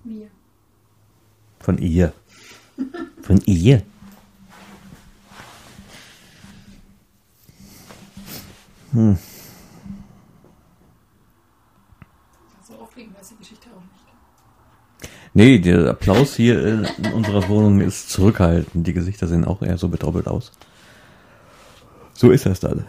Mir. 0.05 0.29
Von 1.63 1.79
ihr. 1.79 2.13
Von 3.23 3.41
ihr. 3.47 3.83
So 8.93 9.17
aufregend 12.79 13.19
weiß 13.19 13.29
die 13.31 13.37
Geschichte 13.37 13.69
auch 13.71 13.81
nicht. 13.81 15.13
Nee, 15.35 15.59
der 15.61 15.89
Applaus 15.89 16.37
hier 16.37 16.63
in 16.63 16.87
unserer 17.15 17.49
Wohnung 17.49 17.81
ist 17.81 18.11
zurückhaltend. 18.11 18.87
Die 18.87 18.93
Gesichter 18.93 19.27
sehen 19.29 19.47
auch 19.47 19.63
eher 19.63 19.79
so 19.79 19.89
bedoppelt 19.89 20.29
aus. 20.29 20.53
So 22.13 22.31
ist 22.31 22.45
das 22.45 22.61
dann. 22.61 22.85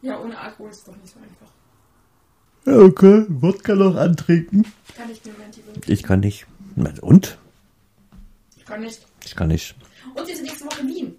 Ja, 0.00 0.18
ohne 0.18 0.38
Alkohol 0.38 0.70
ist 0.70 0.78
es 0.78 0.84
doch 0.84 0.96
nicht 0.96 1.12
so 1.12 1.20
einfach. 1.20 1.52
Ja, 2.64 2.78
okay. 2.78 3.26
Wodka 3.28 3.74
noch 3.74 3.96
antrinken. 3.96 4.64
Kann 4.96 5.10
ich 5.10 5.22
wirklich? 5.24 5.88
Ich 5.88 6.02
kann 6.02 6.20
nicht. 6.20 6.46
Und? 7.02 7.38
Ich 8.66 8.70
kann 8.70 8.80
nicht. 8.80 9.06
Ich 9.24 9.36
kann 9.36 9.46
nicht. 9.46 9.76
Und 10.16 10.26
wir 10.26 10.34
sind 10.34 10.44
nächste 10.44 10.64
Woche 10.64 10.80
in 10.80 10.88
Wien. 10.88 11.18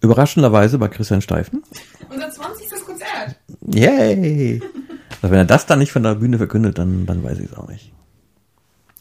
Überraschenderweise 0.00 0.76
bei 0.76 0.88
Christian 0.88 1.22
Steifen. 1.22 1.62
Unser 2.10 2.30
20. 2.30 2.68
Konzert. 2.84 3.36
Yay! 3.72 4.60
Also 5.22 5.30
wenn 5.30 5.38
er 5.38 5.44
das 5.44 5.66
dann 5.66 5.78
nicht 5.78 5.92
von 5.92 6.02
der 6.02 6.16
Bühne 6.16 6.36
verkündet, 6.36 6.78
dann, 6.78 7.06
dann 7.06 7.22
weiß 7.22 7.38
ich 7.38 7.52
es 7.52 7.56
auch 7.56 7.68
nicht. 7.68 7.92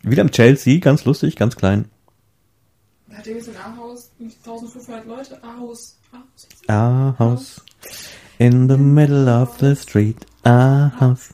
Wieder 0.04 0.22
im 0.22 0.30
Chelsea, 0.30 0.78
ganz 0.80 1.04
lustig, 1.04 1.36
ganz 1.36 1.56
klein. 1.56 1.90
Da 3.10 3.18
hat 3.18 3.26
irgendwie 3.26 3.46
so 3.46 3.50
ein 3.50 3.58
A-Haus, 3.58 4.12
1500 4.20 5.08
Leute. 5.08 5.44
A-Haus. 5.44 5.98
A-Haus. 6.68 7.66
In 8.38 8.70
the 8.70 8.78
middle 8.78 9.28
of 9.28 9.58
the 9.60 9.76
street. 9.76 10.28
A 10.44 10.92
house. 11.00 11.34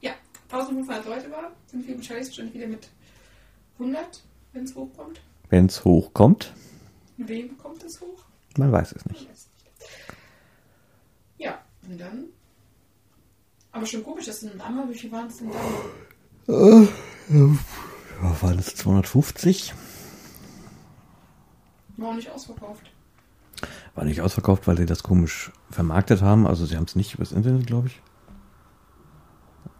Ja, 0.00 0.12
1500 0.48 1.06
Leute 1.06 1.28
war. 1.32 1.50
Sind 1.66 1.88
wir 1.88 1.96
im 1.96 2.00
Chase 2.00 2.28
wahrscheinlich 2.28 2.54
wieder 2.54 2.68
mit 2.68 2.88
100, 3.80 4.22
wenn 4.52 4.64
es 4.64 4.74
hochkommt. 4.74 5.20
Wenn 5.48 5.66
es 5.66 5.84
hochkommt, 5.84 6.52
wem 7.16 7.58
kommt 7.58 7.82
es 7.82 8.00
hoch? 8.00 8.24
man 8.56 8.72
weiß 8.72 8.92
es 8.92 9.06
nicht. 9.06 9.22
Ich 9.22 9.28
weiß 9.28 9.48
nicht. 9.54 9.86
Ja, 11.38 11.58
und 11.88 12.00
dann. 12.00 12.24
Aber 13.72 13.86
schon 13.86 14.02
komisch, 14.04 14.26
dass 14.26 14.42
ein 14.42 14.56
Name, 14.56 14.88
wie 14.88 14.98
viel 14.98 15.12
waren 15.12 15.26
es 15.28 15.38
denn 15.38 15.50
da? 15.50 16.88
Ja, 18.22 18.42
waren 18.42 18.58
es 18.58 18.74
250? 18.74 19.72
War 21.96 22.14
nicht 22.14 22.30
ausverkauft. 22.30 22.90
War 23.94 24.04
nicht 24.04 24.20
ausverkauft, 24.20 24.66
weil 24.66 24.76
sie 24.76 24.86
das 24.86 25.02
komisch 25.02 25.52
vermarktet 25.70 26.22
haben. 26.22 26.46
Also 26.46 26.66
sie 26.66 26.76
haben 26.76 26.84
es 26.84 26.96
nicht 26.96 27.14
übers 27.14 27.32
Internet, 27.32 27.66
glaube 27.66 27.88
ich. 27.88 28.00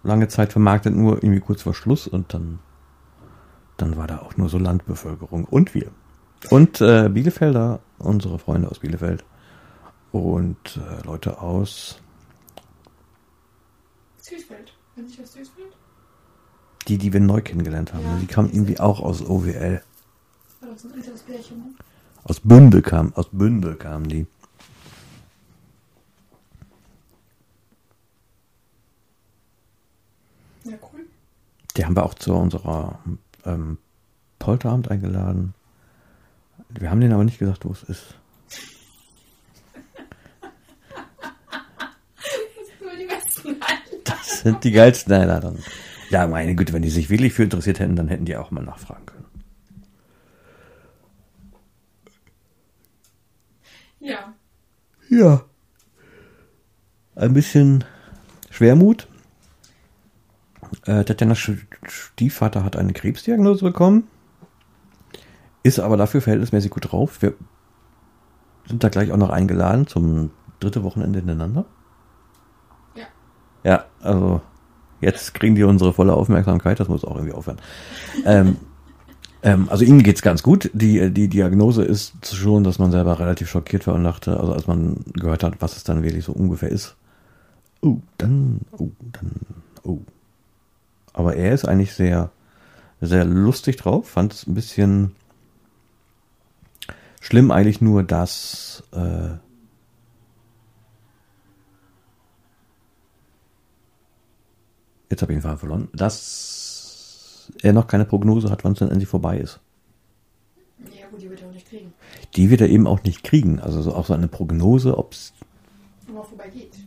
Lange 0.02 0.28
Zeit 0.28 0.52
vermarktet, 0.52 0.94
nur 0.94 1.22
irgendwie 1.22 1.40
kurz 1.40 1.62
vor 1.62 1.74
Schluss 1.74 2.06
und 2.06 2.32
dann, 2.32 2.58
dann 3.80 3.96
war 3.96 4.06
da 4.06 4.20
auch 4.20 4.36
nur 4.36 4.48
so 4.48 4.58
Landbevölkerung 4.58 5.44
und 5.44 5.74
wir. 5.74 5.90
Und 6.50 6.80
äh, 6.80 7.08
Bielefelder, 7.08 7.80
unsere 7.98 8.38
Freunde 8.38 8.70
aus 8.70 8.78
Bielefeld 8.78 9.24
und 10.12 10.76
äh, 10.76 11.04
Leute 11.04 11.40
aus, 11.40 12.00
Süßfeld. 14.18 14.72
Wenn 14.94 15.06
nicht 15.06 15.20
aus 15.20 15.32
Süßfeld? 15.32 15.72
die, 16.88 16.98
die 16.98 17.12
wir 17.12 17.20
neu 17.20 17.40
kennengelernt 17.40 17.92
haben. 17.92 18.04
Ja. 18.04 18.16
Die 18.20 18.26
kamen 18.26 18.50
irgendwie 18.52 18.80
auch 18.80 19.00
aus 19.00 19.22
OWL. 19.22 19.82
Doch 20.60 20.76
so 20.76 20.88
ein 20.88 20.94
älteres 20.94 21.22
Pärchen, 21.22 21.58
ne? 21.58 21.64
Aus 22.24 22.40
Bünde 22.40 22.82
kam, 22.82 23.14
aus 23.14 23.28
Bünde 23.32 23.76
kamen 23.76 24.08
die. 24.08 24.26
Ja, 30.64 30.76
cool. 30.92 31.06
Die 31.76 31.84
haben 31.84 31.96
wir 31.96 32.04
auch 32.04 32.14
zu 32.14 32.34
unserer 32.34 32.98
ähm, 33.44 33.78
Polterabend 34.38 34.90
eingeladen. 34.90 35.54
Wir 36.68 36.90
haben 36.90 37.00
denen 37.00 37.12
aber 37.12 37.24
nicht 37.24 37.38
gesagt, 37.38 37.64
wo 37.64 37.72
es 37.72 37.82
ist. 37.82 38.14
Das 44.04 44.40
sind 44.40 44.64
die 44.64 44.70
geilsten 44.72 45.12
Einladungen. 45.12 45.62
Ja, 46.10 46.26
meine 46.26 46.54
Güte, 46.54 46.72
wenn 46.72 46.82
die 46.82 46.90
sich 46.90 47.10
wirklich 47.10 47.32
für 47.32 47.44
interessiert 47.44 47.78
hätten, 47.78 47.96
dann 47.96 48.08
hätten 48.08 48.24
die 48.24 48.36
auch 48.36 48.50
mal 48.50 48.64
nachfragen 48.64 49.06
können. 49.06 49.26
Ja. 54.00 54.34
Ja. 55.10 55.44
Ein 57.14 57.34
bisschen 57.34 57.84
Schwermut. 58.50 59.06
Äh, 60.86 61.04
Tatjana 61.04 61.34
Sch- 61.34 61.58
Stiefvater 61.88 62.64
hat 62.64 62.76
eine 62.76 62.92
Krebsdiagnose 62.92 63.64
bekommen. 63.64 64.04
Ist 65.62 65.78
aber 65.80 65.96
dafür 65.96 66.22
verhältnismäßig 66.22 66.70
gut 66.70 66.90
drauf. 66.92 67.20
Wir 67.22 67.34
sind 68.66 68.82
da 68.82 68.88
gleich 68.88 69.12
auch 69.12 69.16
noch 69.16 69.30
eingeladen 69.30 69.86
zum 69.86 70.30
dritte 70.60 70.82
Wochenende 70.82 71.18
hintereinander. 71.18 71.64
Ja. 72.94 73.04
Ja, 73.64 73.84
also 74.00 74.40
jetzt 75.00 75.34
kriegen 75.34 75.54
die 75.54 75.64
unsere 75.64 75.92
volle 75.92 76.14
Aufmerksamkeit, 76.14 76.80
das 76.80 76.88
muss 76.88 77.04
auch 77.04 77.16
irgendwie 77.16 77.34
aufhören. 77.34 77.58
ähm, 78.24 78.56
ähm, 79.42 79.68
also 79.70 79.84
ihnen 79.84 80.02
geht's 80.02 80.22
ganz 80.22 80.42
gut. 80.42 80.70
Die, 80.72 81.10
die 81.10 81.28
Diagnose 81.28 81.82
ist 81.84 82.34
schon, 82.34 82.64
dass 82.64 82.78
man 82.78 82.90
selber 82.90 83.18
relativ 83.18 83.50
schockiert 83.50 83.86
war 83.86 83.94
und 83.94 84.04
dachte, 84.04 84.38
also 84.38 84.52
als 84.52 84.66
man 84.66 84.96
gehört 85.14 85.42
hat, 85.42 85.60
was 85.60 85.76
es 85.76 85.84
dann 85.84 86.02
wirklich 86.02 86.24
so 86.24 86.32
ungefähr 86.32 86.70
ist. 86.70 86.96
Oh, 87.82 87.98
dann, 88.18 88.60
oh, 88.78 88.90
dann, 89.12 89.30
oh. 89.82 89.98
Aber 91.20 91.36
er 91.36 91.52
ist 91.52 91.66
eigentlich 91.66 91.92
sehr, 91.92 92.30
sehr 93.02 93.26
lustig 93.26 93.76
drauf, 93.76 94.08
fand 94.08 94.32
es 94.32 94.46
ein 94.46 94.54
bisschen 94.54 95.14
schlimm 97.20 97.50
eigentlich 97.50 97.82
nur, 97.82 98.02
dass 98.02 98.82
äh, 98.92 99.32
jetzt 105.10 105.20
habe 105.20 105.34
ich 105.34 105.42
Faden 105.42 105.58
verloren, 105.58 105.88
dass 105.92 107.52
er 107.60 107.74
noch 107.74 107.86
keine 107.86 108.06
Prognose 108.06 108.48
hat, 108.48 108.64
wann 108.64 108.72
es 108.72 108.78
dann 108.78 108.88
endlich 108.88 109.10
vorbei 109.10 109.36
ist. 109.36 109.60
Ja, 110.98 111.06
gut, 111.10 111.20
die 111.20 111.28
wird 111.28 111.42
er 111.42 111.48
auch 111.48 111.52
nicht 111.52 111.68
kriegen. 111.68 111.92
Die 112.34 112.48
wird 112.48 112.62
er 112.62 112.68
eben 112.70 112.86
auch 112.86 113.02
nicht 113.02 113.24
kriegen. 113.24 113.60
Also 113.60 113.82
so, 113.82 113.94
auch 113.94 114.06
so 114.06 114.14
eine 114.14 114.28
Prognose, 114.28 114.96
ob 114.96 115.12
es 115.12 115.34
vorbei 116.06 116.48
geht. 116.48 116.79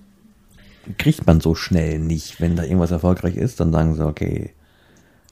Kriegt 0.97 1.25
man 1.25 1.39
so 1.39 1.55
schnell 1.55 1.99
nicht. 1.99 2.41
Wenn 2.41 2.55
da 2.55 2.63
irgendwas 2.63 2.91
erfolgreich 2.91 3.35
ist, 3.35 3.59
dann 3.59 3.71
sagen 3.71 3.95
sie, 3.95 4.05
okay, 4.05 4.53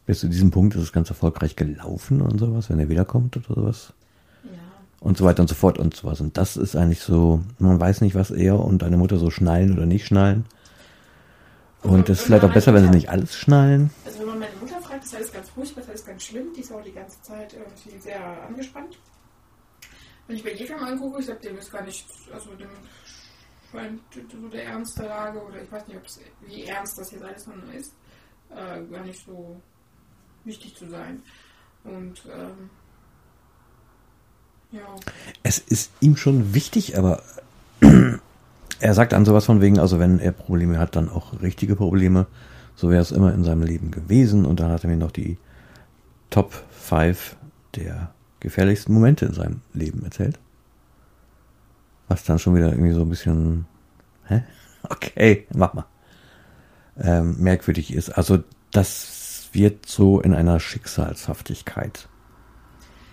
bis 0.05 0.19
zu 0.19 0.27
diesem 0.27 0.51
Punkt 0.51 0.75
ist 0.75 0.81
es 0.81 0.93
ganz 0.93 1.09
erfolgreich 1.09 1.55
gelaufen 1.55 2.21
und 2.21 2.39
sowas, 2.39 2.69
wenn 2.69 2.79
er 2.79 2.89
wiederkommt 2.89 3.37
oder 3.37 3.55
sowas. 3.55 3.93
Ja. 4.43 4.51
Und 4.99 5.17
so 5.17 5.25
weiter 5.25 5.41
und 5.41 5.47
so 5.47 5.55
fort 5.55 5.77
und 5.77 5.95
sowas. 5.95 6.21
Und 6.21 6.37
das 6.37 6.57
ist 6.57 6.75
eigentlich 6.75 7.01
so, 7.01 7.41
man 7.59 7.79
weiß 7.79 8.01
nicht, 8.01 8.15
was 8.15 8.31
er 8.31 8.59
und 8.59 8.81
deine 8.81 8.97
Mutter 8.97 9.17
so 9.17 9.29
schnallen 9.29 9.73
oder 9.73 9.85
nicht 9.85 10.05
schnallen. 10.05 10.45
Und 11.83 12.09
es 12.09 12.19
ist 12.19 12.25
vielleicht 12.25 12.43
auch 12.43 12.53
besser, 12.53 12.73
wenn 12.73 12.83
sie 12.83 12.89
nicht 12.89 13.09
alles 13.09 13.35
schnallen. 13.35 13.89
Also 14.05 14.19
wenn 14.19 14.27
man 14.27 14.39
meine 14.39 14.55
Mutter 14.59 14.79
fragt, 14.81 15.03
ist 15.03 15.15
alles 15.15 15.31
ganz 15.31 15.49
furchtbar, 15.49 15.81
ist 15.81 15.89
alles 15.89 16.05
ganz 16.05 16.23
schlimm. 16.23 16.47
Die 16.55 16.61
ist 16.61 16.71
auch 16.71 16.83
die 16.83 16.91
ganze 16.91 17.21
Zeit 17.21 17.53
irgendwie 17.53 17.99
sehr 17.99 18.19
angespannt. 18.47 18.97
Wenn 20.27 20.35
ich 20.35 20.43
bei 20.43 20.53
jedem 20.53 20.77
angucke, 20.77 21.19
ich 21.19 21.25
sage, 21.25 21.39
dem 21.39 21.57
ist 21.57 21.71
gar 21.71 21.83
nicht, 21.83 22.05
also 22.31 22.51
dem 22.51 22.69
scheint 23.71 24.01
so 24.31 24.47
der 24.49 24.65
Ernst 24.65 24.97
der 24.99 25.07
Lage, 25.07 25.41
oder 25.43 25.61
ich 25.61 25.71
weiß 25.71 25.87
nicht, 25.87 25.99
wie 26.45 26.63
ernst 26.65 26.97
das 26.97 27.11
jetzt 27.11 27.23
alles 27.23 27.47
noch 27.47 27.73
ist, 27.73 27.93
äh, 28.49 28.83
gar 28.91 29.03
nicht 29.03 29.25
so 29.25 29.61
wichtig 30.43 30.75
zu 30.75 30.89
sein. 30.89 31.21
Und 31.83 32.21
ähm, 32.25 32.69
ja, 34.71 34.95
Es 35.43 35.57
ist 35.57 35.91
ihm 35.99 36.15
schon 36.15 36.53
wichtig, 36.53 36.97
aber 36.97 37.21
er 38.79 38.93
sagt 38.93 39.11
dann 39.13 39.25
sowas 39.25 39.45
von 39.45 39.61
wegen, 39.61 39.79
also 39.79 39.99
wenn 39.99 40.19
er 40.19 40.31
Probleme 40.31 40.79
hat, 40.79 40.95
dann 40.95 41.09
auch 41.09 41.41
richtige 41.41 41.75
Probleme. 41.75 42.27
So 42.75 42.89
wäre 42.89 43.01
es 43.01 43.11
immer 43.11 43.33
in 43.33 43.43
seinem 43.43 43.63
Leben 43.63 43.91
gewesen. 43.91 44.45
Und 44.45 44.59
dann 44.59 44.71
hat 44.71 44.83
er 44.83 44.89
mir 44.89 44.97
noch 44.97 45.11
die 45.11 45.37
Top 46.29 46.53
5 46.71 47.35
der 47.75 48.13
gefährlichsten 48.39 48.93
Momente 48.93 49.25
in 49.25 49.33
seinem 49.33 49.61
Leben 49.73 50.03
erzählt. 50.03 50.39
Was 52.11 52.25
dann 52.25 52.39
schon 52.39 52.55
wieder 52.55 52.67
irgendwie 52.69 52.91
so 52.91 53.03
ein 53.03 53.09
bisschen, 53.09 53.65
hä? 54.27 54.43
Okay, 54.89 55.47
mach 55.55 55.73
mal. 55.73 55.85
Ähm, 56.99 57.37
merkwürdig 57.39 57.93
ist. 57.93 58.09
Also 58.09 58.43
das 58.71 59.47
wird 59.53 59.85
so 59.85 60.19
in 60.19 60.33
einer 60.33 60.59
Schicksalshaftigkeit 60.59 62.09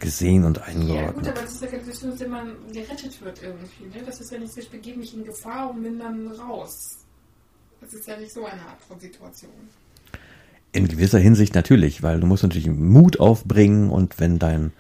gesehen 0.00 0.44
und 0.44 0.56
ja 0.56 0.64
gut, 0.64 0.74
eingeordnet. 0.74 1.28
aber 1.28 1.42
das 1.42 1.52
ist 1.52 1.62
ja 1.62 1.68
Situation, 1.68 2.10
in 2.10 2.18
der 2.18 2.28
man 2.28 2.56
gerettet 2.72 3.22
wird 3.22 3.40
irgendwie. 3.40 3.84
Ne? 3.84 4.04
Das 4.04 4.20
ist 4.20 4.32
ja 4.32 4.38
nicht 4.40 4.52
so, 4.52 4.60
ich 4.60 4.70
begebe 4.70 4.98
mich 4.98 5.14
in 5.14 5.24
Gefahr 5.24 5.70
und 5.70 5.84
bin 5.84 6.00
dann 6.00 6.26
raus. 6.32 7.04
Das 7.80 7.94
ist 7.94 8.08
ja 8.08 8.16
nicht 8.16 8.32
so 8.32 8.44
eine 8.44 8.60
Art 8.62 8.80
von 8.80 8.98
Situation. 8.98 9.52
In 10.72 10.88
gewisser 10.88 11.20
Hinsicht 11.20 11.54
natürlich, 11.54 12.02
weil 12.02 12.18
du 12.18 12.26
musst 12.26 12.42
natürlich 12.42 12.66
Mut 12.66 13.20
aufbringen 13.20 13.90
und 13.90 14.18
wenn 14.18 14.40
dein 14.40 14.72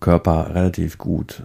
Körper 0.00 0.54
relativ 0.54 0.96
gut, 0.96 1.42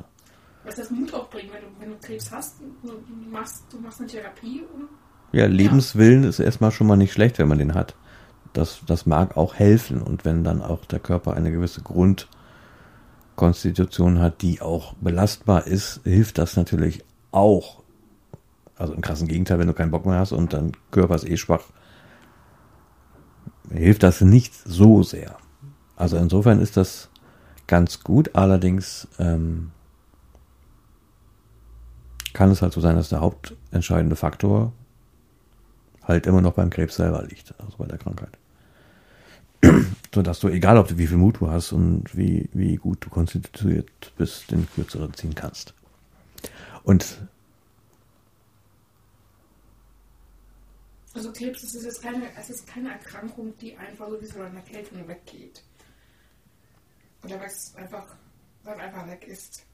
Was 0.63 0.75
das 0.75 0.89
Mut 0.91 1.13
aufbringen, 1.13 1.49
wenn 1.51 1.61
du, 1.61 1.70
wenn 1.81 1.89
du 1.89 1.97
Krebs 1.97 2.31
hast, 2.31 2.61
du 2.83 2.93
machst, 3.29 3.65
du 3.71 3.79
machst 3.79 3.99
eine 3.99 4.07
Therapie 4.07 4.61
und 4.73 4.87
ja, 5.33 5.47
Lebenswillen 5.47 6.23
ist 6.25 6.39
erstmal 6.39 6.71
schon 6.71 6.87
mal 6.87 6.97
nicht 6.97 7.13
schlecht, 7.13 7.39
wenn 7.39 7.47
man 7.47 7.57
den 7.57 7.73
hat. 7.73 7.95
Das, 8.53 8.81
das 8.85 9.05
mag 9.05 9.37
auch 9.37 9.55
helfen 9.55 10.01
und 10.01 10.25
wenn 10.25 10.43
dann 10.43 10.61
auch 10.61 10.83
der 10.85 10.99
Körper 10.99 11.33
eine 11.33 11.53
gewisse 11.53 11.81
Grundkonstitution 11.81 14.19
hat, 14.19 14.41
die 14.41 14.59
auch 14.61 14.93
belastbar 14.95 15.67
ist, 15.67 16.01
hilft 16.03 16.37
das 16.37 16.57
natürlich 16.57 17.05
auch. 17.31 17.81
Also 18.75 18.93
im 18.93 18.99
krassen 19.01 19.29
Gegenteil, 19.29 19.57
wenn 19.57 19.67
du 19.67 19.73
keinen 19.73 19.91
Bock 19.91 20.05
mehr 20.05 20.19
hast 20.19 20.33
und 20.33 20.51
dein 20.53 20.73
Körper 20.91 21.15
ist 21.15 21.27
eh 21.27 21.37
schwach, 21.37 21.63
hilft 23.71 24.03
das 24.03 24.21
nicht 24.21 24.53
so 24.53 25.01
sehr. 25.01 25.37
Also 25.95 26.17
insofern 26.17 26.59
ist 26.59 26.75
das 26.75 27.09
ganz 27.67 28.03
gut. 28.03 28.35
Allerdings 28.35 29.07
ähm, 29.17 29.71
kann 32.33 32.51
es 32.51 32.61
halt 32.61 32.73
so 32.73 32.81
sein, 32.81 32.95
dass 32.95 33.09
der 33.09 33.21
hauptentscheidende 33.21 34.15
Faktor 34.15 34.73
halt 36.03 36.25
immer 36.27 36.41
noch 36.41 36.53
beim 36.53 36.69
Krebs 36.69 36.95
selber 36.95 37.23
liegt, 37.23 37.53
also 37.59 37.77
bei 37.77 37.85
der 37.85 37.97
Krankheit. 37.97 38.37
so 40.13 40.21
dass 40.21 40.39
du, 40.39 40.47
egal 40.49 40.77
ob 40.77 40.87
du 40.87 40.97
wie 40.97 41.07
viel 41.07 41.17
Mut 41.17 41.39
du 41.39 41.49
hast 41.49 41.71
und 41.71 42.15
wie, 42.17 42.49
wie 42.53 42.75
gut 42.75 43.05
du 43.05 43.09
konstituiert 43.09 43.89
bist, 44.17 44.51
den 44.51 44.67
kürzeren 44.75 45.13
ziehen 45.13 45.35
kannst. 45.35 45.73
Und 46.83 47.19
Also 51.13 51.31
Krebs 51.33 51.63
ist 51.63 51.83
jetzt 51.83 52.01
keine, 52.01 52.25
es 52.37 52.49
ist 52.49 52.65
keine 52.65 52.91
Erkrankung, 52.91 53.57
die 53.57 53.75
einfach 53.75 54.09
so 54.09 54.21
wie 54.21 54.25
so 54.25 54.39
eine 54.39 54.55
Erkältung 54.55 55.05
weggeht. 55.07 55.61
Oder 57.23 57.39
was 57.41 57.75
einfach, 57.75 58.15
was 58.63 58.79
einfach 58.79 59.07
weg 59.07 59.27
ist. 59.27 59.65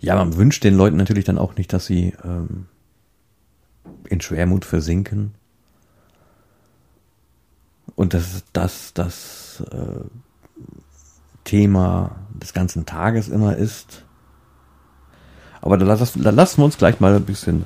Ja, 0.00 0.16
man 0.16 0.36
wünscht 0.36 0.64
den 0.64 0.74
Leuten 0.76 0.96
natürlich 0.96 1.24
dann 1.24 1.38
auch 1.38 1.56
nicht, 1.56 1.72
dass 1.72 1.86
sie 1.86 2.14
ähm, 2.24 2.66
in 4.08 4.20
Schwermut 4.20 4.64
versinken. 4.64 5.34
Und 7.96 8.14
das 8.14 8.34
ist 8.34 8.46
das, 8.52 8.92
das 8.94 9.62
äh, 9.70 10.04
Thema 11.44 12.16
des 12.30 12.52
ganzen 12.52 12.86
Tages 12.86 13.28
immer 13.28 13.56
ist. 13.56 14.04
Aber 15.60 15.78
da, 15.78 15.86
lass, 15.86 16.12
da 16.14 16.30
lassen 16.30 16.60
wir 16.60 16.64
uns 16.64 16.76
gleich 16.76 17.00
mal 17.00 17.14
ein 17.14 17.24
bisschen 17.24 17.64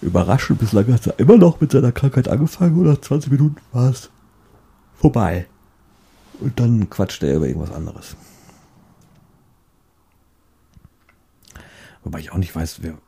überraschen. 0.00 0.56
Bislang 0.56 0.92
hat 0.92 1.06
er 1.06 1.18
immer 1.18 1.36
noch 1.36 1.60
mit 1.60 1.72
seiner 1.72 1.92
Krankheit 1.92 2.28
angefangen 2.28 2.78
und 2.78 2.86
nach 2.86 3.00
20 3.00 3.32
Minuten 3.32 3.56
war 3.72 3.90
es 3.90 4.10
vorbei. 4.94 5.46
Und 6.40 6.58
dann 6.60 6.88
quatscht 6.90 7.22
er 7.22 7.36
über 7.36 7.46
irgendwas 7.46 7.72
anderes. 7.72 8.16
Wobei 12.04 12.20
ich 12.20 12.30
auch 12.32 12.36
nicht 12.38 12.54
weiß, 12.54 12.82
wer. 12.82 12.98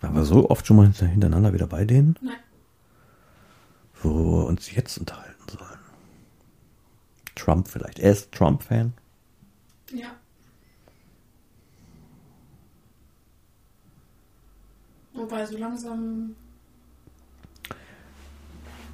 Waren 0.00 0.14
wir 0.14 0.24
so 0.24 0.48
oft 0.48 0.66
schon 0.66 0.76
mal 0.76 0.84
hinter- 0.84 1.06
hintereinander 1.06 1.52
wieder 1.52 1.66
bei 1.66 1.84
denen, 1.84 2.16
Nein. 2.20 2.36
wo 4.02 4.38
wir 4.42 4.46
uns 4.46 4.70
jetzt 4.70 4.96
unterhalten 4.98 5.42
sollen? 5.50 5.78
Trump 7.34 7.66
vielleicht. 7.68 7.98
Er 7.98 8.12
ist 8.12 8.30
Trump-Fan. 8.32 8.92
Ja. 9.92 10.10
Wobei 15.14 15.44
so 15.46 15.56
langsam, 15.58 16.34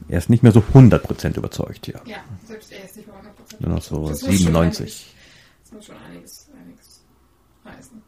Er 0.08 0.18
ist 0.18 0.28
nicht 0.30 0.42
mehr 0.42 0.52
so 0.52 0.60
100% 0.60 1.36
überzeugt, 1.38 1.86
ja. 1.86 1.98
ja, 2.04 2.18
selbst 2.46 2.70
er 2.72 2.84
ist 2.84 2.96
nicht 2.96 3.06
mehr 3.08 3.16
100%. 3.16 3.60
Nur 3.60 3.70
noch 3.76 3.82
so 3.82 4.08
Das 4.08 4.20
muss 4.20 4.20
schon 4.20 4.30
97. 4.36 4.80
einiges- 4.80 5.04
Das 5.62 5.72
muss 5.72 5.86
schon 5.86 5.96
einiges, 5.96 6.50
einiges 6.62 7.00
heißen. 7.64 8.02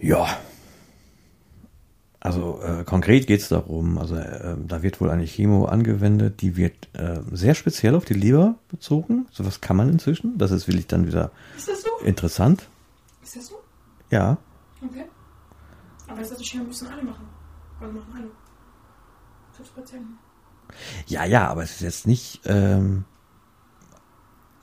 Ja. 0.00 0.38
Also 2.22 2.60
äh, 2.62 2.84
konkret 2.84 3.26
geht 3.26 3.40
es 3.40 3.48
darum, 3.48 3.96
also 3.96 4.16
äh, 4.16 4.56
da 4.66 4.82
wird 4.82 5.00
wohl 5.00 5.08
eine 5.08 5.24
Chemo 5.24 5.64
angewendet, 5.64 6.42
die 6.42 6.54
wird 6.54 6.88
äh, 6.92 7.20
sehr 7.32 7.54
speziell 7.54 7.94
auf 7.94 8.04
die 8.04 8.12
Leber 8.14 8.56
bezogen. 8.68 9.26
Sowas 9.30 9.62
kann 9.62 9.76
man 9.76 9.88
inzwischen. 9.88 10.36
Das 10.36 10.50
ist 10.50 10.68
wirklich 10.68 10.86
dann 10.86 11.06
wieder 11.06 11.30
Ist 11.56 11.68
das 11.68 11.82
so? 11.82 11.88
interessant. 12.04 12.68
Ist 13.22 13.36
das 13.36 13.46
so? 13.46 13.54
Ja. 14.10 14.36
Okay. 14.84 15.06
Aber 16.08 16.20
das 16.20 16.44
Schirm 16.44 16.66
müssen 16.66 16.88
alle 16.88 17.02
machen. 17.02 17.26
Also 17.80 17.92
machen 17.94 18.12
alle. 18.14 18.30
Krebspatienten. 19.56 20.18
Ja, 21.06 21.24
ja, 21.24 21.48
aber 21.48 21.62
es 21.62 21.72
ist 21.72 21.80
jetzt 21.80 22.06
nicht 22.06 22.40
ähm, 22.44 23.04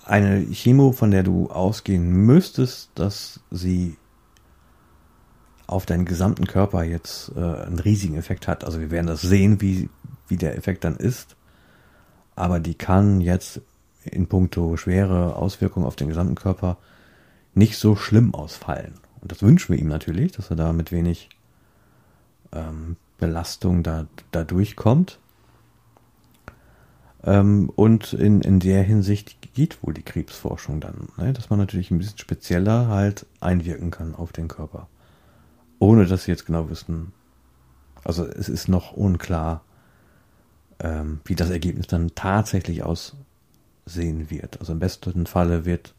eine 0.05 0.45
Chemo, 0.51 0.91
von 0.91 1.11
der 1.11 1.23
du 1.23 1.49
ausgehen 1.49 2.11
müsstest, 2.11 2.91
dass 2.95 3.39
sie 3.51 3.97
auf 5.68 5.86
deinen 5.86 6.05
gesamten 6.05 6.47
Körper 6.47 6.84
jetzt 6.84 7.32
äh, 7.36 7.39
einen 7.39 7.80
riesigen 7.80 8.15
Effekt 8.15 8.47
hat. 8.47 8.63
Also 8.63 8.80
wir 8.80 8.89
werden 8.89 9.07
das 9.07 9.22
sehen, 9.22 9.61
wie, 9.61 9.89
wie 10.28 10.38
der 10.38 10.57
Effekt 10.57 10.84
dann 10.84 10.95
ist. 10.95 11.36
Aber 12.36 12.59
die 12.59 12.76
kann 12.76 13.20
jetzt 13.20 13.61
in 14.05 14.28
puncto 14.28 14.78
schwere 14.78 15.36
Auswirkungen 15.36 15.86
auf 15.86 15.97
den 15.97 16.07
gesamten 16.07 16.36
Körper 16.36 16.78
nicht 17.53 17.78
so 17.78 17.95
schlimm 17.95 18.34
ausfallen. 18.34 18.93
Und 19.22 19.32
das 19.32 19.41
wünschen 19.41 19.74
wir 19.74 19.80
ihm 19.80 19.88
natürlich, 19.88 20.32
dass 20.32 20.49
er 20.49 20.55
da 20.55 20.72
mit 20.72 20.91
wenig 20.91 21.30
ähm, 22.53 22.95
Belastung 23.18 23.84
da, 23.84 24.07
da 24.32 24.43
durchkommt. 24.43 25.20
Ähm, 27.24 27.70
und 27.76 28.13
in, 28.13 28.41
in 28.41 28.59
der 28.59 28.84
Hinsicht 28.84 29.53
geht 29.53 29.84
wohl 29.84 29.93
die 29.93 30.03
Krebsforschung 30.03 30.80
dann, 30.80 31.09
ne? 31.18 31.34
dass 31.34 31.49
man 31.49 31.59
natürlich 31.59 31.91
ein 31.91 31.97
bisschen 31.97 32.20
spezieller 32.20 32.88
halt 32.88 33.26
einwirken 33.41 33.91
kann 33.91 34.15
auf 34.15 34.32
den 34.32 34.47
Körper. 34.47 34.88
Ohne 35.80 36.05
dass 36.05 36.23
sie 36.23 36.32
jetzt 36.32 36.45
genau 36.45 36.69
wissen, 36.69 37.13
also 38.03 38.25
es 38.25 38.49
ist 38.49 38.67
noch 38.67 38.93
unklar, 38.93 39.63
ähm, 40.80 41.19
wie 41.25 41.36
das 41.36 41.49
Ergebnis 41.49 41.88
dann 41.88 42.11
tatsächlich 42.15 42.84
aussehen 42.84 44.30
wird. 44.30 44.59
Also 44.59 44.73
im 44.73 44.80
besten 44.80 45.25
Falle 45.25 45.65
wird, 45.65 45.93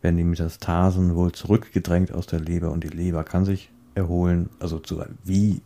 werden 0.00 0.16
die 0.16 0.24
Metastasen 0.24 1.14
wohl 1.14 1.32
zurückgedrängt 1.32 2.12
aus 2.12 2.26
der 2.26 2.40
Leber 2.40 2.70
und 2.70 2.84
die 2.84 2.88
Leber 2.88 3.24
kann 3.24 3.44
sich 3.44 3.70
erholen, 3.94 4.50
also 4.60 4.78
zu 4.78 5.02
wie, 5.24 5.62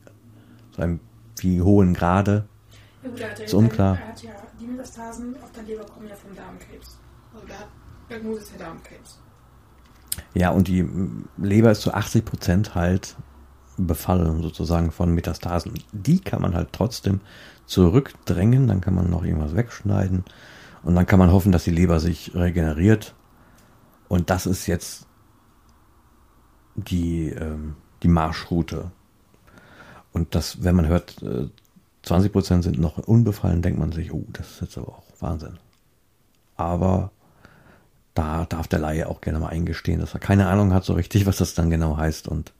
zu 0.72 0.82
einem 0.82 1.00
wie 1.38 1.60
hohen 1.60 1.94
Grade. 1.94 2.46
Ja, 3.02 3.28
gut, 3.28 3.40
Ist 3.40 3.54
unklar. 3.54 3.98
Er 3.98 4.08
hat 4.08 4.22
ja, 4.22 4.30
die 4.60 4.66
Metastasen 4.66 5.34
auf 5.42 5.50
der 5.52 5.64
Leber 5.64 5.84
kommen 5.84 6.08
ja 6.08 6.14
vom 6.14 6.34
Darmkrebs. 6.34 6.98
Also 7.34 7.46
der 7.46 7.58
hat 7.58 7.68
Diagnose 8.08 8.42
ist 8.42 8.52
ja 8.52 8.66
Darmkrebs. 8.66 9.18
Ja, 10.34 10.50
und 10.50 10.68
die 10.68 10.88
Leber 11.38 11.70
ist 11.70 11.80
zu 11.80 11.92
80 11.92 12.24
Prozent 12.24 12.74
halt 12.74 13.16
befallen 13.76 14.42
sozusagen 14.42 14.90
von 14.90 15.14
Metastasen. 15.14 15.72
Die 15.92 16.20
kann 16.20 16.42
man 16.42 16.54
halt 16.54 16.68
trotzdem 16.72 17.20
zurückdrängen, 17.66 18.66
dann 18.66 18.80
kann 18.80 18.94
man 18.94 19.10
noch 19.10 19.24
irgendwas 19.24 19.56
wegschneiden 19.56 20.24
und 20.82 20.94
dann 20.94 21.06
kann 21.06 21.18
man 21.18 21.32
hoffen, 21.32 21.52
dass 21.52 21.64
die 21.64 21.70
Leber 21.70 22.00
sich 22.00 22.34
regeneriert. 22.34 23.14
Und 24.08 24.30
das 24.30 24.46
ist 24.46 24.66
jetzt 24.66 25.06
die, 26.74 27.28
ähm, 27.28 27.76
die 28.02 28.08
Marschroute. 28.08 28.90
Und 30.12 30.34
das, 30.34 30.62
wenn 30.62 30.76
man 30.76 30.86
hört, 30.86 31.22
äh, 31.22 31.48
20 32.02 32.32
Prozent 32.32 32.64
sind 32.64 32.78
noch 32.78 32.98
unbefallen, 32.98 33.62
denkt 33.62 33.78
man 33.78 33.92
sich, 33.92 34.12
oh, 34.12 34.24
das 34.32 34.50
ist 34.50 34.60
jetzt 34.60 34.78
aber 34.78 34.88
auch 34.88 35.04
Wahnsinn. 35.20 35.58
Aber 36.56 37.12
da 38.14 38.44
darf 38.44 38.68
der 38.68 38.80
Laie 38.80 39.08
auch 39.08 39.20
gerne 39.20 39.38
mal 39.38 39.48
eingestehen, 39.48 40.00
dass 40.00 40.14
er 40.14 40.20
keine 40.20 40.48
Ahnung 40.48 40.74
hat 40.74 40.84
so 40.84 40.92
richtig, 40.94 41.26
was 41.26 41.38
das 41.38 41.54
dann 41.54 41.70
genau 41.70 41.96
heißt 41.96 42.28
und 42.28 42.52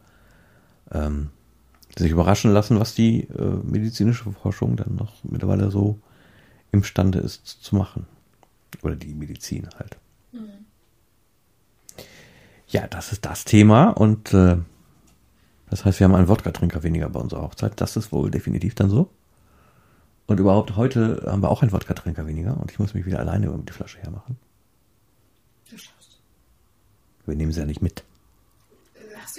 ähm, 0.92 1.30
sich 1.96 2.10
überraschen 2.10 2.52
lassen, 2.52 2.80
was 2.80 2.94
die 2.94 3.24
äh, 3.24 3.60
medizinische 3.62 4.30
Forschung 4.32 4.76
dann 4.76 4.96
noch 4.96 5.12
mittlerweile 5.24 5.70
so 5.70 5.98
imstande 6.70 7.18
ist 7.18 7.46
zu 7.46 7.76
machen. 7.76 8.06
Oder 8.82 8.96
die 8.96 9.14
Medizin 9.14 9.68
halt. 9.78 9.98
Ja, 12.68 12.86
das 12.86 13.12
ist 13.12 13.26
das 13.26 13.44
Thema 13.44 13.90
und 13.90 14.32
äh, 14.32 14.56
das 15.68 15.84
heißt, 15.84 16.00
wir 16.00 16.04
haben 16.04 16.14
einen 16.14 16.28
Wodka-Trinker 16.28 16.82
weniger 16.82 17.08
bei 17.10 17.20
unserer 17.20 17.42
Hochzeit. 17.42 17.78
Das 17.80 17.96
ist 17.96 18.12
wohl 18.12 18.30
definitiv 18.30 18.74
dann 18.74 18.88
so. 18.88 19.10
Und 20.26 20.40
überhaupt 20.40 20.76
heute 20.76 21.22
haben 21.26 21.42
wir 21.42 21.50
auch 21.50 21.62
einen 21.62 21.72
Wodka-Trinker 21.72 22.26
weniger 22.26 22.58
und 22.58 22.70
ich 22.70 22.78
muss 22.78 22.94
mich 22.94 23.04
wieder 23.04 23.18
alleine 23.18 23.46
über 23.46 23.58
die 23.58 23.72
Flasche 23.72 23.98
hermachen. 23.98 24.38
Wir 27.26 27.36
nehmen 27.36 27.52
sie 27.52 27.60
ja 27.60 27.66
nicht 27.66 27.82
mit. 27.82 28.04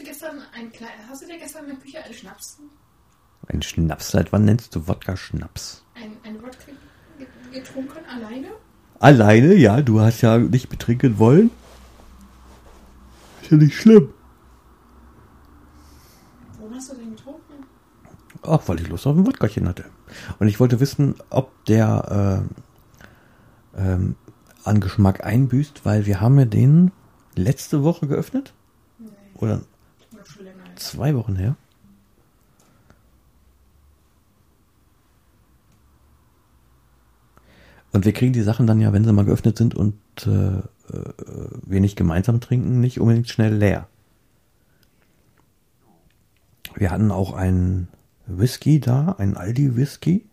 Hast 0.05 0.21
du 0.21 0.27
gestern 0.27 0.41
ein 0.53 0.71
Kle 0.71 0.87
hast 1.09 1.21
du 1.21 1.27
dir 1.27 1.37
gestern 1.37 1.63
in 1.65 1.69
der 1.71 1.79
Küche 1.79 2.03
einen 2.03 2.13
Schnaps, 2.13 2.57
Ein 3.47 3.61
Schnaps, 3.61 4.11
seit 4.11 4.31
wann 4.33 4.43
nennst 4.45 4.75
du 4.75 4.87
Wodka-Schnaps? 4.87 5.83
ein, 5.95 6.17
ein 6.23 6.41
Wodka 6.41 6.71
ge- 7.17 7.27
getrunken 7.53 7.99
alleine? 8.05 8.47
Alleine, 8.99 9.53
ja, 9.55 9.81
du 9.81 10.01
hast 10.01 10.21
ja 10.21 10.37
nicht 10.37 10.67
betrinken 10.69 11.19
wollen. 11.19 11.51
Ist 13.41 13.51
ja 13.51 13.57
nicht 13.57 13.75
schlimm. 13.75 14.09
Warum 16.59 16.75
hast 16.75 16.91
du 16.91 16.95
den 16.95 17.15
getrunken? 17.15 17.65
Ach, 18.41 18.61
weil 18.67 18.81
ich 18.81 18.87
Lust 18.89 19.07
auf 19.07 19.15
ein 19.15 19.25
Wodkachen 19.25 19.67
hatte. 19.69 19.85
Und 20.39 20.47
ich 20.47 20.59
wollte 20.59 20.79
wissen, 20.81 21.15
ob 21.29 21.51
der 21.65 22.43
äh, 23.77 23.81
ähm, 23.81 24.15
an 24.65 24.79
Geschmack 24.81 25.23
einbüßt, 25.25 25.85
weil 25.85 26.05
wir 26.05 26.19
haben 26.19 26.37
ja 26.39 26.45
den 26.45 26.91
letzte 27.35 27.83
Woche 27.83 28.07
geöffnet. 28.07 28.53
Nee, 28.99 29.07
Oder 29.35 29.61
noch 30.11 30.25
schon 30.25 30.45
länger. 30.45 30.63
her. 30.63 30.72
Zwei 30.85 31.15
Wochen 31.15 31.35
her. 31.35 31.55
Und 37.93 38.05
wir 38.05 38.13
kriegen 38.13 38.33
die 38.33 38.41
Sachen 38.41 38.65
dann 38.65 38.81
ja, 38.81 38.91
wenn 38.91 39.05
sie 39.05 39.13
mal 39.13 39.23
geöffnet 39.23 39.55
sind 39.55 39.75
und 39.75 39.95
äh, 40.25 40.57
äh, 40.57 40.63
wir 41.61 41.79
nicht 41.79 41.95
gemeinsam 41.95 42.41
trinken, 42.41 42.79
nicht 42.79 42.99
unbedingt 42.99 43.29
schnell 43.29 43.53
leer. 43.53 43.87
Wir 46.75 46.89
hatten 46.89 47.11
auch 47.11 47.33
einen 47.33 47.87
Whisky 48.25 48.79
da, 48.79 49.15
einen 49.19 49.37
Aldi 49.37 49.75
Whisky. 49.75 50.25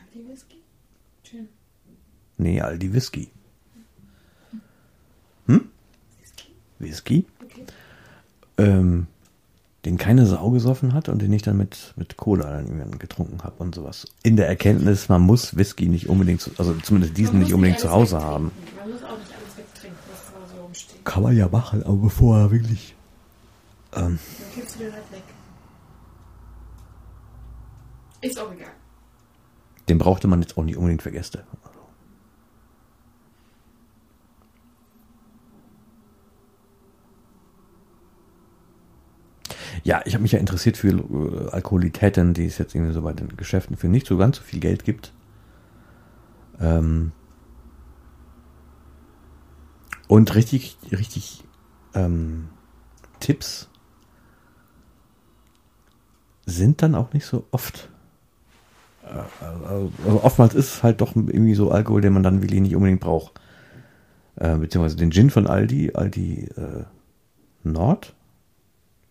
Anti-Whisky? 0.00 0.62
Schön. 1.24 1.48
Nee, 2.38 2.62
Aldi 2.62 2.94
Whisky. 2.94 3.30
Hm? 5.46 5.68
Whisky? 6.20 6.54
Whisky. 6.78 7.26
Okay. 7.44 7.66
ähm, 8.56 9.06
den 9.84 9.96
keine 9.96 10.26
Sau 10.26 10.50
gesoffen 10.50 10.92
hat 10.92 11.08
und 11.08 11.22
den 11.22 11.32
ich 11.32 11.42
dann 11.42 11.56
mit, 11.56 11.94
mit 11.96 12.16
Cola 12.16 12.50
dann 12.50 12.66
irgendwann 12.66 12.98
getrunken 12.98 13.42
habe 13.42 13.54
und 13.58 13.74
sowas. 13.74 14.06
In 14.22 14.36
der 14.36 14.46
Erkenntnis, 14.48 15.08
man 15.08 15.22
muss 15.22 15.56
Whisky 15.56 15.88
nicht 15.88 16.08
unbedingt, 16.08 16.40
zu, 16.42 16.50
also 16.58 16.74
zumindest 16.74 17.16
diesen 17.16 17.38
nicht 17.38 17.54
unbedingt 17.54 17.78
zu 17.80 17.88
alles 17.90 18.12
Hause 18.12 18.22
haben. 18.22 18.50
Man 18.78 18.90
muss 18.90 19.02
auch 19.02 19.16
nicht 19.18 19.32
alles 19.32 19.56
wegtrinken, 19.56 19.98
was 20.10 20.26
da 20.26 20.54
so 20.54 20.62
rumsteht. 20.62 21.04
Kann 21.04 21.22
man 21.22 21.36
ja 21.36 21.48
machen, 21.48 21.82
aber 21.82 21.96
bevor 21.96 22.38
er 22.38 22.50
wirklich. 22.50 22.94
Ähm, 23.94 24.00
Dann 24.02 24.18
kippst 24.54 24.74
du 24.74 24.78
den 24.84 24.92
halt 24.92 25.12
weg. 25.12 25.22
Ist 28.22 28.38
auch 28.38 28.52
egal. 28.52 28.68
den 29.88 29.96
brauchte 29.98 30.28
man 30.28 30.42
jetzt 30.42 30.58
auch 30.58 30.62
nicht 30.62 30.76
unbedingt 30.76 31.02
für 31.02 31.10
Gäste. 31.10 31.44
Ja, 39.82 40.02
ich 40.04 40.14
habe 40.14 40.22
mich 40.22 40.32
ja 40.32 40.38
interessiert 40.38 40.76
für 40.76 40.88
äh, 40.88 41.50
Alkoholitäten, 41.50 42.34
die 42.34 42.46
es 42.46 42.58
jetzt 42.58 42.74
irgendwie 42.74 42.92
so 42.92 43.02
bei 43.02 43.12
den 43.12 43.36
Geschäften 43.36 43.76
für 43.76 43.88
nicht 43.88 44.06
so 44.06 44.16
ganz 44.16 44.36
so 44.36 44.42
viel 44.42 44.60
Geld 44.60 44.84
gibt. 44.84 45.12
Ähm 46.60 47.12
und 50.08 50.34
richtig, 50.34 50.76
richtig 50.92 51.44
ähm, 51.94 52.48
Tipps 53.20 53.68
sind 56.46 56.82
dann 56.82 56.94
auch 56.94 57.12
nicht 57.12 57.26
so 57.26 57.46
oft. 57.50 57.88
Äh, 59.04 59.44
Also 59.66 59.92
oftmals 60.22 60.54
ist 60.54 60.74
es 60.74 60.82
halt 60.82 61.00
doch 61.00 61.14
irgendwie 61.16 61.54
so 61.54 61.70
Alkohol, 61.70 62.00
den 62.00 62.12
man 62.12 62.22
dann 62.22 62.42
wirklich 62.42 62.60
nicht 62.60 62.74
unbedingt 62.74 63.00
braucht. 63.00 63.40
Äh, 64.36 64.56
beziehungsweise 64.56 64.96
den 64.96 65.12
Gin 65.12 65.30
von 65.30 65.46
Aldi, 65.46 65.92
Aldi 65.94 66.48
äh, 66.56 66.84
Nord 67.62 68.14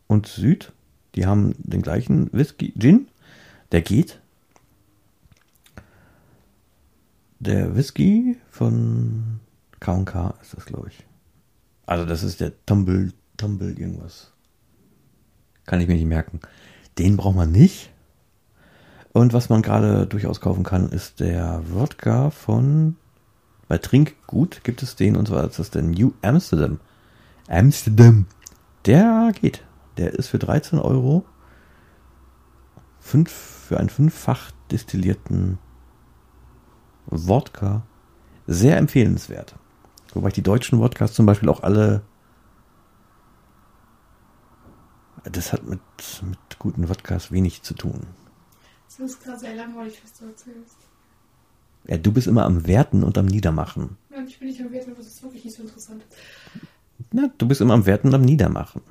und 0.10 0.28
Süd, 0.28 0.74
die 1.16 1.26
haben 1.26 1.54
den 1.60 1.82
gleichen 1.82 2.34
Whisky, 2.34 2.74
Gin, 2.78 3.08
der 3.72 3.82
geht. 3.82 4.20
Der 7.40 7.76
Whisky 7.78 8.38
von 8.50 9.40
K&K 9.80 10.34
ist 10.42 10.58
das, 10.58 10.66
glaube 10.66 10.90
ich. 10.90 11.06
Also 11.86 12.06
das 12.06 12.24
ist 12.24 12.42
der 12.42 12.52
Tumble, 12.66 13.14
Tumble 13.38 13.72
irgendwas. 13.72 14.34
Kann 15.66 15.80
ich 15.80 15.88
mir 15.88 15.94
nicht 15.94 16.06
merken. 16.06 16.42
Den 16.98 17.16
braucht 17.16 17.36
man 17.36 17.52
nicht. 17.52 17.92
Und 19.14 19.32
was 19.34 19.50
man 19.50 19.62
gerade 19.62 20.06
durchaus 20.06 20.42
kaufen 20.42 20.64
kann, 20.64 20.90
ist 20.90 21.20
der 21.20 21.62
Wodka 21.72 22.32
von 22.32 22.98
bei 23.68 23.78
Trinkgut 23.78 24.64
gibt 24.64 24.82
es 24.82 24.96
den 24.96 25.16
und 25.16 25.28
zwar 25.28 25.46
ist 25.48 25.60
das 25.60 25.70
der 25.70 25.84
New 25.84 26.14
Amsterdam. 26.24 26.80
Amsterdam. 27.48 28.26
Der 28.86 29.32
geht. 29.40 29.64
Der 30.00 30.14
ist 30.14 30.30
für 30.30 30.40
13 30.40 30.80
Euro 30.80 31.26
fünf, 33.02 33.30
für 33.30 33.78
einen 33.78 33.90
fünffach 33.90 34.52
destillierten 34.72 35.60
Wodka 37.08 37.84
sehr 38.48 38.78
empfehlenswert. 38.78 39.56
Wobei 40.14 40.30
ich 40.30 40.36
die 40.36 40.42
deutschen 40.42 40.80
Wodkas 40.80 41.12
zum 41.12 41.26
Beispiel 41.26 41.50
auch 41.50 41.64
alle 41.64 42.02
das 45.26 45.52
hat 45.52 45.68
mit, 45.68 45.82
mit 46.24 46.40
guten 46.60 46.88
Wodkas 46.88 47.34
wenig 47.34 47.64
zu 47.64 47.74
tun. 47.74 48.08
Das 48.88 49.00
ist 49.02 49.22
gerade 49.22 49.40
sehr 49.40 49.56
langweilig, 49.56 50.00
was 50.02 50.14
du 50.14 50.28
erzählst. 50.28 50.78
Ja, 51.88 51.98
du 51.98 52.14
bist 52.14 52.28
immer 52.28 52.46
am 52.46 52.66
Werten 52.66 53.04
und 53.04 53.18
am 53.18 53.26
Niedermachen. 53.26 53.98
Nein, 54.10 54.28
ich 54.30 54.40
bin 54.40 54.48
nicht 54.48 54.62
am 54.62 54.72
Wert, 54.72 54.88
aber 54.88 54.96
das 54.96 55.08
ist 55.08 55.24
wirklich 55.24 55.44
nicht 55.44 55.58
so 55.58 55.64
interessant. 55.64 56.06
Na, 57.12 57.30
du 57.38 57.48
bist 57.50 57.60
immer 57.60 57.74
am 57.74 57.86
Werten 57.86 58.08
und 58.08 58.14
am 58.14 58.22
Niedermachen. 58.22 58.82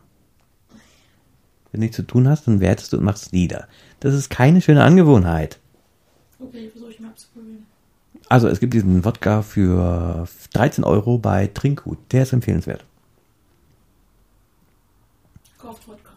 Wenn 1.70 1.80
du 1.80 1.84
nichts 1.84 1.96
zu 1.96 2.02
tun 2.02 2.28
hast, 2.28 2.46
dann 2.46 2.60
wertest 2.60 2.92
du 2.92 2.98
und 2.98 3.04
machst 3.04 3.32
nieder. 3.32 3.68
Das 4.00 4.14
ist 4.14 4.30
keine 4.30 4.60
schöne 4.60 4.82
Angewohnheit. 4.82 5.58
Okay, 6.40 6.70
versuche 6.70 6.92
ich 6.92 7.00
mal 7.00 7.08
abzuprobieren. 7.08 7.66
Also, 8.28 8.48
es 8.48 8.60
gibt 8.60 8.74
diesen 8.74 9.04
Wodka 9.04 9.42
für 9.42 10.28
13 10.52 10.84
Euro 10.84 11.18
bei 11.18 11.46
Trinkgut. 11.48 11.98
Der 12.12 12.22
ist 12.22 12.32
empfehlenswert. 12.32 12.84
Kauft 15.58 15.86
Wodka. 15.88 16.12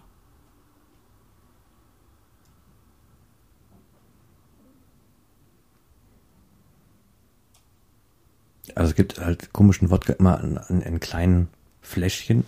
Also, 8.76 8.90
es 8.90 8.96
gibt 8.96 9.20
halt 9.20 9.52
komischen 9.54 9.90
Wodka 9.90 10.14
immer 10.14 10.42
in, 10.44 10.60
in, 10.70 10.82
in 10.82 11.00
kleinen 11.00 11.48
Fläschchen 11.82 12.46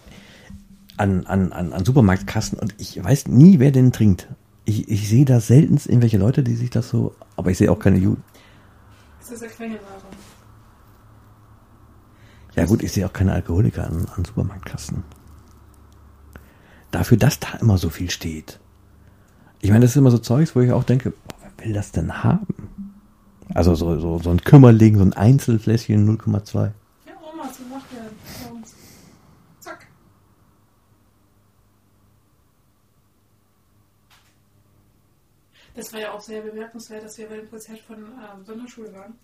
an, 0.97 1.25
an, 1.25 1.51
an, 1.51 1.73
an 1.73 1.85
Supermarktkassen 1.85 2.59
und 2.59 2.75
ich 2.77 3.03
weiß 3.03 3.27
nie, 3.27 3.59
wer 3.59 3.71
den 3.71 3.91
trinkt. 3.91 4.27
Ich, 4.65 4.87
ich 4.89 5.09
sehe 5.09 5.25
da 5.25 5.39
selten 5.39 5.77
irgendwelche 5.77 6.17
Leute, 6.17 6.43
die 6.43 6.55
sich 6.55 6.69
das 6.69 6.89
so, 6.89 7.15
aber 7.35 7.51
ich 7.51 7.57
sehe 7.57 7.71
auch 7.71 7.79
keine 7.79 7.97
Ju 7.97 8.15
Das 9.19 9.31
ist 9.31 9.41
ja 9.41 9.47
Quengelware. 9.47 9.81
Ja 12.55 12.65
gut, 12.65 12.83
ich 12.83 12.91
sehe 12.91 13.05
auch 13.05 13.13
keine 13.13 13.33
Alkoholiker 13.33 13.85
an, 13.85 14.07
an 14.15 14.25
Supermarktkassen. 14.25 15.03
Dafür, 16.91 17.17
dass 17.17 17.39
da 17.39 17.57
immer 17.59 17.77
so 17.79 17.89
viel 17.89 18.11
steht. 18.11 18.59
Ich 19.61 19.69
meine, 19.71 19.81
das 19.81 19.91
ist 19.91 19.97
immer 19.97 20.11
so 20.11 20.19
Zeugs, 20.19 20.55
wo 20.55 20.59
ich 20.59 20.71
auch 20.71 20.83
denke, 20.83 21.11
boah, 21.11 21.37
wer 21.41 21.65
will 21.65 21.73
das 21.73 21.91
denn 21.91 22.23
haben? 22.23 22.45
Also 23.53 23.75
so, 23.75 23.99
so, 23.99 24.19
so 24.19 24.29
ein 24.29 24.41
Kümmerling, 24.41 24.97
so 24.97 25.03
ein 25.03 25.13
Einzelfläschchen 25.13 26.17
0,2. 26.17 26.55
Ja, 27.05 27.13
Oma, 27.21 27.49
so 27.51 27.63
macht 27.73 27.85
er 27.95 28.09
bei 28.49 28.55
uns. 28.55 28.73
Zack. 29.59 29.87
Das 35.75 35.91
war 35.91 35.99
ja 35.99 36.11
auch 36.11 36.21
sehr 36.21 36.41
bemerkenswert, 36.41 37.03
dass 37.03 37.17
wir 37.17 37.27
bei 37.27 37.37
dem 37.37 37.49
Konzert 37.49 37.79
von 37.79 37.97
ähm, 37.97 38.45
Sonderschule 38.45 38.93
waren. 38.93 39.17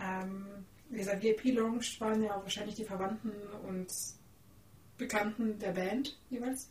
Ähm, 0.00 0.46
dieser 0.90 1.20
VIP-Lounge 1.22 1.84
waren 2.00 2.22
ja 2.22 2.40
wahrscheinlich 2.42 2.74
die 2.74 2.84
Verwandten 2.84 3.32
und 3.66 3.88
Bekannten 4.98 5.58
der 5.58 5.72
Band 5.72 6.18
jeweils. 6.28 6.68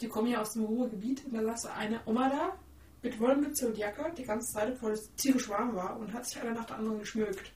Die 0.00 0.08
kommen 0.08 0.28
ja 0.28 0.40
aus 0.40 0.54
dem 0.54 0.64
Ruhrgebiet 0.64 1.24
und 1.26 1.34
da 1.34 1.42
saß 1.42 1.66
eine 1.66 2.00
Oma 2.06 2.28
da 2.28 2.58
mit 3.02 3.20
Wollmütze 3.20 3.68
und 3.68 3.78
Jacke 3.78 4.12
die 4.16 4.24
ganze 4.24 4.52
Zeit, 4.52 4.82
es 4.82 5.14
tierisch 5.14 5.48
warm 5.48 5.74
war 5.74 5.98
und 5.98 6.12
hat 6.12 6.26
sich 6.26 6.40
eine 6.40 6.52
nach 6.52 6.64
der 6.64 6.76
anderen 6.76 6.98
geschmückt. 6.98 7.52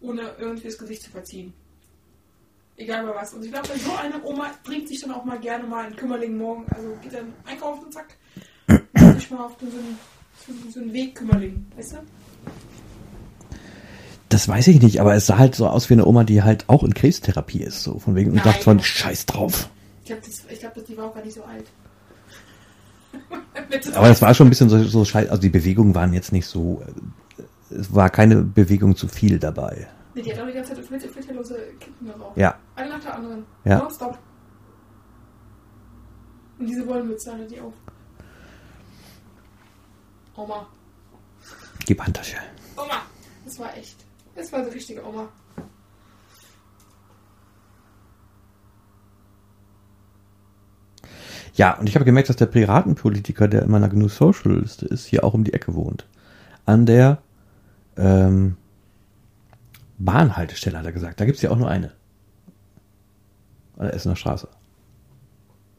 Ohne 0.00 0.34
irgendwie 0.38 0.68
das 0.68 0.78
Gesicht 0.78 1.02
zu 1.02 1.10
verziehen. 1.10 1.52
Egal 2.76 3.04
bei 3.04 3.14
was. 3.14 3.34
Und 3.34 3.44
ich 3.44 3.52
glaube, 3.52 3.68
so 3.68 3.92
eine 3.94 4.22
Oma 4.24 4.50
bringt 4.64 4.88
sich 4.88 5.00
dann 5.00 5.10
auch 5.10 5.24
mal 5.24 5.38
gerne 5.38 5.66
mal 5.66 5.90
in 5.90 5.96
Kümmerling 5.96 6.38
morgen, 6.38 6.66
also 6.70 6.96
geht 7.02 7.12
dann 7.12 7.34
einkaufen 7.44 7.92
zack, 7.92 8.16
sich 9.16 9.30
mal 9.30 9.44
auf 9.44 9.56
so 9.60 9.66
einen, 9.66 9.98
so 10.46 10.52
einen- 10.52 10.72
so 10.72 10.80
einen 10.80 10.92
Weg 10.92 11.14
Kümmerling, 11.14 11.66
weißt 11.76 11.92
du? 11.94 11.96
Das 14.28 14.46
weiß 14.46 14.68
ich 14.68 14.80
nicht, 14.80 15.00
aber 15.00 15.14
es 15.14 15.26
sah 15.26 15.38
halt 15.38 15.54
so 15.56 15.66
aus 15.68 15.90
wie 15.90 15.94
eine 15.94 16.06
Oma, 16.06 16.22
die 16.24 16.42
halt 16.42 16.68
auch 16.68 16.84
in 16.84 16.94
Krebstherapie 16.94 17.62
ist. 17.62 17.82
So 17.82 17.98
von 17.98 18.14
wegen 18.14 18.30
und 18.30 18.44
dachte 18.46 18.62
von 18.62 18.80
Scheiß 18.80 19.26
drauf. 19.26 19.68
Ich 20.04 20.06
glaube, 20.06 20.22
glaub, 20.74 20.86
die 20.86 20.96
war 20.96 21.06
auch 21.06 21.14
gar 21.14 21.24
nicht 21.24 21.34
so 21.34 21.42
alt. 21.42 21.64
Aber 23.96 24.08
das 24.08 24.22
war 24.22 24.32
schon 24.34 24.46
ein 24.46 24.50
bisschen 24.50 24.68
so, 24.68 24.82
so 24.84 25.04
scheiß. 25.04 25.28
Also 25.28 25.42
die 25.42 25.48
Bewegungen 25.48 25.94
waren 25.96 26.12
jetzt 26.12 26.32
nicht 26.32 26.46
so. 26.46 26.82
äh, 27.38 27.42
Es 27.74 27.92
war 27.94 28.08
keine 28.10 28.36
Bewegung 28.42 28.94
zu 28.96 29.08
viel 29.08 29.38
dabei. 29.38 29.88
Nee, 30.14 30.22
die 30.22 30.32
hat 30.32 30.40
auch 30.40 30.46
die 30.46 30.52
ganze 30.52 30.74
Zeit 30.74 30.84
flitterlose 30.84 31.56
Kippen 31.80 32.08
drauf. 32.08 32.36
Ja. 32.36 32.56
Eine 32.76 32.90
nach 32.90 33.00
der 33.00 33.14
anderen. 33.16 33.44
Ja. 33.64 33.78
Nonstop. 33.78 34.16
Und 36.58 36.66
diese 36.66 36.86
Wollmütze 36.86 37.32
hatte 37.32 37.46
die 37.46 37.60
auf. 37.60 37.72
Oma. 40.36 40.66
Gib 41.86 42.00
Handtasche. 42.00 42.36
Oma. 42.76 43.02
Das 43.44 43.58
war 43.58 43.76
echt. 43.76 43.96
Das 44.34 44.52
war 44.52 44.60
eine 44.60 44.72
richtige 44.72 45.04
Oma. 45.04 45.28
Ja, 51.54 51.78
und 51.78 51.88
ich 51.88 51.94
habe 51.94 52.04
gemerkt, 52.04 52.28
dass 52.28 52.36
der 52.36 52.46
Piratenpolitiker, 52.46 53.48
der 53.48 53.62
in 53.62 53.70
meiner 53.70 53.88
GNU 53.88 54.08
Social 54.08 54.60
Liste 54.60 54.86
ist, 54.86 55.06
hier 55.06 55.24
auch 55.24 55.34
um 55.34 55.44
die 55.44 55.52
Ecke 55.52 55.74
wohnt. 55.74 56.06
An 56.64 56.86
der 56.86 57.18
ähm, 57.96 58.56
Bahnhaltestelle, 59.98 60.78
hat 60.78 60.86
er 60.86 60.92
gesagt. 60.92 61.20
Da 61.20 61.24
gibt's 61.24 61.42
ja 61.42 61.50
auch 61.50 61.58
nur 61.58 61.68
eine. 61.68 61.92
An 63.76 63.86
der 63.86 63.94
Essener 63.94 64.16
Straße. 64.16 64.48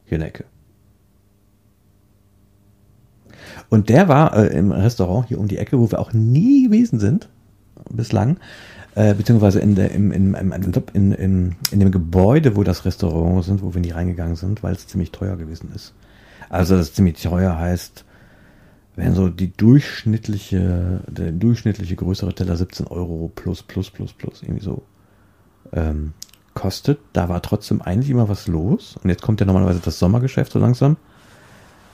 Hier 0.06 0.16
in 0.16 0.20
der 0.20 0.30
Ecke. 0.30 0.45
Und 3.72 3.88
der 3.88 4.09
war 4.09 4.36
äh, 4.36 4.47
im 4.47 4.72
Restaurant 4.72 5.30
hier 5.30 5.39
um 5.39 5.47
die 5.47 5.57
Ecke, 5.57 5.80
wo 5.80 5.89
wir 5.89 5.99
auch 5.99 6.11
nie 6.11 6.65
gewesen 6.65 6.99
sind, 6.99 7.30
bislang, 7.89 8.36
äh, 8.95 9.13
beziehungsweise 9.13 9.61
in, 9.61 9.76
der, 9.76 9.91
im, 9.91 10.11
in, 10.11 10.34
in, 10.34 10.74
in, 10.93 11.11
in, 11.13 11.55
in 11.72 11.80
dem 11.80 11.89
Gebäude, 11.89 12.57
wo 12.57 12.65
das 12.65 12.84
Restaurant 12.84 13.45
sind, 13.45 13.63
wo 13.63 13.74
wir 13.74 13.80
nie 13.80 13.91
reingegangen 13.91 14.36
sind, 14.36 14.61
weil 14.61 14.74
es 14.74 14.88
ziemlich 14.88 15.11
teuer 15.11 15.38
gewesen 15.38 15.72
ist. 15.74 15.93
Also 16.49 16.76
das 16.76 16.93
ziemlich 16.93 17.22
teuer 17.22 17.57
heißt, 17.57 18.03
wenn 18.97 19.15
so 19.15 19.30
die 19.30 19.53
durchschnittliche, 19.53 20.99
der 21.07 21.32
durchschnittliche 21.32 21.95
größere 21.95 22.36
Teller 22.36 22.57
17 22.57 22.88
Euro 22.88 23.32
plus, 23.34 23.63
plus, 23.63 23.89
plus, 23.89 24.11
plus, 24.11 24.43
irgendwie 24.43 24.65
so 24.65 24.84
ähm, 25.72 26.11
kostet. 26.55 26.99
Da 27.13 27.30
war 27.30 27.41
trotzdem 27.41 27.82
eigentlich 27.82 28.09
immer 28.09 28.28
was 28.28 28.47
los. 28.47 28.97
Und 29.01 29.09
jetzt 29.09 29.22
kommt 29.22 29.39
ja 29.39 29.45
normalerweise 29.45 29.80
das 29.80 29.97
Sommergeschäft 29.97 30.51
so 30.51 30.59
langsam. 30.59 30.97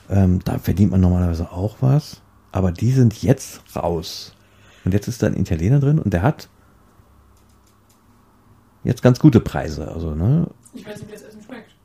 Ähm, 0.10 0.40
da 0.44 0.58
verdient 0.58 0.92
man 0.92 1.02
normalerweise 1.02 1.52
auch 1.52 1.78
was. 1.82 2.22
Aber 2.52 2.72
die 2.72 2.92
sind 2.92 3.22
jetzt 3.22 3.62
raus. 3.76 4.34
Und 4.86 4.94
jetzt 4.94 5.08
ist 5.08 5.22
da 5.22 5.28
ein 5.28 5.38
Italiener 5.38 5.80
drin 5.80 6.00
und 6.00 6.14
der 6.14 6.22
hat 6.22 6.50
jetzt 8.84 9.02
ganz 9.02 9.20
gute 9.20 9.40
Preise. 9.42 9.92
Also, 9.92 10.16
ne? 10.16 10.48
Ich 10.74 10.86
weiß 10.86 11.00
nicht, 11.00 11.10
wie 11.10 11.14
das 11.14 11.24
Essen 11.24 11.42
schmeckt. 11.42 11.76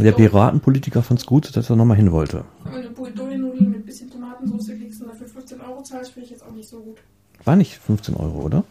Der 0.00 0.12
Piratenpolitiker 0.12 1.02
fand's 1.02 1.26
gut, 1.26 1.56
dass 1.56 1.70
er 1.70 1.76
nochmal 1.76 1.96
hin 1.96 2.12
wollte. 2.12 2.44
Wenn 2.64 2.82
du 2.82 2.90
Bouillon-Nudeln 2.90 3.70
mit 3.70 3.86
bisschen 3.86 4.10
Tomatensauce 4.10 4.68
kriegst 4.68 5.02
und 5.02 5.08
dafür 5.08 5.26
15 5.26 5.60
Euro 5.60 5.82
zahlst, 5.82 6.12
finde 6.12 6.26
ich 6.26 6.30
jetzt 6.30 6.44
auch 6.44 6.52
nicht 6.52 6.68
so 6.68 6.80
gut. 6.80 6.98
War 7.44 7.56
nicht 7.56 7.78
15 7.78 8.14
Euro, 8.16 8.42
oder? 8.42 8.64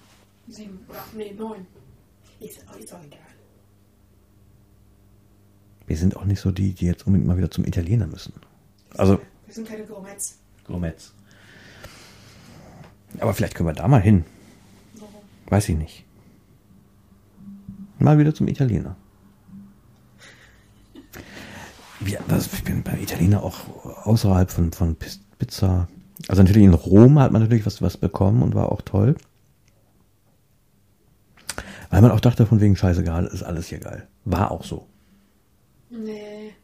Sieben 0.48 0.80
oder 0.88 1.00
nee, 1.16 1.34
neun. 1.38 1.66
Ist, 2.40 2.60
ist 2.80 2.94
auch 2.94 3.04
egal. 3.04 3.20
Wir 5.92 5.98
sind 5.98 6.16
auch 6.16 6.24
nicht 6.24 6.40
so 6.40 6.52
die, 6.52 6.72
die 6.72 6.86
jetzt 6.86 7.06
unbedingt 7.06 7.28
mal 7.28 7.36
wieder 7.36 7.52
zum 7.52 7.66
Italiener 7.66 8.08
müssen. 8.08 8.32
Also, 8.96 9.20
Wir 9.46 9.54
sind 9.54 9.68
keine 9.68 9.84
Gourmets. 9.84 10.38
Gourmets. 10.66 11.14
Aber 13.20 13.34
vielleicht 13.34 13.56
können 13.56 13.68
wir 13.68 13.74
da 13.74 13.90
mal 13.90 14.00
hin. 14.00 14.24
Warum? 14.94 15.16
Weiß 15.48 15.68
ich 15.68 15.76
nicht. 15.76 16.06
Mal 18.00 18.18
wieder 18.18 18.34
zum 18.34 18.48
Italiener. 18.48 18.96
Ja, 22.06 22.20
das, 22.30 22.54
ich 22.54 22.64
bin 22.64 22.84
beim 22.84 23.02
Italiener 23.02 23.44
auch 23.44 24.06
außerhalb 24.06 24.50
von, 24.50 24.72
von 24.72 24.96
Pizza. 25.40 25.90
Also 26.30 26.42
natürlich 26.42 26.68
in 26.68 26.74
Rom 26.74 27.20
hat 27.20 27.34
man 27.34 27.42
natürlich 27.42 27.66
was, 27.66 27.82
was 27.82 27.98
bekommen 27.98 28.44
und 28.44 28.56
war 28.56 28.72
auch 28.72 28.82
toll. 28.82 29.18
Weil 31.90 32.02
man 32.02 32.12
auch 32.12 32.22
dachte, 32.22 32.46
von 32.46 32.62
wegen 32.62 32.78
scheißegal, 32.78 33.26
ist 33.26 33.44
alles 33.44 33.68
hier 33.68 33.80
geil. 33.80 34.08
War 34.24 34.52
auch 34.52 34.64
so. 34.64 34.88
Nee. 35.92 36.56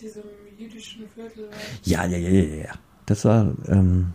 Diesem 0.00 0.24
jüdischen 0.58 1.08
Viertel. 1.08 1.48
Ja, 1.84 2.04
ja, 2.04 2.18
ja, 2.18 2.28
ja, 2.28 2.64
ja. 2.64 2.72
Das 3.06 3.24
war 3.24 3.52
ähm, 3.68 4.12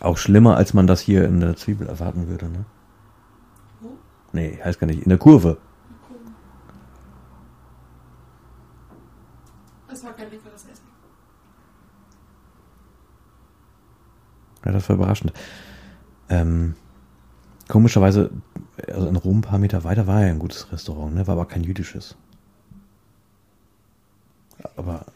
auch 0.00 0.18
schlimmer, 0.18 0.56
als 0.56 0.74
man 0.74 0.88
das 0.88 1.00
hier 1.00 1.24
in 1.24 1.40
der 1.40 1.54
Zwiebel 1.54 1.86
erwarten 1.86 2.26
würde, 2.26 2.48
ne? 2.48 2.64
Wo? 3.80 3.90
Nee, 4.32 4.58
heißt 4.62 4.80
gar 4.80 4.88
nicht. 4.88 5.02
In 5.02 5.08
der 5.08 5.18
Kurve. 5.18 5.58
Das 9.88 10.02
war 10.04 10.12
kein 10.12 10.30
leckeres 10.30 10.64
Essen. 10.64 10.84
Ja, 14.64 14.72
das 14.72 14.88
war 14.88 14.96
überraschend. 14.96 15.32
Ähm, 16.28 16.74
komischerweise, 17.70 18.30
also 18.88 19.08
in 19.08 19.16
Rom 19.16 19.38
ein 19.38 19.42
paar 19.42 19.58
Meter 19.58 19.84
weiter 19.84 20.06
war 20.06 20.20
ja 20.20 20.26
ein 20.28 20.38
gutes 20.38 20.70
Restaurant, 20.72 21.14
ne? 21.14 21.26
War 21.26 21.34
aber 21.36 21.46
kein 21.46 21.64
jüdisches. 21.64 22.16
Aber 24.76 25.06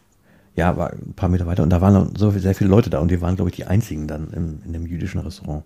ja, 0.55 0.75
war 0.77 0.91
ein 0.93 1.13
paar 1.15 1.29
Meter 1.29 1.45
weiter 1.45 1.61
und 1.63 1.69
da 1.69 1.81
waren 1.81 2.15
so 2.15 2.31
sehr 2.31 2.55
viele 2.55 2.69
Leute 2.69 2.89
da 2.89 2.99
und 2.99 3.11
wir 3.11 3.21
waren, 3.21 3.35
glaube 3.35 3.49
ich, 3.49 3.55
die 3.57 3.65
einzigen 3.65 4.07
dann 4.07 4.31
im, 4.31 4.61
in 4.65 4.73
dem 4.73 4.85
jüdischen 4.87 5.19
Restaurant. 5.19 5.63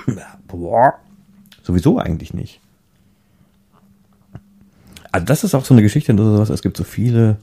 Boah. 0.47 0.95
Sowieso 1.62 1.99
eigentlich 1.99 2.32
nicht. 2.32 2.61
Also 5.11 5.24
das 5.24 5.45
ist 5.45 5.55
auch 5.55 5.64
so 5.64 5.74
eine 5.74 5.82
Geschichte 5.82 6.12
oder 6.12 6.24
sowas. 6.24 6.51
Es 6.51 6.62
gibt 6.62 6.76
so 6.76 6.84
viele 6.84 7.39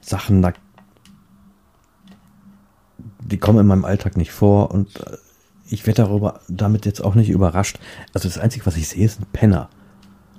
Sachen, 0.00 0.42
da, 0.42 0.52
die 3.20 3.38
kommen 3.38 3.60
in 3.60 3.66
meinem 3.66 3.84
Alltag 3.84 4.16
nicht 4.16 4.32
vor 4.32 4.70
und 4.70 4.98
äh, 5.00 5.16
ich 5.68 5.86
werde 5.86 6.02
darüber 6.02 6.40
damit 6.48 6.86
jetzt 6.86 7.02
auch 7.02 7.14
nicht 7.14 7.30
überrascht. 7.30 7.78
Also 8.12 8.28
das 8.28 8.38
Einzige, 8.38 8.66
was 8.66 8.76
ich 8.76 8.88
sehe, 8.88 9.04
ist 9.04 9.20
ein 9.20 9.26
Penner. 9.32 9.70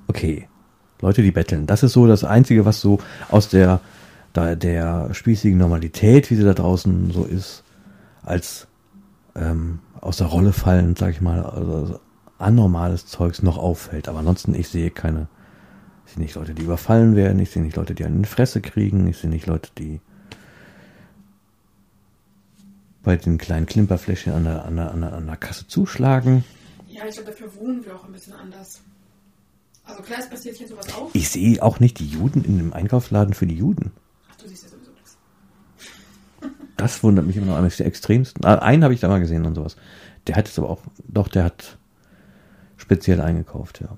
Okay, 0.07 0.47
Leute, 1.01 1.21
die 1.21 1.31
betteln. 1.31 1.65
Das 1.65 1.83
ist 1.83 1.93
so 1.93 2.07
das 2.07 2.23
Einzige, 2.23 2.65
was 2.65 2.81
so 2.81 2.99
aus 3.29 3.49
der, 3.49 3.79
da, 4.33 4.55
der 4.55 5.13
spießigen 5.13 5.57
Normalität, 5.57 6.29
wie 6.29 6.35
sie 6.35 6.43
da 6.43 6.53
draußen 6.53 7.11
so 7.11 7.23
ist, 7.23 7.63
als 8.23 8.67
ähm, 9.35 9.79
aus 10.01 10.17
der 10.17 10.27
Rolle 10.27 10.53
fallen, 10.53 10.95
sag 10.95 11.11
ich 11.11 11.21
mal, 11.21 11.43
also 11.43 11.99
anormales 12.39 13.05
Zeugs 13.05 13.41
noch 13.41 13.57
auffällt. 13.57 14.09
Aber 14.09 14.19
ansonsten, 14.19 14.53
ich 14.53 14.67
sehe 14.67 14.91
keine 14.91 15.27
Ich 16.05 16.13
sehe 16.13 16.21
nicht 16.21 16.35
Leute, 16.35 16.53
die 16.53 16.63
überfallen 16.63 17.15
werden. 17.15 17.39
Ich 17.39 17.51
sehe 17.51 17.63
nicht 17.63 17.75
Leute, 17.75 17.95
die 17.95 18.05
eine 18.05 18.25
Fresse 18.25 18.59
kriegen. 18.61 19.07
Ich 19.07 19.17
sehe 19.17 19.29
nicht 19.29 19.45
Leute, 19.45 19.69
die 19.77 20.01
bei 23.03 23.17
den 23.17 23.37
kleinen 23.37 23.65
Klimperfläschchen 23.65 24.33
an 24.33 24.43
der, 24.45 24.65
an 24.65 24.75
der, 24.75 24.91
an 24.91 25.01
der, 25.01 25.13
an 25.13 25.25
der 25.27 25.37
Kasse 25.37 25.67
zuschlagen. 25.67 26.43
Ja, 26.87 27.05
ich 27.07 27.15
glaube, 27.15 27.31
dafür 27.31 27.53
wohnen 27.55 27.83
wir 27.85 27.95
auch 27.95 28.05
ein 28.05 28.11
bisschen 28.11 28.33
anders. 28.33 28.81
Also 29.85 30.01
klar, 30.01 30.19
es 30.19 30.29
passiert 30.29 30.55
hier 30.55 30.67
sowas 30.67 30.87
auch. 30.93 31.09
Ich 31.13 31.29
sehe 31.29 31.61
auch 31.61 31.79
nicht 31.79 31.99
die 31.99 32.07
Juden 32.07 32.43
in 32.45 32.57
dem 32.57 32.73
Einkaufsladen 32.73 33.33
für 33.33 33.47
die 33.47 33.57
Juden. 33.57 33.91
Du 34.43 34.49
siehst 34.49 34.63
ja 34.63 34.69
sowieso 34.69 34.91
das. 35.01 35.17
Das 36.75 37.01
wundert 37.01 37.25
mich 37.25 37.37
immer 37.37 37.45
noch 37.45 37.57
eines 37.57 37.77
der 37.77 37.85
extremsten. 37.85 38.43
Ah, 38.43 38.55
Einen 38.55 38.83
habe 38.83 38.93
ich 38.93 38.99
da 38.99 39.07
mal 39.07 39.19
gesehen 39.19 39.45
und 39.45 39.55
sowas. 39.55 39.77
Der 40.27 40.35
hat 40.35 40.49
es 40.49 40.59
aber 40.59 40.69
auch, 40.69 40.81
doch, 41.07 41.29
der 41.29 41.45
hat 41.45 41.77
speziell 42.75 43.21
eingekauft, 43.21 43.79
ja. 43.79 43.97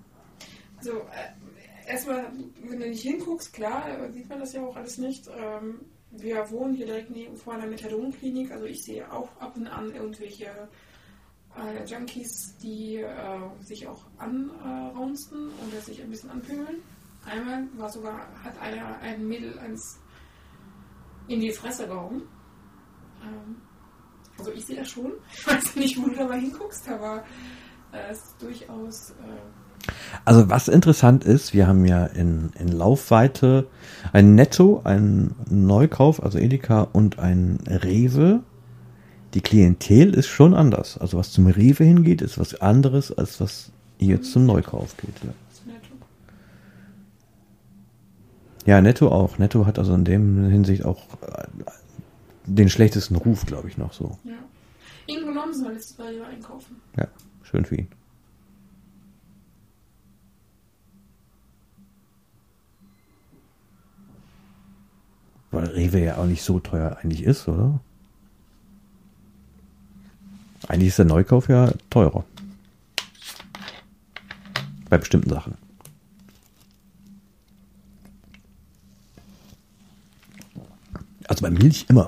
Also, 0.78 0.92
äh, 0.92 1.90
erstmal, 1.90 2.26
wenn 2.70 2.80
du 2.80 2.88
nicht 2.90 3.02
hinguckst, 3.02 3.54
klar, 3.54 3.88
äh, 3.90 4.12
sieht 4.12 4.30
man 4.30 4.40
das 4.40 4.54
ja 4.54 4.62
auch 4.62 4.76
alles 4.76 5.00
nicht. 5.00 5.28
Ähm, 5.28 5.82
wir 6.12 6.50
wohnen 6.52 6.76
hier 6.76 6.86
direkt 6.86 7.10
neben 7.10 7.36
vor 7.36 7.54
einer 7.54 7.66
Methadonklinik, 7.66 8.52
also 8.52 8.66
ich 8.66 8.84
sehe 8.84 9.12
auch 9.12 9.30
ab 9.40 9.58
und 9.58 9.68
an 9.68 9.94
irgendwelche 9.94 10.46
äh, 10.46 11.86
Junkies, 11.86 12.56
die 12.62 12.98
äh, 12.98 13.64
sich 13.64 13.88
auch 13.88 14.06
anraunsten 14.18 15.50
oder 15.68 15.82
sich 15.82 16.02
ein 16.02 16.10
bisschen 16.10 16.30
anpöbeln. 16.30 16.78
Einmal 17.26 17.64
war 17.78 17.90
sogar, 17.90 18.28
hat 18.44 18.60
einer 18.62 19.00
ein 19.00 19.28
Mädel 19.28 19.58
eins 19.60 20.00
in 21.28 21.40
die 21.40 21.52
Fresse 21.52 21.88
gehauen. 21.88 22.24
Ähm, 23.24 23.56
also 24.38 24.52
ich 24.52 24.66
sehe 24.66 24.78
das 24.78 24.90
schon. 24.90 25.12
Ich 25.34 25.48
weiß 25.48 25.76
nicht, 25.76 25.98
wo 26.02 26.08
du 26.10 26.16
dabei 26.16 26.40
hinguckst, 26.40 26.88
aber 26.90 27.24
äh, 27.92 28.12
es 28.12 28.18
ist 28.20 28.36
durchaus. 28.42 29.12
Äh, 29.12 29.92
Also 30.26 30.50
was 30.50 30.68
interessant 30.68 31.24
ist, 31.24 31.54
wir 31.54 31.68
haben 31.68 31.86
ja 31.86 32.06
in, 32.06 32.52
in 32.60 32.70
Laufweite 32.70 33.68
ein 34.14 34.36
Netto, 34.36 34.82
ein 34.84 35.36
Neukauf, 35.50 36.22
also 36.24 36.38
Edeka 36.38 36.88
und 36.94 37.20
ein 37.20 37.60
Rewe. 37.68 38.42
Die 39.34 39.42
Klientel 39.42 40.14
ist 40.14 40.28
schon 40.28 40.54
anders. 40.54 40.98
Also 40.98 41.18
was 41.18 41.32
zum 41.32 41.48
Rewe 41.48 41.84
hingeht, 41.84 42.22
ist 42.22 42.40
was 42.40 42.60
anderes, 42.62 43.12
als 43.12 43.40
was 43.42 43.72
hier 43.98 44.22
zum 44.22 44.46
Neukauf 44.46 44.96
geht. 44.98 45.16
Ja. 45.24 45.30
das 45.50 45.60
ist 45.60 45.66
nett. 45.68 45.82
Ja, 48.66 48.82
Netto 48.82 49.10
auch. 49.10 49.38
Netto 49.38 49.66
hat 49.66 49.80
also 49.80 49.94
in 49.94 50.06
dem 50.06 50.50
Hinsicht 50.50 50.86
auch 50.86 51.04
äh, 51.22 51.48
den 52.46 52.70
schlechtesten 52.70 53.16
Ruf, 53.16 53.46
glaube 53.46 53.68
ich, 53.70 53.78
noch 53.78 53.94
so. 53.94 54.18
Ja. 54.24 54.34
Ihn 55.08 55.26
genommen 55.26 55.54
soll 55.54 55.74
jetzt 55.74 55.98
bei 55.98 56.12
dir 56.12 56.26
einkaufen. 56.26 56.78
Ja, 56.98 57.08
schön 57.44 57.66
für 57.66 57.76
ihn. 57.76 57.88
Weil 65.52 65.68
Rewe 65.68 66.00
ja 66.00 66.18
auch 66.18 66.26
nicht 66.26 66.44
so 66.44 66.60
teuer 66.60 66.98
eigentlich 67.02 67.24
ist, 67.24 67.48
oder? 67.48 67.80
Eigentlich 70.68 70.90
ist 70.90 70.98
der 70.98 71.06
Neukauf 71.06 71.48
ja 71.48 71.72
teurer. 71.90 72.26
Bei 74.90 74.98
bestimmten 74.98 75.30
Sachen. 75.30 75.65
Also 81.28 81.42
bei 81.42 81.50
Milch 81.50 81.86
immer. 81.90 82.08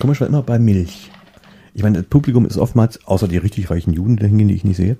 Komisch 0.00 0.20
war 0.20 0.28
immer 0.28 0.42
bei 0.42 0.58
Milch. 0.58 1.10
Ich 1.74 1.82
meine, 1.82 1.98
das 1.98 2.08
Publikum 2.08 2.46
ist 2.46 2.56
oftmals, 2.56 3.04
außer 3.06 3.28
die 3.28 3.36
richtig 3.36 3.70
reichen 3.70 3.92
Juden, 3.92 4.16
die 4.16 4.46
die 4.46 4.54
ich 4.54 4.64
nicht 4.64 4.76
sehe. 4.76 4.98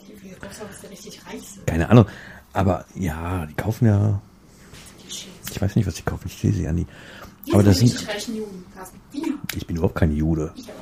Die 0.00 0.22
wir 0.22 0.90
richtig 0.90 1.20
reich 1.26 1.42
sind. 1.42 1.66
Keine 1.66 1.88
Ahnung. 1.90 2.06
Aber 2.52 2.84
ja, 2.94 3.46
die 3.46 3.54
kaufen 3.54 3.86
ja. 3.86 4.20
Ich 5.50 5.62
weiß 5.62 5.76
nicht, 5.76 5.86
was 5.86 5.94
die 5.94 6.02
kaufen. 6.02 6.24
Ich 6.26 6.36
sehe 6.36 6.52
sie 6.52 6.64
ja 6.64 6.72
nie. 6.72 6.86
Die 7.46 7.52
Aber 7.52 7.62
das 7.62 7.78
sind 7.78 7.88
sind. 7.88 7.98
richtig 8.00 8.14
reichen 8.14 8.36
Juden, 8.36 8.64
Carsten. 8.74 9.00
Die. 9.12 9.34
Ich 9.56 9.66
bin 9.66 9.76
überhaupt 9.76 9.94
kein 9.94 10.14
Jude. 10.14 10.52
Ich 10.56 10.68
aber. 10.68 10.78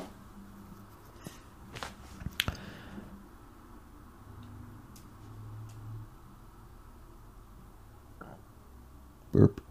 Burp. 9.31 9.66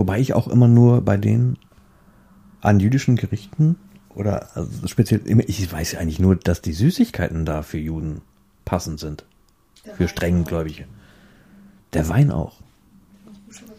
Wobei 0.00 0.18
ich 0.18 0.32
auch 0.32 0.48
immer 0.48 0.66
nur 0.66 1.02
bei 1.02 1.18
den 1.18 1.58
an 2.62 2.80
jüdischen 2.80 3.16
Gerichten 3.16 3.76
oder 4.14 4.56
also 4.56 4.88
speziell, 4.88 5.20
ich 5.46 5.70
weiß 5.70 5.92
ja 5.92 6.00
eigentlich 6.00 6.18
nur, 6.18 6.36
dass 6.36 6.62
die 6.62 6.72
Süßigkeiten 6.72 7.44
da 7.44 7.60
für 7.60 7.76
Juden 7.76 8.22
passend 8.64 8.98
sind. 8.98 9.26
Der 9.84 9.96
Für 9.96 10.04
Wein 10.04 10.08
strengen 10.08 10.42
auch. 10.44 10.48
Gläubige. 10.48 10.86
Der 11.92 12.08
Wein 12.08 12.30
auch. 12.30 12.60
Sagen. 13.50 13.74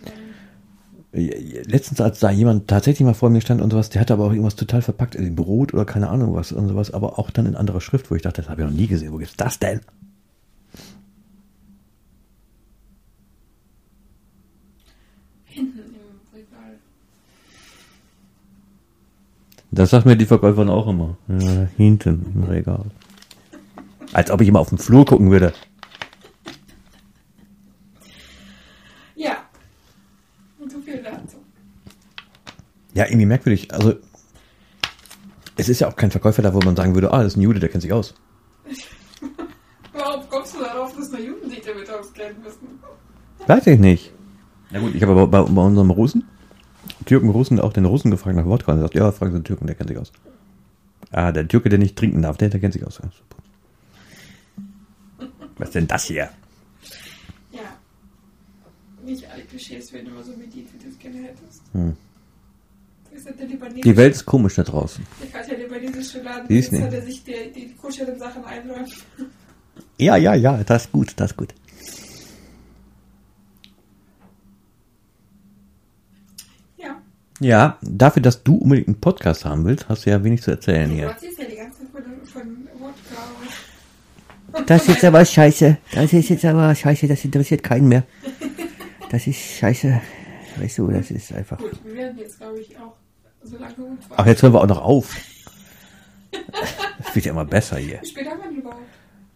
Letztens, 1.12 2.00
als 2.00 2.20
da 2.20 2.30
jemand 2.30 2.68
tatsächlich 2.68 3.04
mal 3.04 3.16
vor 3.16 3.32
mir 3.32 3.42
stand 3.42 3.60
und 3.60 3.72
sowas, 3.72 3.90
der 3.90 4.02
hatte 4.02 4.14
aber 4.14 4.26
auch 4.26 4.32
irgendwas 4.32 4.56
total 4.56 4.84
verpackt, 4.84 5.16
in 5.16 5.36
Brot 5.36 5.74
oder 5.74 5.86
keine 5.86 6.10
Ahnung 6.10 6.36
was 6.36 6.52
und 6.52 6.68
sowas, 6.68 6.92
aber 6.92 7.18
auch 7.18 7.32
dann 7.32 7.48
in 7.48 7.56
anderer 7.56 7.82
Schrift, 7.82 8.12
wo 8.12 8.16
ich 8.16 8.22
dachte, 8.22 8.44
das 8.44 8.50
habe 8.52 8.62
ich 8.62 8.68
noch 8.68 8.76
nie 8.76 8.86
gesehen. 8.86 9.12
Wo 9.12 9.18
gibt's 9.18 9.38
das 9.38 9.58
denn? 9.58 9.82
Hinten 15.52 15.80
im 15.80 16.34
Regal. 16.34 16.78
Das 19.82 19.90
sagt 19.90 20.06
mir 20.06 20.16
die 20.16 20.28
Verkäuferin 20.28 20.70
auch 20.70 20.88
immer. 20.88 21.18
Ja, 21.28 21.68
hinten 21.76 22.32
im 22.36 22.44
Regal. 22.44 22.86
Als 24.14 24.30
ob 24.30 24.40
ich 24.42 24.48
immer 24.48 24.60
auf 24.60 24.70
den 24.70 24.78
Flur 24.78 25.08
gucken 25.08 25.32
würde. 25.32 25.54
Ja. 29.16 29.38
Und 30.60 30.72
so 30.72 30.80
viel 30.82 31.02
dazu. 31.02 31.38
Ja, 32.94 33.06
irgendwie 33.06 33.26
merkwürdig. 33.26 33.74
Also, 33.74 33.96
es 35.58 35.68
ist 35.68 35.82
ja 35.82 35.88
auch 35.88 35.96
kein 35.96 36.12
Verkäufer 36.12 36.44
da, 36.44 36.54
wo 36.54 36.60
man 36.60 36.76
sagen 36.76 36.94
würde, 36.94 37.12
ah, 37.12 37.24
das 37.24 37.34
ist 37.34 37.38
ein 37.38 37.42
Jude, 37.42 37.60
der 37.60 37.70
kennt 37.70 37.82
sich 37.82 37.92
aus. 37.92 38.14
Warum 39.94 40.30
kommst 40.30 40.54
du 40.54 40.60
darauf, 40.60 40.96
dass 40.96 41.12
wir 41.12 41.22
Juden 41.22 41.50
sich 41.50 41.62
damit 41.62 41.90
auskennen 41.90 42.40
müssen? 42.44 42.68
Weiß 43.48 43.66
ich 43.66 43.80
nicht. 43.80 44.14
Na 44.70 44.80
gut, 44.80 44.94
ich 44.94 45.02
habe 45.02 45.14
aber 45.14 45.26
bei, 45.26 45.42
bei 45.42 45.62
unserem 45.64 45.90
Russen, 45.90 46.28
Türken 47.12 47.30
Russen, 47.30 47.60
auch 47.60 47.74
den 47.74 47.84
Russen 47.84 48.10
gefragt 48.10 48.38
nach 48.38 48.46
Wodka 48.46 48.72
und 48.72 48.78
er 48.78 48.84
sagt, 48.84 48.96
ja, 48.96 49.12
fragen 49.12 49.34
Sie 49.34 49.40
den 49.40 49.44
Türken, 49.44 49.68
der 49.68 49.76
kennt 49.76 49.90
sich 49.90 49.98
aus. 49.98 50.14
Ah, 51.12 51.34
der 51.34 51.46
Türke, 51.46 51.68
der 51.68 51.78
nicht 51.78 51.98
trinken 51.98 52.22
darf, 52.22 52.38
der, 52.38 52.48
der 52.48 52.62
kennt 52.62 52.72
sich 52.72 52.88
aus. 52.88 53.02
Ja, 53.04 53.10
super. 53.12 53.44
Was 55.58 55.68
ist 55.68 55.76
denn 55.76 55.88
das 55.88 56.06
hier? 56.06 56.30
Ja. 57.52 57.60
Nicht 59.04 59.30
alle 59.30 59.44
Klischees 59.44 59.92
werden 59.92 60.08
immer 60.08 60.24
so 60.24 60.32
bedient, 60.32 60.70
wie 60.74 60.82
du 60.82 60.90
es 60.90 60.98
gerne 61.00 61.18
hättest. 61.18 61.64
Hm. 61.74 61.98
Die 63.84 63.98
Welt 63.98 64.16
ist 64.16 64.26
komisch 64.26 64.56
da 64.56 64.64
draußen. 64.64 65.06
Der 65.22 65.38
hat 65.38 65.50
ja 65.50 65.58
libanesische 65.58 66.22
Laden, 66.22 66.48
er 66.50 67.02
sich 67.02 67.26
die, 67.26 67.52
die, 67.54 67.76
Sachen 68.18 68.46
einräumt. 68.46 68.96
Ja, 69.98 70.16
ja, 70.16 70.34
ja, 70.34 70.64
das 70.64 70.86
ist 70.86 70.94
gut, 70.94 71.12
das 71.18 71.32
ist 71.32 71.38
gut. 71.38 71.54
Ja. 77.42 77.78
Dafür, 77.82 78.22
dass 78.22 78.44
du 78.44 78.56
unbedingt 78.56 78.88
einen 78.88 79.00
Podcast 79.02 79.46
haben 79.46 79.66
willst, 79.66 79.90
hast 79.90 80.06
du 80.06 80.12
ja 80.12 80.24
wenig 80.24 80.44
zu 80.44 80.52
erzählen 80.52 80.90
hier. 80.92 81.08
erzählst 81.08 81.40
ja 81.40 81.46
die 81.46 81.56
ganze 81.56 81.80
Zeit 81.80 81.88
von, 81.92 82.04
von 82.26 82.68
Wodka. 82.80 84.66
Das 84.68 84.84
ist 84.84 84.88
jetzt 84.90 85.04
aber 85.06 85.26
scheiße. 85.26 85.78
Das 85.92 86.14
ist 86.14 86.30
jetzt 86.30 86.46
aber 86.46 86.76
scheiße, 86.76 87.08
das 87.08 87.26
interessiert 87.26 87.64
keinen 87.64 87.88
mehr. 87.88 88.04
Das 89.10 89.26
ist 89.26 89.40
scheiße. 89.40 90.00
Weißt 90.58 90.78
du, 90.78 90.88
das 90.90 91.10
ist 91.10 91.34
einfach. 91.34 91.58
Gut, 91.58 91.84
wir 91.84 91.96
werden 91.96 92.18
jetzt, 92.20 92.40
glaube 92.40 92.60
ich, 92.60 92.78
auch 92.78 92.94
so 93.44 93.58
lange 93.58 93.74
gut 93.74 93.98
Ach, 94.16 94.26
jetzt 94.28 94.44
hören 94.44 94.54
wir 94.54 94.62
auch 94.62 94.68
noch 94.68 94.84
auf. 94.84 95.16
Das 97.00 97.16
wird 97.16 97.26
ja 97.26 97.32
immer 97.32 97.46
besser 97.46 97.78
hier. 97.78 98.00
Wie 98.02 98.08
spät 98.08 98.30
haben 98.30 98.40
wir 98.40 98.50
denn 98.50 98.58
überhaupt? 98.58 98.82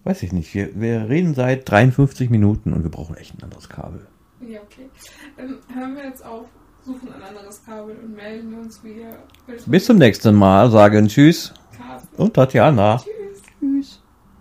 Weiß 0.04 0.22
ich 0.22 0.32
nicht. 0.32 0.54
Wir, 0.54 0.80
wir 0.80 1.10
reden 1.10 1.34
seit 1.34 1.68
53 1.70 2.30
Minuten 2.30 2.72
und 2.72 2.84
wir 2.84 2.92
brauchen 2.92 3.18
echt 3.18 3.34
ein 3.34 3.44
anderes 3.44 3.68
Kabel. 3.68 4.06
Ja, 4.42 4.60
okay. 4.62 4.90
Dann 5.38 5.58
hören 5.74 5.96
wir 5.96 6.06
jetzt 6.06 6.24
auf, 6.24 6.46
suchen 6.86 7.14
ein 7.14 7.24
anderes 7.24 7.64
Kabel 7.66 7.96
und 8.04 8.16
melden 8.16 8.54
uns 8.60 8.84
wieder. 8.84 9.18
Bis 9.66 9.86
zum 9.86 9.98
nächsten 9.98 10.36
Mal. 10.36 10.70
Sagen 10.70 11.08
Tschüss. 11.08 11.54
Kabel. 11.78 12.08
Und 12.18 12.34
Tatjana. 12.34 12.98
Tschüss. 12.98 13.42
Tschüss. 13.60 14.02